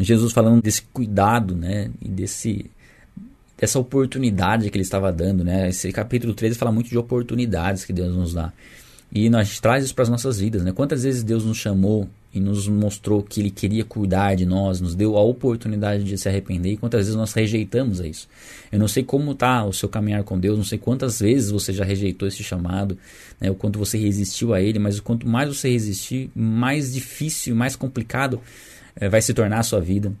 Jesus 0.00 0.32
falando 0.32 0.62
desse 0.62 0.82
cuidado, 0.82 1.54
né, 1.54 1.90
e 2.00 2.08
desse 2.08 2.70
dessa 3.56 3.78
oportunidade 3.78 4.68
que 4.68 4.76
ele 4.76 4.82
estava 4.82 5.12
dando, 5.12 5.44
né? 5.44 5.68
Esse 5.68 5.92
capítulo 5.92 6.34
13 6.34 6.58
fala 6.58 6.72
muito 6.72 6.90
de 6.90 6.98
oportunidades 6.98 7.84
que 7.84 7.92
Deus 7.92 8.14
nos 8.14 8.34
dá. 8.34 8.52
E 9.12 9.30
nós 9.30 9.60
traz 9.60 9.84
isso 9.84 9.94
para 9.94 10.02
as 10.02 10.08
nossas 10.08 10.40
vidas, 10.40 10.64
né? 10.64 10.72
Quantas 10.72 11.04
vezes 11.04 11.22
Deus 11.22 11.44
nos 11.44 11.56
chamou 11.56 12.08
e 12.34 12.40
nos 12.40 12.66
mostrou 12.66 13.22
que 13.22 13.40
Ele 13.40 13.50
queria 13.50 13.84
cuidar 13.84 14.34
de 14.34 14.44
nós, 14.44 14.80
nos 14.80 14.96
deu 14.96 15.16
a 15.16 15.22
oportunidade 15.22 16.02
de 16.02 16.18
se 16.18 16.28
arrepender 16.28 16.72
e 16.72 16.76
quantas 16.76 17.02
vezes 17.02 17.14
nós 17.14 17.32
rejeitamos 17.32 18.00
isso. 18.00 18.28
Eu 18.72 18.78
não 18.80 18.88
sei 18.88 19.04
como 19.04 19.30
está 19.30 19.64
o 19.64 19.72
seu 19.72 19.88
caminhar 19.88 20.24
com 20.24 20.36
Deus, 20.36 20.58
não 20.58 20.64
sei 20.64 20.78
quantas 20.78 21.20
vezes 21.20 21.52
você 21.52 21.72
já 21.72 21.84
rejeitou 21.84 22.26
esse 22.26 22.42
chamado, 22.42 22.98
né, 23.40 23.48
o 23.48 23.54
quanto 23.54 23.78
você 23.78 23.96
resistiu 23.96 24.52
a 24.52 24.60
Ele, 24.60 24.80
mas 24.80 24.98
quanto 24.98 25.28
mais 25.28 25.48
você 25.48 25.70
resistir, 25.70 26.28
mais 26.34 26.92
difícil, 26.92 27.54
mais 27.54 27.76
complicado 27.76 28.40
vai 29.10 29.20
se 29.20 29.34
tornar 29.34 29.60
a 29.60 29.62
sua 29.62 29.80
vida. 29.80 30.12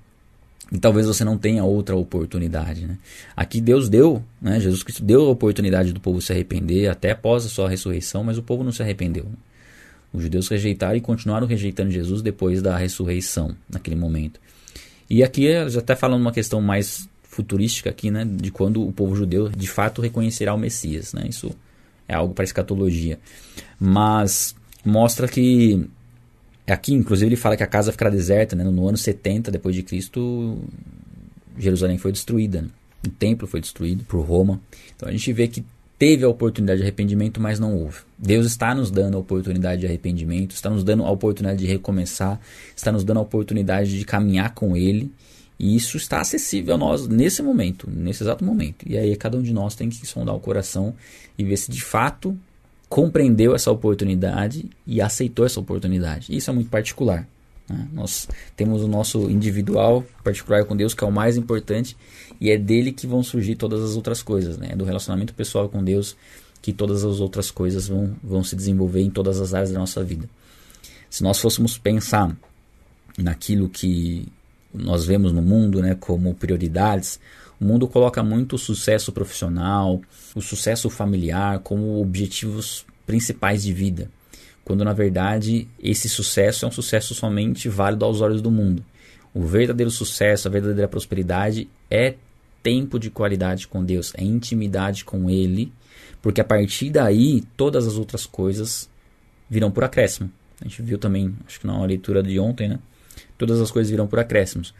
E 0.72 0.78
talvez 0.78 1.06
você 1.06 1.24
não 1.24 1.36
tenha 1.36 1.62
outra 1.64 1.94
oportunidade. 1.94 2.86
Né? 2.86 2.98
Aqui 3.36 3.60
Deus 3.60 3.88
deu, 3.88 4.24
né, 4.40 4.58
Jesus 4.58 4.82
Cristo 4.82 5.04
deu 5.04 5.26
a 5.26 5.30
oportunidade 5.30 5.92
do 5.92 6.00
povo 6.00 6.20
se 6.20 6.32
arrepender 6.32 6.88
até 6.88 7.10
após 7.10 7.44
a 7.44 7.48
sua 7.48 7.68
ressurreição, 7.68 8.24
mas 8.24 8.38
o 8.38 8.42
povo 8.42 8.64
não 8.64 8.72
se 8.72 8.82
arrependeu. 8.82 9.26
Os 10.12 10.22
judeus 10.22 10.48
rejeitaram 10.48 10.96
e 10.96 11.00
continuaram 11.00 11.46
rejeitando 11.46 11.90
Jesus 11.90 12.22
depois 12.22 12.62
da 12.62 12.76
ressurreição, 12.76 13.54
naquele 13.68 13.96
momento. 13.96 14.40
E 15.10 15.22
aqui, 15.22 15.48
já 15.68 15.80
até 15.80 15.94
falando 15.94 16.22
uma 16.22 16.32
questão 16.32 16.60
mais 16.60 17.08
futurística 17.24 17.90
aqui, 17.90 18.10
né, 18.10 18.24
de 18.24 18.50
quando 18.50 18.86
o 18.86 18.92
povo 18.92 19.16
judeu 19.16 19.48
de 19.48 19.66
fato 19.66 20.00
reconhecerá 20.00 20.54
o 20.54 20.58
Messias, 20.58 21.12
né? 21.12 21.24
Isso 21.28 21.50
é 22.08 22.14
algo 22.14 22.32
para 22.32 22.44
escatologia. 22.44 23.18
Mas 23.78 24.54
mostra 24.84 25.26
que 25.26 25.84
aqui, 26.72 26.94
inclusive, 26.94 27.28
ele 27.28 27.36
fala 27.36 27.56
que 27.56 27.62
a 27.62 27.66
casa 27.66 27.92
ficará 27.92 28.10
deserta, 28.10 28.56
né? 28.56 28.64
No 28.64 28.88
ano 28.88 28.96
70 28.96 29.50
depois 29.50 29.74
de 29.74 29.82
Cristo, 29.82 30.58
Jerusalém 31.58 31.98
foi 31.98 32.12
destruída, 32.12 32.62
né? 32.62 32.68
o 33.06 33.10
templo 33.10 33.46
foi 33.46 33.60
destruído 33.60 34.04
por 34.04 34.24
Roma. 34.24 34.60
Então 34.96 35.08
a 35.08 35.12
gente 35.12 35.32
vê 35.32 35.46
que 35.46 35.64
teve 35.98 36.24
a 36.24 36.28
oportunidade 36.28 36.78
de 36.78 36.82
arrependimento, 36.82 37.40
mas 37.40 37.58
não 37.58 37.76
houve. 37.76 37.98
Deus 38.18 38.46
está 38.46 38.74
nos 38.74 38.90
dando 38.90 39.16
a 39.16 39.20
oportunidade 39.20 39.82
de 39.82 39.86
arrependimento, 39.86 40.52
está 40.52 40.70
nos 40.70 40.82
dando 40.82 41.04
a 41.04 41.10
oportunidade 41.10 41.60
de 41.60 41.66
recomeçar, 41.66 42.40
está 42.74 42.90
nos 42.90 43.04
dando 43.04 43.18
a 43.18 43.22
oportunidade 43.22 43.96
de 43.96 44.04
caminhar 44.04 44.54
com 44.54 44.76
Ele. 44.76 45.12
E 45.58 45.76
isso 45.76 45.96
está 45.96 46.20
acessível 46.20 46.74
a 46.74 46.78
nós 46.78 47.06
nesse 47.06 47.40
momento, 47.40 47.88
nesse 47.88 48.24
exato 48.24 48.44
momento. 48.44 48.84
E 48.88 48.98
aí 48.98 49.14
cada 49.16 49.36
um 49.36 49.42
de 49.42 49.52
nós 49.52 49.76
tem 49.76 49.88
que 49.88 50.04
sondar 50.04 50.34
o 50.34 50.40
coração 50.40 50.94
e 51.38 51.44
ver 51.44 51.56
se 51.56 51.70
de 51.70 51.82
fato 51.82 52.36
compreendeu 52.88 53.54
essa 53.54 53.70
oportunidade 53.70 54.68
e 54.86 55.00
aceitou 55.00 55.44
essa 55.44 55.60
oportunidade. 55.60 56.34
Isso 56.34 56.50
é 56.50 56.52
muito 56.54 56.70
particular. 56.70 57.26
Né? 57.68 57.88
Nós 57.92 58.28
temos 58.56 58.82
o 58.82 58.88
nosso 58.88 59.30
individual 59.30 60.04
particular 60.22 60.64
com 60.64 60.76
Deus, 60.76 60.94
que 60.94 61.02
é 61.02 61.06
o 61.06 61.12
mais 61.12 61.36
importante, 61.36 61.96
e 62.40 62.50
é 62.50 62.58
dele 62.58 62.92
que 62.92 63.06
vão 63.06 63.22
surgir 63.22 63.56
todas 63.56 63.82
as 63.82 63.96
outras 63.96 64.22
coisas, 64.22 64.58
né? 64.58 64.68
É 64.72 64.76
do 64.76 64.84
relacionamento 64.84 65.34
pessoal 65.34 65.68
com 65.68 65.82
Deus 65.82 66.16
que 66.60 66.72
todas 66.72 67.04
as 67.04 67.20
outras 67.20 67.50
coisas 67.50 67.88
vão, 67.88 68.16
vão 68.22 68.42
se 68.42 68.56
desenvolver 68.56 69.02
em 69.02 69.10
todas 69.10 69.40
as 69.40 69.52
áreas 69.52 69.70
da 69.70 69.78
nossa 69.78 70.02
vida. 70.02 70.28
Se 71.10 71.22
nós 71.22 71.38
fôssemos 71.38 71.76
pensar 71.76 72.34
naquilo 73.18 73.68
que 73.68 74.26
nós 74.72 75.04
vemos 75.04 75.32
no 75.32 75.42
mundo 75.42 75.80
né, 75.80 75.94
como 75.94 76.34
prioridades, 76.34 77.20
o 77.60 77.64
mundo 77.64 77.86
coloca 77.86 78.22
muito 78.22 78.56
o 78.56 78.58
sucesso 78.58 79.12
profissional, 79.12 80.00
o 80.34 80.40
sucesso 80.40 80.90
familiar 80.90 81.60
como 81.60 82.00
objetivos 82.00 82.84
principais 83.06 83.62
de 83.62 83.72
vida, 83.72 84.10
quando 84.64 84.84
na 84.84 84.92
verdade 84.92 85.68
esse 85.82 86.08
sucesso 86.08 86.64
é 86.64 86.68
um 86.68 86.72
sucesso 86.72 87.14
somente 87.14 87.68
válido 87.68 88.04
aos 88.04 88.20
olhos 88.20 88.42
do 88.42 88.50
mundo. 88.50 88.84
O 89.32 89.42
verdadeiro 89.42 89.90
sucesso, 89.90 90.46
a 90.46 90.50
verdadeira 90.50 90.88
prosperidade 90.88 91.68
é 91.90 92.14
tempo 92.62 92.98
de 92.98 93.10
qualidade 93.10 93.68
com 93.68 93.84
Deus, 93.84 94.12
é 94.16 94.24
intimidade 94.24 95.04
com 95.04 95.28
Ele, 95.28 95.72
porque 96.22 96.40
a 96.40 96.44
partir 96.44 96.90
daí 96.90 97.42
todas 97.56 97.86
as 97.86 97.98
outras 97.98 98.26
coisas 98.26 98.88
virão 99.50 99.70
por 99.70 99.84
acréscimo. 99.84 100.30
A 100.60 100.64
gente 100.64 100.80
viu 100.82 100.98
também, 100.98 101.34
acho 101.46 101.60
que 101.60 101.66
na 101.66 101.84
leitura 101.84 102.22
de 102.22 102.38
ontem, 102.38 102.68
né? 102.68 102.78
Todas 103.36 103.60
as 103.60 103.70
coisas 103.70 103.90
virão 103.90 104.06
por 104.06 104.18
acréscimos. 104.18 104.72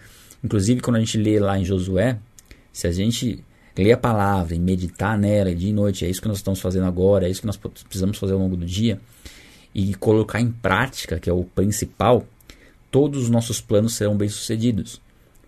Inclusive, 0.42 0.80
quando 0.80 0.96
a 0.96 1.00
gente 1.00 1.18
lê 1.18 1.38
lá 1.38 1.58
em 1.58 1.64
Josué, 1.64 2.18
se 2.74 2.88
a 2.88 2.92
gente 2.92 3.42
ler 3.78 3.92
a 3.92 3.96
palavra 3.96 4.54
e 4.54 4.58
meditar 4.58 5.16
nela 5.16 5.54
de 5.54 5.72
noite, 5.72 6.04
é 6.04 6.10
isso 6.10 6.20
que 6.20 6.28
nós 6.28 6.38
estamos 6.38 6.60
fazendo 6.60 6.86
agora, 6.86 7.26
é 7.26 7.30
isso 7.30 7.40
que 7.40 7.46
nós 7.46 7.56
precisamos 7.56 8.18
fazer 8.18 8.32
ao 8.32 8.40
longo 8.40 8.56
do 8.56 8.66
dia, 8.66 9.00
e 9.72 9.94
colocar 9.94 10.40
em 10.40 10.50
prática, 10.50 11.20
que 11.20 11.30
é 11.30 11.32
o 11.32 11.44
principal, 11.44 12.26
todos 12.90 13.22
os 13.22 13.30
nossos 13.30 13.60
planos 13.60 13.94
serão 13.94 14.16
bem-sucedidos. 14.16 15.00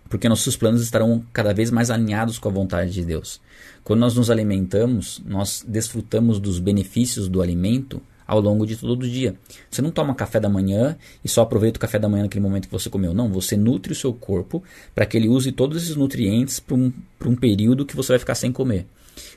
Porque 0.09 0.29
nossos 0.29 0.55
planos 0.55 0.81
estarão 0.81 1.21
cada 1.33 1.53
vez 1.53 1.69
mais 1.69 1.91
alinhados 1.91 2.39
com 2.39 2.47
a 2.47 2.51
vontade 2.51 2.91
de 2.91 3.03
Deus. 3.03 3.41
Quando 3.83 3.99
nós 3.99 4.15
nos 4.15 4.31
alimentamos, 4.31 5.21
nós 5.25 5.65
desfrutamos 5.67 6.39
dos 6.39 6.59
benefícios 6.59 7.27
do 7.27 7.41
alimento 7.41 8.01
ao 8.27 8.41
longo 8.41 8.65
de 8.65 8.75
todo 8.75 9.03
o 9.03 9.09
dia. 9.09 9.35
Você 9.71 9.81
não 9.81 9.89
toma 9.89 10.13
café 10.13 10.39
da 10.39 10.49
manhã 10.49 10.97
e 11.23 11.29
só 11.29 11.41
aproveita 11.41 11.77
o 11.77 11.79
café 11.79 11.97
da 11.97 12.09
manhã 12.09 12.23
naquele 12.23 12.43
momento 12.43 12.65
que 12.65 12.71
você 12.71 12.89
comeu. 12.89 13.13
Não, 13.13 13.29
você 13.29 13.55
nutre 13.55 13.93
o 13.93 13.95
seu 13.95 14.13
corpo 14.13 14.61
para 14.93 15.05
que 15.05 15.15
ele 15.15 15.29
use 15.29 15.51
todos 15.51 15.81
esses 15.81 15.95
nutrientes 15.95 16.59
para 16.59 16.75
um, 16.75 16.91
um 17.25 17.35
período 17.35 17.85
que 17.85 17.95
você 17.95 18.13
vai 18.13 18.19
ficar 18.19 18.35
sem 18.35 18.51
comer. 18.51 18.85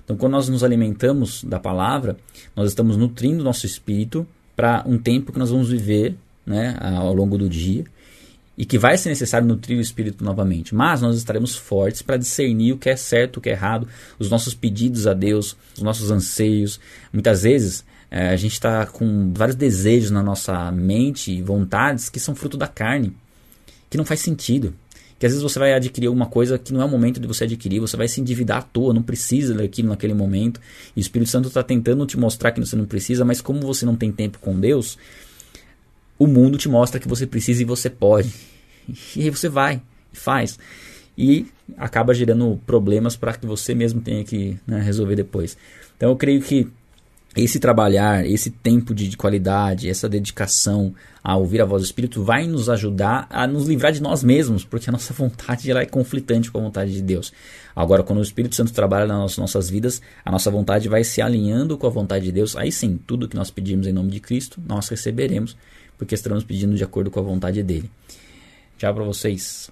Então, 0.04 0.16
quando 0.16 0.32
nós 0.32 0.48
nos 0.48 0.64
alimentamos 0.64 1.44
da 1.44 1.58
palavra, 1.58 2.16
nós 2.56 2.68
estamos 2.68 2.96
nutrindo 2.96 3.44
nosso 3.44 3.64
espírito 3.64 4.26
para 4.56 4.82
um 4.86 4.98
tempo 4.98 5.32
que 5.32 5.38
nós 5.38 5.50
vamos 5.50 5.70
viver 5.70 6.16
né, 6.44 6.76
ao 6.80 7.14
longo 7.14 7.38
do 7.38 7.48
dia 7.48 7.84
e 8.58 8.64
que 8.66 8.76
vai 8.76 8.98
ser 8.98 9.08
necessário 9.08 9.46
nutrir 9.46 9.78
o 9.78 9.80
espírito 9.80 10.22
novamente. 10.22 10.74
Mas 10.74 11.00
nós 11.00 11.16
estaremos 11.16 11.56
fortes 11.56 12.02
para 12.02 12.18
discernir 12.18 12.72
o 12.72 12.76
que 12.76 12.90
é 12.90 12.96
certo, 12.96 13.38
o 13.38 13.40
que 13.40 13.48
é 13.48 13.52
errado, 13.52 13.88
os 14.18 14.28
nossos 14.28 14.52
pedidos 14.52 15.06
a 15.06 15.14
Deus, 15.14 15.56
os 15.74 15.82
nossos 15.82 16.10
anseios. 16.10 16.78
Muitas 17.10 17.42
vezes 17.44 17.84
É, 18.10 18.30
a 18.30 18.36
gente 18.36 18.52
está 18.52 18.86
com 18.86 19.32
vários 19.32 19.56
desejos 19.56 20.10
na 20.10 20.22
nossa 20.22 20.70
mente 20.72 21.30
e 21.30 21.42
vontades 21.42 22.08
que 22.08 22.18
são 22.18 22.34
fruto 22.34 22.56
da 22.56 22.66
carne, 22.66 23.14
que 23.88 23.96
não 23.96 24.04
faz 24.04 24.20
sentido. 24.20 24.74
Que 25.18 25.26
às 25.26 25.32
vezes 25.32 25.42
você 25.42 25.58
vai 25.58 25.74
adquirir 25.74 26.06
alguma 26.06 26.26
coisa 26.26 26.58
que 26.58 26.72
não 26.72 26.80
é 26.80 26.84
o 26.84 26.88
momento 26.88 27.20
de 27.20 27.28
você 27.28 27.44
adquirir, 27.44 27.78
você 27.78 27.94
vai 27.94 28.08
se 28.08 28.20
endividar 28.22 28.58
à 28.58 28.62
toa, 28.62 28.94
não 28.94 29.02
precisa 29.02 29.54
daquilo 29.54 29.90
naquele 29.90 30.14
momento. 30.14 30.58
E 30.96 30.98
o 30.98 31.02
Espírito 31.02 31.30
Santo 31.30 31.48
está 31.48 31.62
tentando 31.62 32.06
te 32.06 32.18
mostrar 32.18 32.52
que 32.52 32.58
você 32.58 32.74
não 32.74 32.86
precisa, 32.86 33.22
mas 33.22 33.40
como 33.40 33.60
você 33.60 33.84
não 33.84 33.94
tem 33.94 34.10
tempo 34.10 34.38
com 34.38 34.58
Deus, 34.58 34.96
o 36.18 36.26
mundo 36.26 36.56
te 36.56 36.70
mostra 36.70 36.98
que 36.98 37.06
você 37.06 37.26
precisa 37.26 37.62
e 37.62 37.64
você 37.64 37.88
pode. 37.88 38.32
E 39.14 39.22
aí 39.22 39.30
você 39.30 39.48
vai 39.48 39.80
e 40.12 40.16
faz. 40.16 40.58
E 41.16 41.46
acaba 41.76 42.12
gerando 42.12 42.58
problemas 42.66 43.14
para 43.14 43.34
que 43.34 43.46
você 43.46 43.72
mesmo 43.72 44.00
tenha 44.00 44.24
que 44.24 44.58
né, 44.66 44.80
resolver 44.80 45.14
depois. 45.14 45.56
Então 45.96 46.08
eu 46.08 46.16
creio 46.16 46.40
que 46.40 46.66
esse 47.36 47.60
trabalhar, 47.60 48.26
esse 48.26 48.50
tempo 48.50 48.92
de, 48.92 49.08
de, 49.08 49.16
qualidade, 49.16 49.88
essa 49.88 50.08
dedicação 50.08 50.92
a 51.22 51.36
ouvir 51.36 51.60
a 51.62 51.64
voz 51.64 51.82
do 51.82 51.86
Espírito 51.86 52.24
vai 52.24 52.46
nos 52.46 52.68
ajudar 52.68 53.26
a 53.30 53.46
nos 53.46 53.68
livrar 53.68 53.92
de 53.92 54.02
nós 54.02 54.24
mesmos, 54.24 54.64
porque 54.64 54.90
a 54.90 54.92
nossa 54.92 55.14
vontade 55.14 55.70
ela 55.70 55.80
é 55.80 55.86
conflitante 55.86 56.50
com 56.50 56.58
a 56.58 56.62
vontade 56.62 56.92
de 56.92 57.02
Deus. 57.02 57.32
Agora, 57.74 58.02
quando 58.02 58.18
o 58.18 58.22
Espírito 58.22 58.56
Santo 58.56 58.72
trabalha 58.72 59.06
nas 59.06 59.38
nossas 59.38 59.70
vidas, 59.70 60.02
a 60.24 60.30
nossa 60.30 60.50
vontade 60.50 60.88
vai 60.88 61.04
se 61.04 61.22
alinhando 61.22 61.78
com 61.78 61.86
a 61.86 61.90
vontade 61.90 62.24
de 62.24 62.32
Deus. 62.32 62.56
Aí 62.56 62.72
sim, 62.72 62.98
tudo 63.06 63.28
que 63.28 63.36
nós 63.36 63.50
pedimos 63.50 63.86
em 63.86 63.92
nome 63.92 64.10
de 64.10 64.18
Cristo, 64.18 64.60
nós 64.66 64.88
receberemos, 64.88 65.56
porque 65.96 66.16
estamos 66.16 66.42
pedindo 66.42 66.74
de 66.74 66.82
acordo 66.82 67.10
com 67.10 67.20
a 67.20 67.22
vontade 67.22 67.62
dele. 67.62 67.88
Tchau 68.76 68.92
para 68.92 69.04
vocês. 69.04 69.70